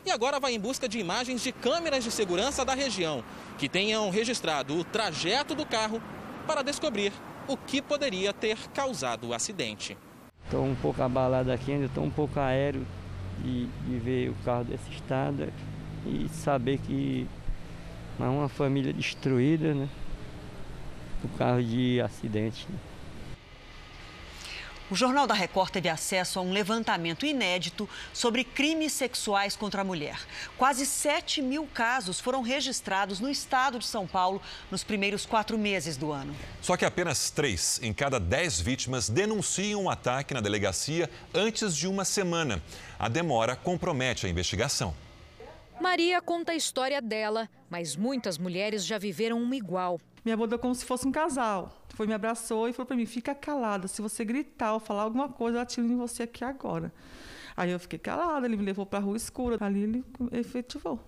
E 0.06 0.12
agora 0.12 0.38
vai 0.38 0.54
em 0.54 0.60
busca 0.60 0.86
de 0.86 1.00
imagens 1.00 1.44
de 1.44 1.54
câmeras 1.54 2.04
de 2.04 2.12
segurança 2.12 2.66
da 2.66 2.74
região 2.74 3.24
que 3.58 3.70
tenham 3.70 4.10
registrado 4.10 4.78
o 4.78 4.84
trajeto 4.84 5.56
do 5.56 5.66
carro 5.66 6.04
para 6.46 6.62
descobrir 6.62 7.14
o 7.48 7.56
que 7.56 7.82
poderia 7.82 8.34
ter 8.34 8.58
causado 8.74 9.30
o 9.30 9.34
acidente. 9.34 9.98
Estou 10.44 10.66
um 10.66 10.76
pouco 10.76 11.02
abalado 11.02 11.54
aqui, 11.54 11.72
ainda 11.72 11.86
estou 11.86 12.04
um 12.04 12.12
pouco 12.12 12.38
aéreo 12.38 12.86
de, 13.42 13.68
de 13.68 13.98
ver 13.98 14.30
o 14.30 14.36
carro 14.44 14.66
desse 14.66 14.92
estado 14.92 15.44
e 16.06 16.28
saber 16.30 16.80
que 16.80 17.28
é 18.20 18.24
uma 18.24 18.50
família 18.50 18.94
destruída, 18.94 19.74
né? 19.74 19.90
Por 21.22 21.32
causa 21.38 21.64
de 21.64 22.02
acidente. 22.02 22.66
Né? 22.70 22.78
O 24.92 24.96
Jornal 24.96 25.26
da 25.26 25.34
Record 25.34 25.72
teve 25.72 25.88
acesso 25.88 26.38
a 26.38 26.42
um 26.42 26.52
levantamento 26.52 27.26
inédito 27.26 27.88
sobre 28.12 28.44
crimes 28.44 28.92
sexuais 28.92 29.56
contra 29.56 29.84
a 29.84 29.86
mulher. 29.86 30.20
Quase 30.58 30.86
7 30.86 31.42
mil 31.42 31.66
casos 31.66 32.20
foram 32.20 32.42
registrados 32.42 33.22
no 33.22 33.30
estado 33.30 33.80
de 33.80 33.86
São 33.86 34.06
Paulo 34.06 34.42
nos 34.70 34.84
primeiros 34.84 35.26
quatro 35.26 35.58
meses 35.58 35.96
do 35.96 36.12
ano. 36.12 36.36
Só 36.62 36.76
que 36.76 36.84
apenas 36.84 37.30
três 37.30 37.80
em 37.82 37.94
cada 37.94 38.20
dez 38.20 38.60
vítimas 38.60 39.08
denunciam 39.08 39.84
um 39.84 39.90
ataque 39.90 40.34
na 40.34 40.42
delegacia 40.42 41.10
antes 41.34 41.74
de 41.74 41.88
uma 41.88 42.04
semana. 42.04 42.62
A 43.00 43.08
demora 43.08 43.56
compromete 43.56 44.26
a 44.26 44.30
investigação. 44.30 44.94
Maria 45.82 46.22
conta 46.22 46.52
a 46.52 46.56
história 46.56 47.02
dela, 47.02 47.50
mas 47.70 47.96
muitas 47.96 48.38
mulheres 48.38 48.86
já 48.86 49.00
viveram 49.00 49.42
uma 49.42 49.56
igual. 49.56 50.00
Me 50.24 50.32
abordou 50.32 50.60
como 50.60 50.76
se 50.76 50.86
fosse 50.86 51.08
um 51.08 51.12
casal. 51.12 51.86
Foi, 51.90 52.06
me 52.06 52.14
abraçou 52.14 52.70
e 52.70 52.74
falou 52.74 52.86
para 52.86 52.96
mim: 52.96 53.08
fica 53.08 53.34
calada. 53.34 53.88
Se 53.88 54.02
você 54.02 54.24
gritar 54.24 54.74
ou 54.74 54.80
falar 54.80 55.02
alguma 55.04 55.28
coisa, 55.28 55.58
eu 55.58 55.62
atiro 55.62 55.88
em 55.88 55.96
você 55.96 56.24
aqui 56.24 56.44
agora. 56.44 56.94
Aí 57.58 57.72
eu 57.72 57.80
fiquei 57.80 57.98
calada, 57.98 58.46
ele 58.46 58.56
me 58.56 58.64
levou 58.64 58.86
para 58.86 59.00
a 59.00 59.02
rua 59.02 59.18
escura. 59.18 59.58
Ali 59.60 59.82
ele 59.82 60.06
efetivou. 60.32 61.00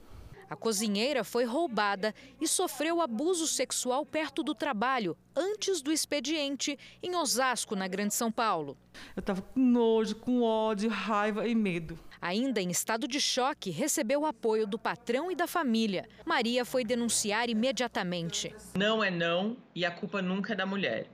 A 0.53 0.55
cozinheira 0.55 1.23
foi 1.23 1.45
roubada 1.45 2.13
e 2.39 2.47
sofreu 2.47 3.01
abuso 3.01 3.47
sexual 3.47 4.05
perto 4.05 4.43
do 4.43 4.53
trabalho, 4.53 5.17
antes 5.35 5.81
do 5.81 5.91
expediente, 5.91 6.77
em 7.01 7.15
Osasco, 7.15 7.75
na 7.75 7.87
Grande 7.87 8.13
São 8.13 8.31
Paulo. 8.31 8.77
Eu 9.15 9.21
estava 9.21 9.41
com 9.41 9.59
nojo, 9.59 10.15
com 10.15 10.43
ódio, 10.43 10.91
raiva 10.91 11.47
e 11.47 11.55
medo. 11.55 11.97
Ainda 12.21 12.61
em 12.61 12.69
estado 12.69 13.07
de 13.07 13.19
choque, 13.19 13.71
recebeu 13.71 14.21
o 14.21 14.25
apoio 14.27 14.67
do 14.67 14.77
patrão 14.77 15.31
e 15.31 15.35
da 15.35 15.47
família. 15.47 16.07
Maria 16.23 16.63
foi 16.63 16.85
denunciar 16.85 17.49
imediatamente. 17.49 18.55
Não 18.77 19.03
é 19.03 19.09
não 19.09 19.57
e 19.73 19.83
a 19.83 19.89
culpa 19.89 20.21
nunca 20.21 20.53
é 20.53 20.55
da 20.55 20.67
mulher. 20.67 21.09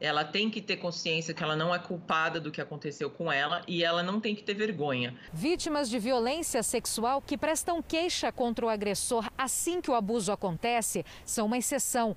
Ela 0.00 0.24
tem 0.24 0.48
que 0.48 0.62
ter 0.62 0.76
consciência 0.76 1.34
que 1.34 1.42
ela 1.42 1.56
não 1.56 1.74
é 1.74 1.78
culpada 1.78 2.40
do 2.40 2.52
que 2.52 2.60
aconteceu 2.60 3.10
com 3.10 3.32
ela 3.32 3.62
e 3.66 3.82
ela 3.82 4.02
não 4.02 4.20
tem 4.20 4.34
que 4.34 4.44
ter 4.44 4.54
vergonha. 4.54 5.16
Vítimas 5.32 5.90
de 5.90 5.98
violência 5.98 6.62
sexual 6.62 7.20
que 7.20 7.36
prestam 7.36 7.82
queixa 7.82 8.30
contra 8.30 8.64
o 8.64 8.68
agressor 8.68 9.28
assim 9.36 9.80
que 9.80 9.90
o 9.90 9.94
abuso 9.94 10.30
acontece 10.30 11.04
são 11.24 11.46
uma 11.46 11.58
exceção. 11.58 12.16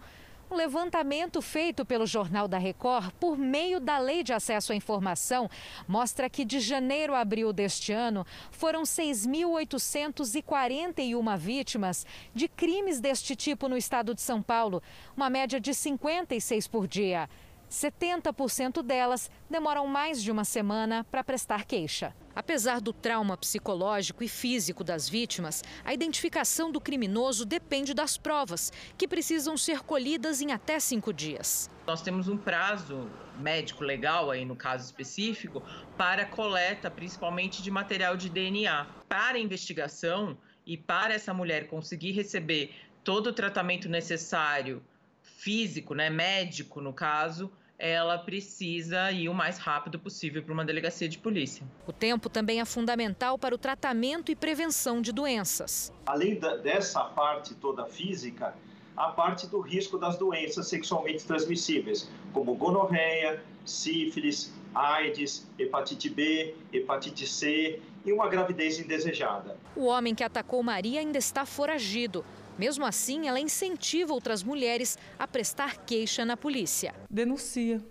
Um 0.51 0.55
levantamento 0.55 1.41
feito 1.41 1.83
pelo 1.85 2.05
Jornal 2.05 2.45
da 2.45 2.57
Record 2.57 3.13
por 3.13 3.37
meio 3.37 3.79
da 3.79 3.97
Lei 3.97 4.21
de 4.21 4.33
Acesso 4.33 4.73
à 4.73 4.75
Informação 4.75 5.49
mostra 5.87 6.29
que 6.29 6.43
de 6.43 6.59
janeiro 6.59 7.15
a 7.15 7.21
abril 7.21 7.53
deste 7.53 7.93
ano 7.93 8.27
foram 8.51 8.83
6.841 8.83 11.37
vítimas 11.37 12.05
de 12.35 12.49
crimes 12.49 12.99
deste 12.99 13.33
tipo 13.33 13.69
no 13.69 13.77
estado 13.77 14.13
de 14.13 14.21
São 14.21 14.41
Paulo, 14.41 14.83
uma 15.15 15.29
média 15.29 15.57
de 15.57 15.73
56 15.73 16.67
por 16.67 16.85
dia. 16.85 17.29
70% 17.71 18.83
delas 18.83 19.31
demoram 19.49 19.87
mais 19.87 20.21
de 20.21 20.29
uma 20.29 20.43
semana 20.43 21.05
para 21.05 21.23
prestar 21.23 21.63
queixa. 21.63 22.13
Apesar 22.35 22.81
do 22.81 22.91
trauma 22.91 23.37
psicológico 23.37 24.23
e 24.23 24.27
físico 24.27 24.83
das 24.83 25.07
vítimas, 25.07 25.63
a 25.85 25.93
identificação 25.93 26.69
do 26.69 26.81
criminoso 26.81 27.45
depende 27.45 27.93
das 27.93 28.17
provas, 28.17 28.73
que 28.97 29.07
precisam 29.07 29.55
ser 29.55 29.79
colhidas 29.83 30.41
em 30.41 30.51
até 30.51 30.81
cinco 30.81 31.13
dias. 31.13 31.69
Nós 31.87 32.01
temos 32.01 32.27
um 32.27 32.37
prazo 32.37 33.09
médico 33.39 33.85
legal 33.85 34.29
aí 34.29 34.43
no 34.43 34.55
caso 34.55 34.85
específico 34.85 35.63
para 35.97 36.25
coleta, 36.25 36.91
principalmente 36.91 37.63
de 37.63 37.71
material 37.71 38.17
de 38.17 38.29
DNA. 38.29 38.85
Para 39.07 39.37
a 39.37 39.41
investigação 39.41 40.37
e 40.65 40.77
para 40.77 41.13
essa 41.13 41.33
mulher 41.33 41.67
conseguir 41.67 42.11
receber 42.11 42.75
todo 43.01 43.27
o 43.27 43.33
tratamento 43.33 43.87
necessário 43.87 44.83
físico, 45.21 45.95
né, 45.95 46.09
médico 46.09 46.81
no 46.81 46.93
caso, 46.93 47.51
ela 47.81 48.19
precisa 48.19 49.11
ir 49.11 49.27
o 49.27 49.33
mais 49.33 49.57
rápido 49.57 49.97
possível 49.97 50.43
para 50.43 50.53
uma 50.53 50.63
delegacia 50.63 51.09
de 51.09 51.17
polícia. 51.17 51.65
O 51.87 51.91
tempo 51.91 52.29
também 52.29 52.61
é 52.61 52.65
fundamental 52.65 53.39
para 53.39 53.55
o 53.55 53.57
tratamento 53.57 54.31
e 54.31 54.35
prevenção 54.35 55.01
de 55.01 55.11
doenças. 55.11 55.91
Além 56.05 56.37
da, 56.37 56.57
dessa 56.57 57.03
parte 57.05 57.55
toda 57.55 57.87
física, 57.87 58.53
a 58.95 59.07
parte 59.07 59.47
do 59.47 59.59
risco 59.61 59.97
das 59.97 60.15
doenças 60.15 60.67
sexualmente 60.67 61.25
transmissíveis, 61.25 62.07
como 62.31 62.53
gonorreia, 62.53 63.43
sífilis, 63.65 64.53
AIDS, 64.75 65.49
hepatite 65.57 66.07
B, 66.07 66.53
hepatite 66.71 67.25
C 67.25 67.81
e 68.05 68.13
uma 68.13 68.29
gravidez 68.29 68.79
indesejada. 68.79 69.57
O 69.75 69.85
homem 69.85 70.13
que 70.13 70.23
atacou 70.23 70.61
Maria 70.61 70.99
ainda 70.99 71.17
está 71.17 71.47
foragido. 71.47 72.23
Mesmo 72.57 72.85
assim, 72.85 73.27
ela 73.27 73.39
incentiva 73.39 74.13
outras 74.13 74.43
mulheres 74.43 74.97
a 75.17 75.27
prestar 75.27 75.77
queixa 75.77 76.25
na 76.25 76.37
polícia. 76.37 76.93
Denuncia. 77.09 77.81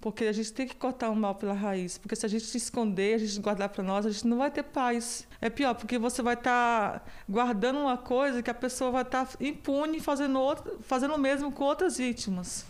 Porque 0.00 0.24
a 0.24 0.32
gente 0.32 0.52
tem 0.52 0.66
que 0.66 0.74
cortar 0.74 1.10
o 1.10 1.16
mal 1.16 1.36
pela 1.36 1.52
raiz. 1.52 1.96
Porque 1.96 2.16
se 2.16 2.26
a 2.26 2.28
gente 2.28 2.44
se 2.44 2.58
esconder, 2.58 3.14
a 3.14 3.18
gente 3.18 3.38
guardar 3.40 3.68
para 3.68 3.84
nós, 3.84 4.04
a 4.04 4.10
gente 4.10 4.26
não 4.26 4.38
vai 4.38 4.50
ter 4.50 4.64
paz. 4.64 5.28
É 5.40 5.48
pior, 5.48 5.74
porque 5.74 5.96
você 5.96 6.20
vai 6.22 6.34
estar 6.34 6.98
tá 6.98 7.06
guardando 7.28 7.78
uma 7.78 7.96
coisa 7.96 8.42
que 8.42 8.50
a 8.50 8.54
pessoa 8.54 8.90
vai 8.90 9.02
estar 9.02 9.26
tá 9.26 9.36
impune 9.40 10.00
fazendo, 10.00 10.40
outro, 10.40 10.80
fazendo 10.82 11.14
o 11.14 11.18
mesmo 11.18 11.52
com 11.52 11.62
outras 11.62 11.98
vítimas. 11.98 12.66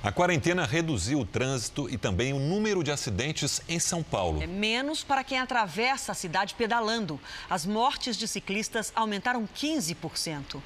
A 0.00 0.12
quarentena 0.12 0.64
reduziu 0.64 1.18
o 1.18 1.26
trânsito 1.26 1.90
e 1.90 1.98
também 1.98 2.32
o 2.32 2.38
número 2.38 2.84
de 2.84 2.92
acidentes 2.92 3.60
em 3.68 3.80
São 3.80 4.00
Paulo. 4.00 4.40
É 4.40 4.46
menos 4.46 5.02
para 5.02 5.24
quem 5.24 5.40
atravessa 5.40 6.12
a 6.12 6.14
cidade 6.14 6.54
pedalando. 6.54 7.18
As 7.50 7.66
mortes 7.66 8.16
de 8.16 8.28
ciclistas 8.28 8.92
aumentaram 8.94 9.44
15%. 9.44 10.62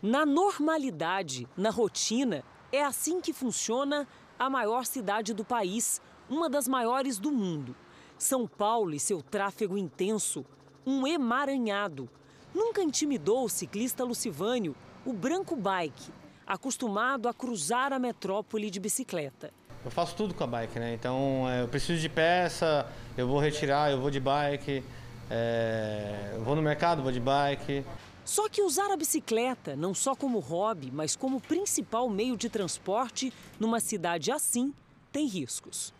Na 0.00 0.24
normalidade, 0.24 1.46
na 1.54 1.68
rotina, 1.68 2.42
é 2.72 2.82
assim 2.82 3.20
que 3.20 3.34
funciona 3.34 4.08
a 4.38 4.48
maior 4.48 4.86
cidade 4.86 5.34
do 5.34 5.44
país, 5.44 6.00
uma 6.26 6.48
das 6.48 6.66
maiores 6.66 7.18
do 7.18 7.30
mundo. 7.30 7.76
São 8.16 8.46
Paulo 8.46 8.94
e 8.94 9.00
seu 9.00 9.20
tráfego 9.20 9.76
intenso, 9.76 10.46
um 10.86 11.06
emaranhado. 11.06 12.08
Nunca 12.54 12.80
intimidou 12.80 13.44
o 13.44 13.50
ciclista 13.50 14.02
Lucivânio, 14.02 14.74
o 15.04 15.12
Branco 15.12 15.54
Bike, 15.54 16.10
acostumado 16.50 17.28
a 17.28 17.32
cruzar 17.32 17.92
a 17.92 17.98
metrópole 17.98 18.70
de 18.70 18.80
bicicleta. 18.80 19.52
Eu 19.84 19.90
faço 19.90 20.16
tudo 20.16 20.34
com 20.34 20.42
a 20.42 20.46
bike, 20.46 20.78
né? 20.78 20.94
Então 20.94 21.48
é, 21.48 21.62
eu 21.62 21.68
preciso 21.68 22.00
de 22.00 22.08
peça, 22.08 22.86
eu 23.16 23.26
vou 23.28 23.38
retirar, 23.38 23.90
eu 23.92 24.00
vou 24.00 24.10
de 24.10 24.18
bike, 24.18 24.82
é, 25.30 26.32
eu 26.34 26.42
vou 26.42 26.56
no 26.56 26.60
mercado, 26.60 27.02
vou 27.02 27.12
de 27.12 27.20
bike. 27.20 27.84
Só 28.24 28.48
que 28.48 28.62
usar 28.62 28.92
a 28.92 28.96
bicicleta, 28.96 29.76
não 29.76 29.94
só 29.94 30.14
como 30.14 30.40
hobby, 30.40 30.90
mas 30.92 31.14
como 31.14 31.40
principal 31.40 32.10
meio 32.10 32.36
de 32.36 32.50
transporte 32.50 33.32
numa 33.58 33.78
cidade 33.78 34.32
assim, 34.32 34.74
tem 35.12 35.26
riscos. 35.26 35.94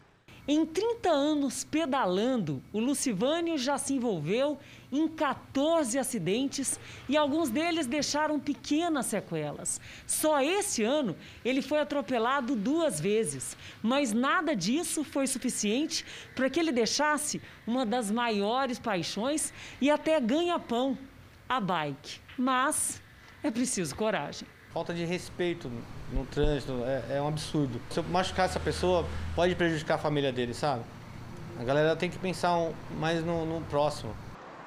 Em 0.49 0.67
30 0.67 1.09
anos 1.09 1.65
pedalando, 1.65 2.61
o 2.73 2.81
Lucivânio 2.81 3.57
já 3.57 3.79
se 3.79 3.95
envolveu 3.95 4.59
em 4.93 5.09
14 5.09 5.99
acidentes 5.99 6.79
e 7.09 7.17
alguns 7.17 7.51
deles 7.51 7.87
deixaram 7.87 8.39
pequenas 8.41 9.07
sequelas. 9.07 9.81
Só 10.07 10.41
esse 10.41 10.83
ano 10.83 11.17
ele 11.45 11.63
foi 11.63 11.81
atropelado 11.81 12.57
duas 12.57 13.01
vezes, 13.01 13.57
mas 13.83 14.13
nada 14.13 14.55
disso 14.55 15.05
foi 15.05 15.27
suficiente 15.27 16.05
para 16.35 16.51
que 16.51 16.59
ele 16.59 16.73
deixasse 16.73 17.41
uma 17.67 17.87
das 17.87 18.11
maiores 18.11 18.79
paixões 18.79 19.53
e 19.81 19.91
até 19.91 20.21
ganha-pão, 20.21 20.99
a 21.49 21.61
bike. 21.61 22.21
Mas 22.37 23.01
é 23.43 23.51
preciso 23.51 23.95
coragem. 23.95 24.47
Falta 24.73 24.95
de 24.95 25.05
respeito 25.05 25.71
no 26.13 26.25
trânsito 26.27 26.83
é, 26.85 27.17
é 27.17 27.23
um 27.23 27.29
absurdo. 27.29 27.81
Se 27.91 27.99
eu 27.99 28.05
machucar 28.05 28.47
essa 28.47 28.61
pessoa, 28.61 29.07
pode 29.35 29.55
prejudicar 29.55 29.95
a 29.95 29.99
família 29.99 30.33
dele, 30.33 30.55
sabe? 30.55 30.83
A 31.59 31.65
galera 31.65 31.97
tem 31.97 32.09
que 32.09 32.19
pensar 32.19 32.57
um, 32.57 32.73
mais 32.99 33.25
no, 33.25 33.45
no 33.45 33.61
próximo. 33.67 34.15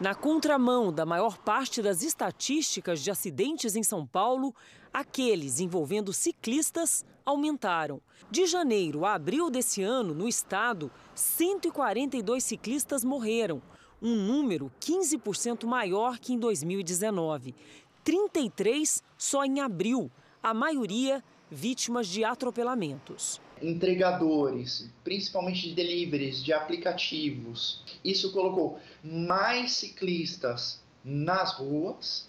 Na 0.04 0.14
contramão 0.14 0.92
da 0.92 1.06
maior 1.06 1.38
parte 1.38 1.82
das 1.82 2.04
estatísticas 2.04 3.00
de 3.00 3.10
acidentes 3.10 3.74
em 3.74 3.84
São 3.84 4.06
Paulo, 4.06 4.54
aqueles 4.94 5.62
envolvendo 5.62 6.12
ciclistas 6.12 7.06
aumentaram. 7.26 8.02
De 8.30 8.46
janeiro 8.46 9.06
a 9.06 9.14
abril 9.14 9.50
desse 9.50 9.82
ano, 9.82 10.14
no 10.14 10.28
estado, 10.28 10.92
142 11.16 12.44
ciclistas 12.44 13.06
morreram, 13.06 13.62
um 14.02 14.14
número 14.14 14.70
15% 14.82 15.66
maior 15.66 16.20
que 16.20 16.34
em 16.34 16.38
2019. 16.38 17.56
33 18.04 19.02
só 19.18 19.46
em 19.46 19.62
abril, 19.62 20.12
a 20.44 20.54
maioria 20.54 21.24
vítimas 21.50 22.10
de 22.10 22.26
atropelamentos. 22.26 23.40
Entregadores, 23.64 24.90
principalmente 25.04 25.70
de 25.70 25.74
deliveries, 25.74 26.44
de 26.44 26.52
aplicativos. 26.52 27.82
Isso 28.04 28.34
colocou 28.34 28.78
mais 29.02 29.72
ciclistas 29.72 30.82
nas 31.04 31.54
ruas 31.54 32.28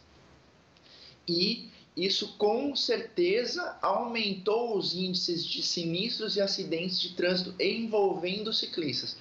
e 1.26 1.68
isso 1.96 2.36
com 2.36 2.74
certeza 2.74 3.76
aumentou 3.82 4.76
os 4.76 4.94
índices 4.94 5.44
de 5.44 5.62
sinistros 5.62 6.36
e 6.36 6.40
acidentes 6.40 7.00
de 7.00 7.14
trânsito 7.14 7.54
envolvendo 7.60 8.52
ciclistas. 8.52 9.16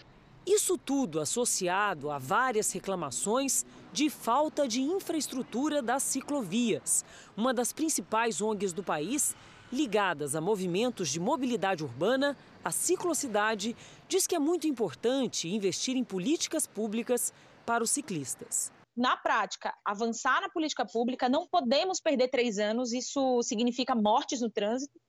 Isso 0.45 0.77
tudo 0.77 1.21
associado 1.21 2.11
a 2.11 2.17
várias 2.17 2.71
reclamações 2.71 3.65
de 3.93 4.09
falta 4.09 4.67
de 4.67 4.81
infraestrutura 4.81 5.81
das 5.81 6.03
ciclovias, 6.03 7.05
uma 7.37 7.53
das 7.53 7.71
principais 7.71 8.41
ONGs 8.41 8.73
do 8.73 8.83
país 8.83 9.35
ligadas 9.73 10.35
a 10.35 10.41
movimentos 10.41 11.09
de 11.09 11.19
mobilidade 11.19 11.83
urbana 11.83 12.37
a 12.63 12.71
ciclocidade, 12.71 13.75
diz 14.07 14.25
que 14.25 14.35
é 14.35 14.39
muito 14.39 14.67
importante 14.67 15.49
investir 15.49 15.97
em 15.97 16.03
políticas 16.03 16.65
públicas 16.65 17.33
para 17.65 17.83
os 17.83 17.89
ciclistas. 17.91 18.71
Na 18.95 19.17
prática, 19.17 19.73
avançar 19.83 20.39
na 20.41 20.49
política 20.49 20.85
pública, 20.85 21.27
não 21.27 21.47
podemos 21.47 21.99
perder 21.99 22.29
três 22.29 22.59
anos, 22.59 22.93
isso 22.93 23.41
significa 23.41 23.95
mortes 23.95 24.39
no 24.39 24.49
trânsito, 24.49 24.99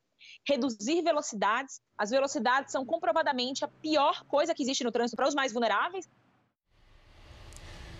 reduzir 0.48 1.02
velocidades. 1.02 1.80
As 1.96 2.10
velocidades 2.10 2.72
são 2.72 2.84
comprovadamente 2.84 3.64
a 3.64 3.68
pior 3.68 4.24
coisa 4.24 4.54
que 4.54 4.62
existe 4.62 4.84
no 4.84 4.90
trânsito 4.90 5.16
para 5.16 5.28
os 5.28 5.34
mais 5.34 5.52
vulneráveis. 5.52 6.08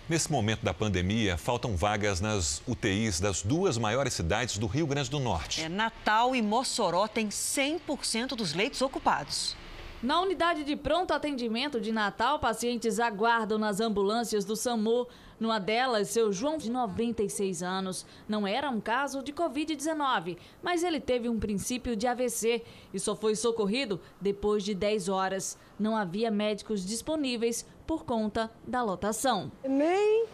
Nesse 0.07 0.31
momento 0.31 0.63
da 0.63 0.71
pandemia, 0.71 1.35
faltam 1.35 1.75
vagas 1.75 2.21
nas 2.21 2.61
UTIs 2.67 3.19
das 3.19 3.41
duas 3.41 3.75
maiores 3.75 4.13
cidades 4.13 4.55
do 4.55 4.67
Rio 4.67 4.85
Grande 4.85 5.09
do 5.09 5.19
Norte. 5.19 5.63
É, 5.63 5.67
Natal 5.67 6.35
e 6.35 6.43
Mossoró 6.43 7.07
têm 7.07 7.29
100% 7.29 8.35
dos 8.35 8.53
leitos 8.53 8.83
ocupados. 8.83 9.55
Na 10.03 10.21
unidade 10.21 10.63
de 10.63 10.75
pronto 10.75 11.11
atendimento 11.11 11.81
de 11.81 11.91
Natal, 11.91 12.37
pacientes 12.37 12.99
aguardam 12.99 13.57
nas 13.57 13.79
ambulâncias 13.79 14.45
do 14.45 14.55
SAMU. 14.55 15.07
Numa 15.39 15.59
delas, 15.59 16.09
seu 16.09 16.31
João, 16.31 16.57
de 16.57 16.71
96 16.71 17.61
anos, 17.61 18.05
não 18.27 18.47
era 18.47 18.69
um 18.69 18.79
caso 18.79 19.21
de 19.21 19.33
Covid-19, 19.33 20.37
mas 20.63 20.83
ele 20.83 20.99
teve 20.99 21.27
um 21.27 21.39
princípio 21.39 21.95
de 21.95 22.07
AVC 22.07 22.63
e 22.93 22.99
só 22.99 23.15
foi 23.15 23.35
socorrido 23.35 23.99
depois 24.19 24.63
de 24.63 24.73
10 24.73 25.09
horas. 25.09 25.57
Não 25.77 25.95
havia 25.95 26.31
médicos 26.31 26.85
disponíveis 26.85 27.65
por 27.85 28.05
conta 28.05 28.49
da 28.65 28.81
lotação. 28.81 29.51
Nem 29.63 30.25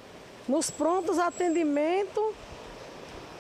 nos 0.48 0.70
prontos 0.70 1.18
atendimento 1.18 2.34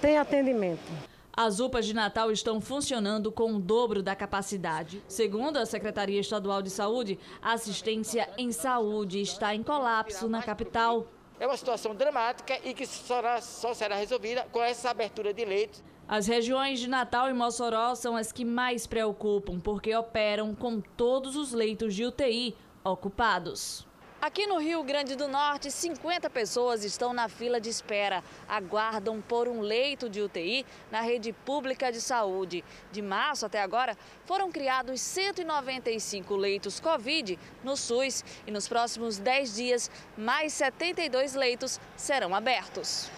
tem 0.01 0.17
atendimento. 0.17 1.11
As 1.33 1.59
UPAs 1.59 1.85
de 1.85 1.93
Natal 1.93 2.31
estão 2.31 2.59
funcionando 2.59 3.31
com 3.31 3.53
o 3.53 3.59
dobro 3.59 4.03
da 4.03 4.15
capacidade. 4.15 5.01
Segundo 5.07 5.57
a 5.57 5.65
Secretaria 5.65 6.19
Estadual 6.19 6.61
de 6.61 6.69
Saúde, 6.69 7.17
a 7.41 7.53
assistência 7.53 8.29
em 8.37 8.51
saúde 8.51 9.21
está 9.21 9.55
em 9.55 9.63
colapso 9.63 10.27
na 10.27 10.41
capital. 10.41 11.07
É 11.41 11.47
uma 11.47 11.57
situação 11.57 11.95
dramática 11.95 12.59
e 12.63 12.71
que 12.71 12.85
só, 12.85 13.19
só 13.41 13.73
será 13.73 13.95
resolvida 13.95 14.45
com 14.51 14.61
essa 14.61 14.91
abertura 14.91 15.33
de 15.33 15.43
leitos. 15.43 15.83
As 16.07 16.27
regiões 16.27 16.79
de 16.79 16.87
Natal 16.87 17.31
e 17.31 17.33
Mossoró 17.33 17.95
são 17.95 18.15
as 18.15 18.31
que 18.31 18.45
mais 18.45 18.85
preocupam, 18.85 19.59
porque 19.59 19.95
operam 19.95 20.53
com 20.53 20.79
todos 20.79 21.35
os 21.35 21.51
leitos 21.51 21.95
de 21.95 22.05
UTI 22.05 22.55
ocupados. 22.83 23.87
Aqui 24.21 24.45
no 24.45 24.59
Rio 24.59 24.83
Grande 24.83 25.15
do 25.15 25.27
Norte, 25.27 25.71
50 25.71 26.29
pessoas 26.29 26.83
estão 26.83 27.11
na 27.11 27.27
fila 27.27 27.59
de 27.59 27.71
espera. 27.71 28.23
Aguardam 28.47 29.19
por 29.19 29.47
um 29.47 29.61
leito 29.61 30.07
de 30.07 30.21
UTI 30.21 30.63
na 30.91 31.01
rede 31.01 31.33
pública 31.33 31.91
de 31.91 31.99
saúde. 31.99 32.63
De 32.91 33.01
março 33.01 33.47
até 33.47 33.59
agora, 33.59 33.97
foram 34.25 34.51
criados 34.51 35.01
195 35.01 36.35
leitos 36.35 36.79
Covid 36.79 37.39
no 37.63 37.75
SUS 37.75 38.23
e 38.45 38.51
nos 38.51 38.67
próximos 38.67 39.17
10 39.17 39.55
dias, 39.55 39.91
mais 40.15 40.53
72 40.53 41.33
leitos 41.33 41.79
serão 41.97 42.35
abertos. 42.35 43.09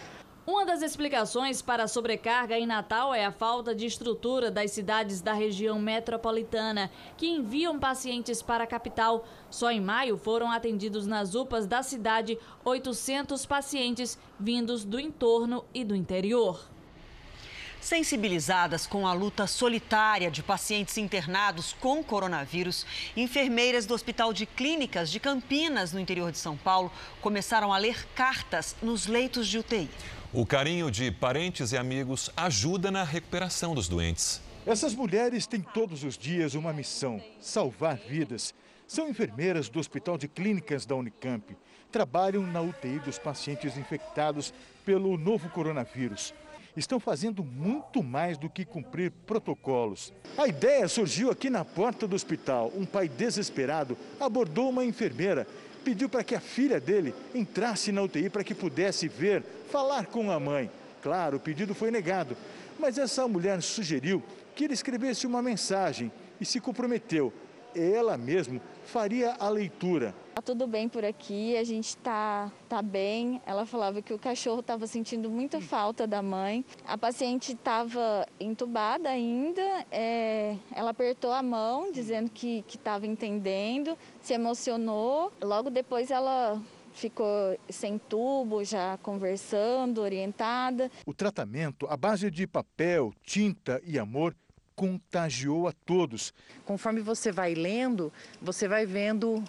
Uma 0.46 0.66
das 0.66 0.82
explicações 0.82 1.62
para 1.62 1.86
a 1.86 1.88
sobrecarga 1.88 2.60
em 2.60 2.66
Natal 2.66 3.14
é 3.14 3.24
a 3.24 3.32
falta 3.32 3.74
de 3.74 3.86
estrutura 3.86 4.52
das 4.52 4.72
cidades 4.72 5.22
da 5.22 5.32
região 5.32 5.80
metropolitana, 5.80 6.92
que 7.16 7.30
enviam 7.30 7.80
pacientes 7.80 8.42
para 8.42 8.66
a 8.66 8.68
capital. 8.68 9.26
Só 9.50 9.72
em 9.72 9.80
maio 9.80 10.18
foram 10.18 10.52
atendidos 10.52 11.08
nas 11.08 11.34
UPAs 11.34 11.66
da 11.66 11.82
cidade 11.82 12.38
800 12.66 13.46
pacientes 13.46 14.20
vindos 14.38 14.84
do 14.84 15.00
entorno 15.00 15.64
e 15.74 15.86
do 15.86 15.96
interior. 15.96 16.60
Sensibilizadas 17.80 18.86
com 18.86 19.08
a 19.08 19.14
luta 19.14 19.48
solitária 19.48 20.30
de 20.30 20.44
pacientes 20.44 20.98
internados 20.98 21.74
com 21.80 22.04
coronavírus, 22.04 22.86
enfermeiras 23.16 23.86
do 23.86 23.94
Hospital 23.94 24.34
de 24.34 24.46
Clínicas 24.46 25.10
de 25.10 25.22
Campinas, 25.22 25.94
no 25.94 26.00
interior 26.02 26.34
de 26.34 26.38
São 26.38 26.58
Paulo, 26.58 26.92
começaram 27.22 27.72
a 27.72 27.78
ler 27.78 28.08
cartas 28.14 28.76
nos 28.82 29.08
leitos 29.08 29.48
de 29.48 29.60
UTI. 29.60 29.90
O 30.36 30.48
carinho 30.48 30.90
de 30.90 31.12
parentes 31.12 31.74
e 31.74 31.78
amigos 31.78 32.32
ajuda 32.36 32.90
na 32.90 33.04
recuperação 33.04 33.76
dos 33.76 33.88
doentes. 33.88 34.42
Essas 34.66 34.96
mulheres 34.96 35.46
têm 35.46 35.62
todos 35.62 36.04
os 36.04 36.18
dias 36.18 36.56
uma 36.56 36.74
missão: 36.74 37.22
salvar 37.40 37.98
vidas. 37.98 38.52
São 38.88 39.08
enfermeiras 39.08 39.70
do 39.70 39.80
Hospital 39.80 40.18
de 40.18 40.28
Clínicas 40.28 40.88
da 40.88 40.96
Unicamp. 40.96 41.56
Trabalham 41.92 42.42
na 42.48 42.62
UTI 42.62 42.98
dos 42.98 43.20
pacientes 43.20 43.78
infectados 43.78 44.52
pelo 44.84 45.20
novo 45.20 45.50
coronavírus 45.50 46.34
estão 46.76 47.00
fazendo 47.00 47.44
muito 47.44 48.02
mais 48.02 48.36
do 48.36 48.50
que 48.50 48.66
cumprir 48.66 49.12
protocolos. 49.28 50.12
A 50.36 50.48
ideia 50.48 50.88
surgiu 50.88 51.30
aqui 51.30 51.50
na 51.50 51.64
porta 51.64 52.08
do 52.08 52.16
hospital. 52.16 52.72
Um 52.76 52.86
pai 52.86 53.08
desesperado 53.08 53.96
abordou 54.20 54.70
uma 54.70 54.84
enfermeira, 54.84 55.48
pediu 55.84 56.10
para 56.10 56.24
que 56.24 56.34
a 56.34 56.40
filha 56.40 56.80
dele 56.80 57.14
entrasse 57.36 57.92
na 57.92 58.02
UTI 58.02 58.30
para 58.30 58.44
que 58.44 58.56
pudesse 58.56 59.08
ver, 59.08 59.44
falar 59.70 60.08
com 60.08 60.32
a 60.32 60.40
mãe. 60.40 60.70
Claro, 61.02 61.38
o 61.38 61.40
pedido 61.40 61.76
foi 61.76 61.92
negado, 61.92 62.36
mas 62.80 62.98
essa 62.98 63.28
mulher 63.28 63.62
sugeriu 63.62 64.24
que 64.56 64.64
ele 64.64 64.74
escrevesse 64.74 65.28
uma 65.28 65.42
mensagem 65.42 66.12
e 66.40 66.46
se 66.46 66.60
comprometeu. 66.60 67.34
Ela 67.76 68.18
mesmo 68.18 68.62
faria 68.84 69.34
a 69.40 69.50
leitura. 69.50 70.14
Tá 70.36 70.42
tudo 70.42 70.66
bem 70.66 70.90
por 70.90 71.06
aqui, 71.06 71.56
a 71.58 71.64
gente 71.64 71.96
tá, 71.98 72.52
tá 72.68 72.82
bem. 72.82 73.42
Ela 73.46 73.66
falava 73.66 74.02
que 74.02 74.14
o 74.14 74.20
cachorro 74.20 74.62
estava 74.62 74.88
sentindo 74.88 75.30
muita 75.30 75.62
falta 75.62 76.08
da 76.08 76.22
mãe. 76.22 76.66
A 76.88 76.98
paciente 76.98 77.54
estava 77.54 78.28
entubada 78.40 79.10
ainda, 79.10 79.62
é, 79.92 80.58
ela 80.76 80.92
apertou 80.92 81.32
a 81.32 81.44
mão, 81.44 81.92
dizendo 81.92 82.30
que 82.32 82.64
estava 82.68 83.06
entendendo, 83.06 83.98
se 84.22 84.34
emocionou. 84.34 85.32
Logo 85.42 85.70
depois 85.70 86.10
ela 86.10 86.60
ficou 86.94 87.58
sem 87.70 87.98
tubo, 87.98 88.64
já 88.64 88.98
conversando, 89.02 90.02
orientada. 90.02 90.90
O 91.06 91.14
tratamento 91.14 91.86
à 91.88 91.98
base 91.98 92.30
de 92.32 92.48
papel, 92.48 93.14
tinta 93.24 93.82
e 93.86 94.00
amor 94.00 94.36
contagiou 94.76 95.68
a 95.68 95.72
todos. 95.72 96.34
Conforme 96.66 97.02
você 97.02 97.32
vai 97.32 97.54
lendo, 97.54 98.12
você 98.42 98.68
vai 98.68 98.86
vendo 98.86 99.44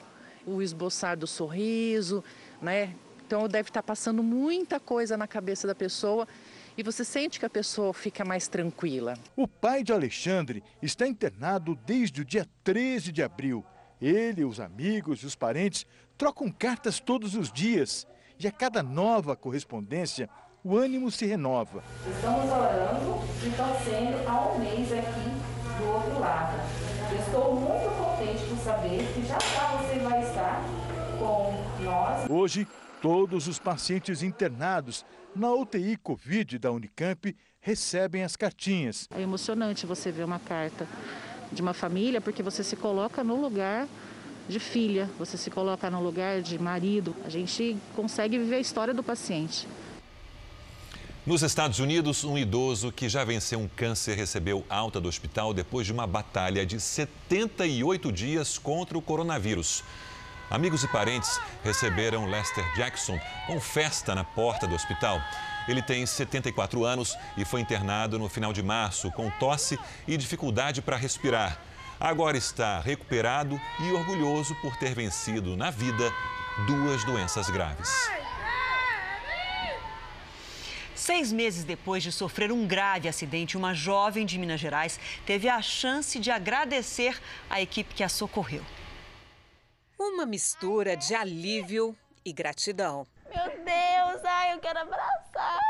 o 0.47 0.61
esboçar 0.61 1.17
do 1.17 1.27
sorriso, 1.27 2.23
né? 2.61 2.95
Então 3.27 3.49
deve 3.49 3.71
estar 3.71 3.83
passando 3.83 4.23
muita 4.23 4.79
coisa 4.79 5.17
na 5.17 5.27
cabeça 5.27 5.67
da 5.67 5.75
pessoa 5.75 6.29
e 6.77 6.83
você 6.83 7.05
sente 7.05 7.39
que 7.39 7.47
a 7.47 7.51
pessoa 7.51 7.95
fica 7.95 8.25
mais 8.25 8.49
tranquila. 8.49 9.15
O 9.37 9.49
pai 9.49 9.83
de 9.83 9.93
Alexandre 9.93 10.63
está 10.83 11.07
internado 11.07 11.79
desde 11.87 12.21
o 12.21 12.25
dia 12.25 12.47
13 12.63 13.13
de 13.13 13.23
abril. 13.23 13.65
Ele, 14.01 14.45
os 14.45 14.61
amigos 14.61 15.21
e 15.21 15.27
os 15.27 15.35
parentes 15.35 15.87
trocam 16.19 16.51
cartas 16.51 17.01
todos 17.01 17.35
os 17.35 17.51
dias 17.51 18.07
e 18.39 18.47
a 18.47 18.53
cada 18.53 18.83
nova 18.83 19.37
correspondência 19.37 20.29
o 20.65 20.79
ânimo 20.79 21.11
se 21.11 21.27
renova. 21.27 21.85
Estamos 22.11 22.51
orando 22.51 23.21
e 23.45 23.51
torcendo 23.51 24.27
há 24.27 24.49
um 24.49 24.59
mês 24.59 24.91
aqui 24.91 25.29
do 25.79 25.87
outro 25.87 26.19
lado. 26.19 26.59
Estou 27.21 27.55
muito 27.55 27.95
contente 27.99 28.49
por 28.49 28.57
saber 28.65 29.07
que 29.13 29.27
já 29.27 29.39
já 29.39 29.77
você 29.77 29.99
vai 29.99 30.23
estar 30.23 30.65
com 31.19 31.85
nós. 31.85 32.31
Hoje, 32.31 32.67
todos 33.03 33.47
os 33.47 33.59
pacientes 33.59 34.23
internados 34.23 35.05
na 35.37 35.53
UTI 35.53 35.99
Covid 35.99 36.59
da 36.59 36.73
Unicamp 36.73 37.37
recebem 37.61 38.25
as 38.25 38.35
cartinhas. 38.35 39.07
É 39.15 39.21
emocionante 39.21 39.85
você 39.85 40.11
ver 40.11 40.25
uma 40.25 40.39
carta 40.39 40.89
de 41.53 41.61
uma 41.61 41.75
família, 41.75 42.23
porque 42.23 42.43
você 42.43 42.65
se 42.65 42.75
coloca 42.75 43.23
no 43.23 43.39
lugar 43.39 43.87
de 44.49 44.59
filha, 44.59 45.11
você 45.19 45.37
se 45.37 45.51
coloca 45.51 45.91
no 45.91 46.03
lugar 46.03 46.41
de 46.41 46.59
marido. 46.59 47.15
A 47.27 47.29
gente 47.29 47.77
consegue 47.95 48.39
viver 48.39 48.57
a 48.57 48.61
história 48.61 48.95
do 48.95 49.03
paciente. 49.03 49.69
Nos 51.27 51.43
Estados 51.43 51.79
Unidos, 51.79 52.23
um 52.23 52.37
idoso 52.37 52.93
que 52.93 53.09
já 53.09 53.25
venceu 53.25 53.59
um 53.59 53.67
câncer 53.67 54.15
recebeu 54.15 54.63
alta 54.69 55.01
do 55.01 55.09
hospital 55.09 55.55
depois 55.55 55.87
de 55.87 55.93
uma 55.93 56.07
batalha 56.07 56.67
de 56.67 56.79
78 56.79 58.13
dias 58.13 58.59
contra 58.59 58.99
o 58.99 59.01
coronavírus. 59.01 59.83
Amigos 60.51 60.85
e 60.85 60.89
parentes 60.89 61.41
receberam 61.65 62.27
Lester 62.27 62.63
Jackson 62.77 63.19
com 63.47 63.59
festa 63.59 64.15
na 64.15 64.23
porta 64.23 64.67
do 64.67 64.75
hospital. 64.75 65.19
Ele 65.67 65.81
tem 65.81 66.05
74 66.05 66.85
anos 66.85 67.17
e 67.39 67.45
foi 67.47 67.63
internado 67.63 68.19
no 68.19 68.29
final 68.29 68.53
de 68.53 68.63
março 68.63 69.11
com 69.13 69.31
tosse 69.31 69.79
e 70.07 70.19
dificuldade 70.19 70.83
para 70.83 70.99
respirar. 70.99 71.59
Agora 71.99 72.37
está 72.37 72.81
recuperado 72.81 73.59
e 73.81 73.93
orgulhoso 73.93 74.55
por 74.57 74.77
ter 74.77 74.95
vencido 74.95 75.57
na 75.57 75.71
vida 75.71 76.13
duas 76.67 77.03
doenças 77.03 77.49
graves. 77.49 78.24
Seis 81.05 81.31
meses 81.31 81.65
depois 81.65 82.03
de 82.03 82.11
sofrer 82.11 82.51
um 82.51 82.67
grave 82.67 83.11
acidente, 83.11 83.59
uma 83.59 83.75
jovem 83.75 84.25
de 84.25 84.39
Minas 84.39 84.59
Gerais 84.59 84.99
teve 85.27 85.51
a 85.51 85.61
chance 85.61 86.19
de 86.19 86.31
agradecer 86.31 87.21
a 87.51 87.61
equipe 87.61 87.95
que 87.95 88.03
a 88.03 88.09
socorreu. 88.09 88.65
Uma 90.01 90.25
mistura 90.25 90.97
de 90.97 91.15
alívio 91.15 91.95
e 92.25 92.33
gratidão. 92.33 93.07
Meu 93.27 93.45
Deus, 93.45 94.25
ai, 94.25 94.55
eu 94.55 94.61
quero 94.61 94.79
abraçar. 94.79 95.61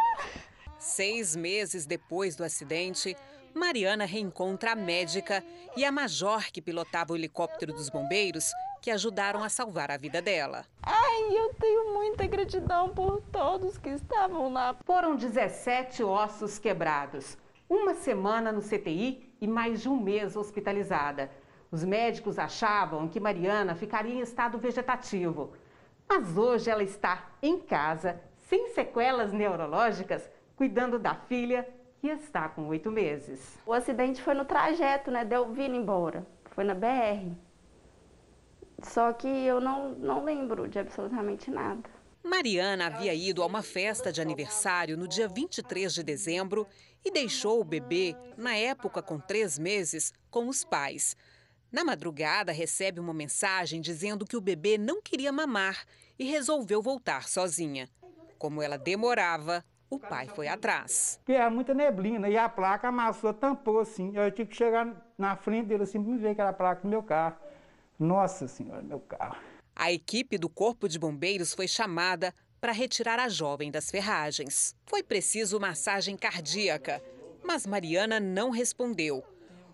Seis 0.78 1.34
meses 1.34 1.84
depois 1.84 2.36
do 2.36 2.44
acidente, 2.44 3.16
Mariana 3.52 4.04
reencontra 4.04 4.70
a 4.70 4.76
médica 4.76 5.44
e 5.76 5.84
a 5.84 5.90
major 5.90 6.44
que 6.52 6.62
pilotava 6.62 7.12
o 7.12 7.16
helicóptero 7.16 7.72
dos 7.72 7.90
bombeiros 7.90 8.52
que 8.84 8.90
ajudaram 8.90 9.42
a 9.42 9.48
salvar 9.48 9.90
a 9.90 9.96
vida 9.96 10.20
dela. 10.20 10.66
Ai, 10.82 11.38
eu 11.38 11.54
tenho 11.54 11.94
muita 11.94 12.26
gratidão 12.26 12.90
por 12.90 13.22
todos 13.32 13.78
que 13.78 13.88
estavam 13.88 14.52
lá. 14.52 14.76
Foram 14.84 15.16
17 15.16 16.04
ossos 16.04 16.58
quebrados, 16.58 17.38
uma 17.66 17.94
semana 17.94 18.52
no 18.52 18.60
CTI 18.60 19.34
e 19.40 19.46
mais 19.48 19.80
de 19.80 19.88
um 19.88 19.96
mês 19.96 20.36
hospitalizada. 20.36 21.30
Os 21.70 21.82
médicos 21.82 22.38
achavam 22.38 23.08
que 23.08 23.18
Mariana 23.18 23.74
ficaria 23.74 24.16
em 24.16 24.20
estado 24.20 24.58
vegetativo. 24.58 25.54
Mas 26.06 26.36
hoje 26.36 26.68
ela 26.68 26.82
está 26.82 27.30
em 27.40 27.58
casa, 27.58 28.20
sem 28.50 28.68
sequelas 28.74 29.32
neurológicas, 29.32 30.28
cuidando 30.56 30.98
da 30.98 31.14
filha 31.14 31.66
que 32.02 32.08
está 32.08 32.50
com 32.50 32.66
oito 32.66 32.90
meses. 32.90 33.58
O 33.64 33.72
acidente 33.72 34.20
foi 34.20 34.34
no 34.34 34.44
trajeto, 34.44 35.10
né? 35.10 35.24
Deu 35.24 35.50
vindo 35.54 35.74
embora. 35.74 36.26
Foi 36.50 36.64
na 36.64 36.74
BR. 36.74 37.32
Só 38.82 39.12
que 39.12 39.28
eu 39.28 39.60
não, 39.60 39.90
não 39.90 40.24
lembro 40.24 40.68
de 40.68 40.78
absolutamente 40.78 41.50
nada. 41.50 41.82
Mariana 42.22 42.86
havia 42.86 43.12
ido 43.12 43.42
a 43.42 43.46
uma 43.46 43.62
festa 43.62 44.10
de 44.10 44.20
aniversário 44.20 44.96
no 44.96 45.06
dia 45.06 45.28
23 45.28 45.92
de 45.92 46.02
dezembro 46.02 46.66
e 47.04 47.10
deixou 47.10 47.60
o 47.60 47.64
bebê, 47.64 48.16
na 48.36 48.56
época 48.56 49.02
com 49.02 49.18
três 49.18 49.58
meses, 49.58 50.12
com 50.30 50.48
os 50.48 50.64
pais. 50.64 51.14
Na 51.70 51.84
madrugada, 51.84 52.50
recebe 52.50 52.98
uma 52.98 53.12
mensagem 53.12 53.80
dizendo 53.80 54.24
que 54.24 54.36
o 54.36 54.40
bebê 54.40 54.78
não 54.78 55.02
queria 55.02 55.30
mamar 55.30 55.84
e 56.18 56.24
resolveu 56.24 56.80
voltar 56.80 57.28
sozinha. 57.28 57.88
Como 58.38 58.62
ela 58.62 58.78
demorava, 58.78 59.62
o 59.90 59.98
pai 59.98 60.26
foi 60.28 60.48
atrás. 60.48 61.20
Que 61.24 61.32
era 61.32 61.50
muita 61.50 61.74
neblina 61.74 62.28
e 62.28 62.38
a 62.38 62.48
placa 62.48 62.88
amassou, 62.88 63.34
tampou 63.34 63.80
assim. 63.80 64.16
Eu 64.16 64.30
tive 64.30 64.50
que 64.50 64.56
chegar 64.56 65.12
na 65.18 65.36
frente 65.36 65.66
dele 65.66 65.82
assim 65.82 66.02
para 66.02 66.12
me 66.12 66.18
ver 66.18 66.30
aquela 66.30 66.52
placa 66.52 66.80
no 66.84 66.90
meu 66.90 67.02
carro. 67.02 67.36
Nossa 67.98 68.48
Senhora, 68.48 68.82
meu 68.82 69.00
carro. 69.00 69.36
A 69.74 69.92
equipe 69.92 70.38
do 70.38 70.48
Corpo 70.48 70.88
de 70.88 70.98
Bombeiros 70.98 71.52
foi 71.54 71.66
chamada 71.66 72.34
para 72.60 72.72
retirar 72.72 73.18
a 73.18 73.28
jovem 73.28 73.70
das 73.70 73.90
ferragens. 73.90 74.74
Foi 74.86 75.02
preciso 75.02 75.60
massagem 75.60 76.16
cardíaca, 76.16 77.02
mas 77.44 77.66
Mariana 77.66 78.18
não 78.18 78.50
respondeu. 78.50 79.22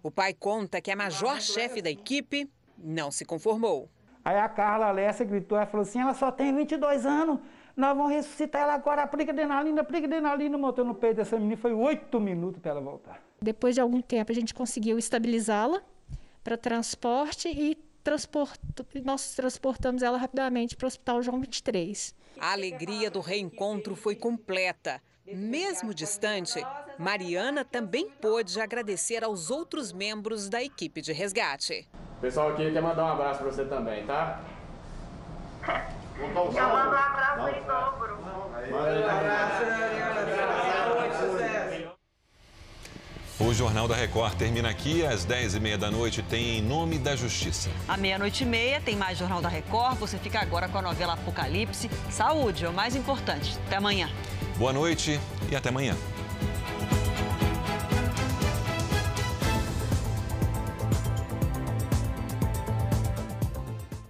O 0.02 0.10
pai 0.10 0.34
conta 0.34 0.80
que 0.80 0.90
a 0.90 0.96
major-chefe 0.96 1.82
da 1.82 1.90
equipe 1.90 2.50
não 2.76 3.10
se 3.10 3.24
conformou. 3.24 3.88
Aí 4.24 4.36
a 4.36 4.48
Carla 4.48 4.86
Alessia 4.86 5.24
gritou, 5.24 5.56
ela 5.56 5.66
falou 5.66 5.82
assim, 5.82 6.00
ela 6.00 6.14
só 6.14 6.30
tem 6.32 6.54
22 6.54 7.06
anos, 7.06 7.38
nós 7.76 7.96
vamos 7.96 8.12
ressuscitar 8.12 8.62
ela 8.62 8.74
agora, 8.74 9.02
aplica 9.02 9.32
adrenalina, 9.32 9.80
aplica 9.80 10.06
adrenalina, 10.06 10.58
montou 10.58 10.84
no 10.84 10.94
peito 10.94 11.16
dessa 11.16 11.38
menina, 11.38 11.56
foi 11.56 11.72
oito 11.72 12.20
minutos 12.20 12.60
para 12.60 12.72
ela 12.72 12.80
voltar. 12.80 13.22
Depois 13.40 13.74
de 13.74 13.80
algum 13.80 14.02
tempo 14.02 14.30
a 14.30 14.34
gente 14.34 14.52
conseguiu 14.52 14.98
estabilizá-la 14.98 15.82
para 16.42 16.56
transporte 16.58 17.48
e 17.48 17.78
nós 19.04 19.34
transportamos 19.34 20.02
ela 20.02 20.18
rapidamente 20.18 20.76
para 20.76 20.86
o 20.86 20.88
Hospital 20.88 21.22
João 21.22 21.40
23. 21.40 22.14
A 22.38 22.52
alegria 22.52 23.10
do 23.10 23.20
reencontro 23.20 23.94
foi 23.94 24.14
completa. 24.16 25.00
Mesmo 25.26 25.94
distante, 25.94 26.64
Mariana 26.98 27.64
também 27.64 28.10
pôde 28.10 28.60
agradecer 28.60 29.22
aos 29.22 29.50
outros 29.50 29.92
membros 29.92 30.48
da 30.48 30.62
equipe 30.62 31.00
de 31.00 31.12
resgate. 31.12 31.88
O 32.18 32.20
pessoal 32.20 32.50
aqui 32.50 32.70
quer 32.72 32.82
mandar 32.82 33.04
um 33.04 33.08
abraço 33.08 33.40
para 33.40 33.50
você 33.50 33.64
também, 33.64 34.04
tá? 34.06 34.42
Eu 36.18 36.28
mando 36.28 36.50
um 36.50 36.58
abraço 36.58 37.48
em 37.48 37.62
dobro. 37.64 38.20
O 43.42 43.54
Jornal 43.54 43.88
da 43.88 43.96
Record 43.96 44.34
termina 44.34 44.68
aqui 44.68 45.02
às 45.02 45.24
10h30 45.24 45.78
da 45.78 45.90
noite. 45.90 46.22
Tem 46.22 46.58
Em 46.58 46.62
Nome 46.62 46.98
da 46.98 47.16
Justiça. 47.16 47.70
À 47.88 47.96
meia-noite 47.96 48.44
e 48.44 48.46
meia 48.46 48.82
tem 48.82 48.94
mais 48.94 49.16
Jornal 49.16 49.40
da 49.40 49.48
Record. 49.48 49.96
Você 49.98 50.18
fica 50.18 50.38
agora 50.38 50.68
com 50.68 50.76
a 50.76 50.82
novela 50.82 51.14
Apocalipse. 51.14 51.90
Saúde 52.10 52.66
é 52.66 52.68
o 52.68 52.72
mais 52.72 52.94
importante. 52.94 53.56
Até 53.66 53.76
amanhã. 53.76 54.10
Boa 54.58 54.74
noite 54.74 55.18
e 55.50 55.56
até 55.56 55.70
amanhã. 55.70 55.96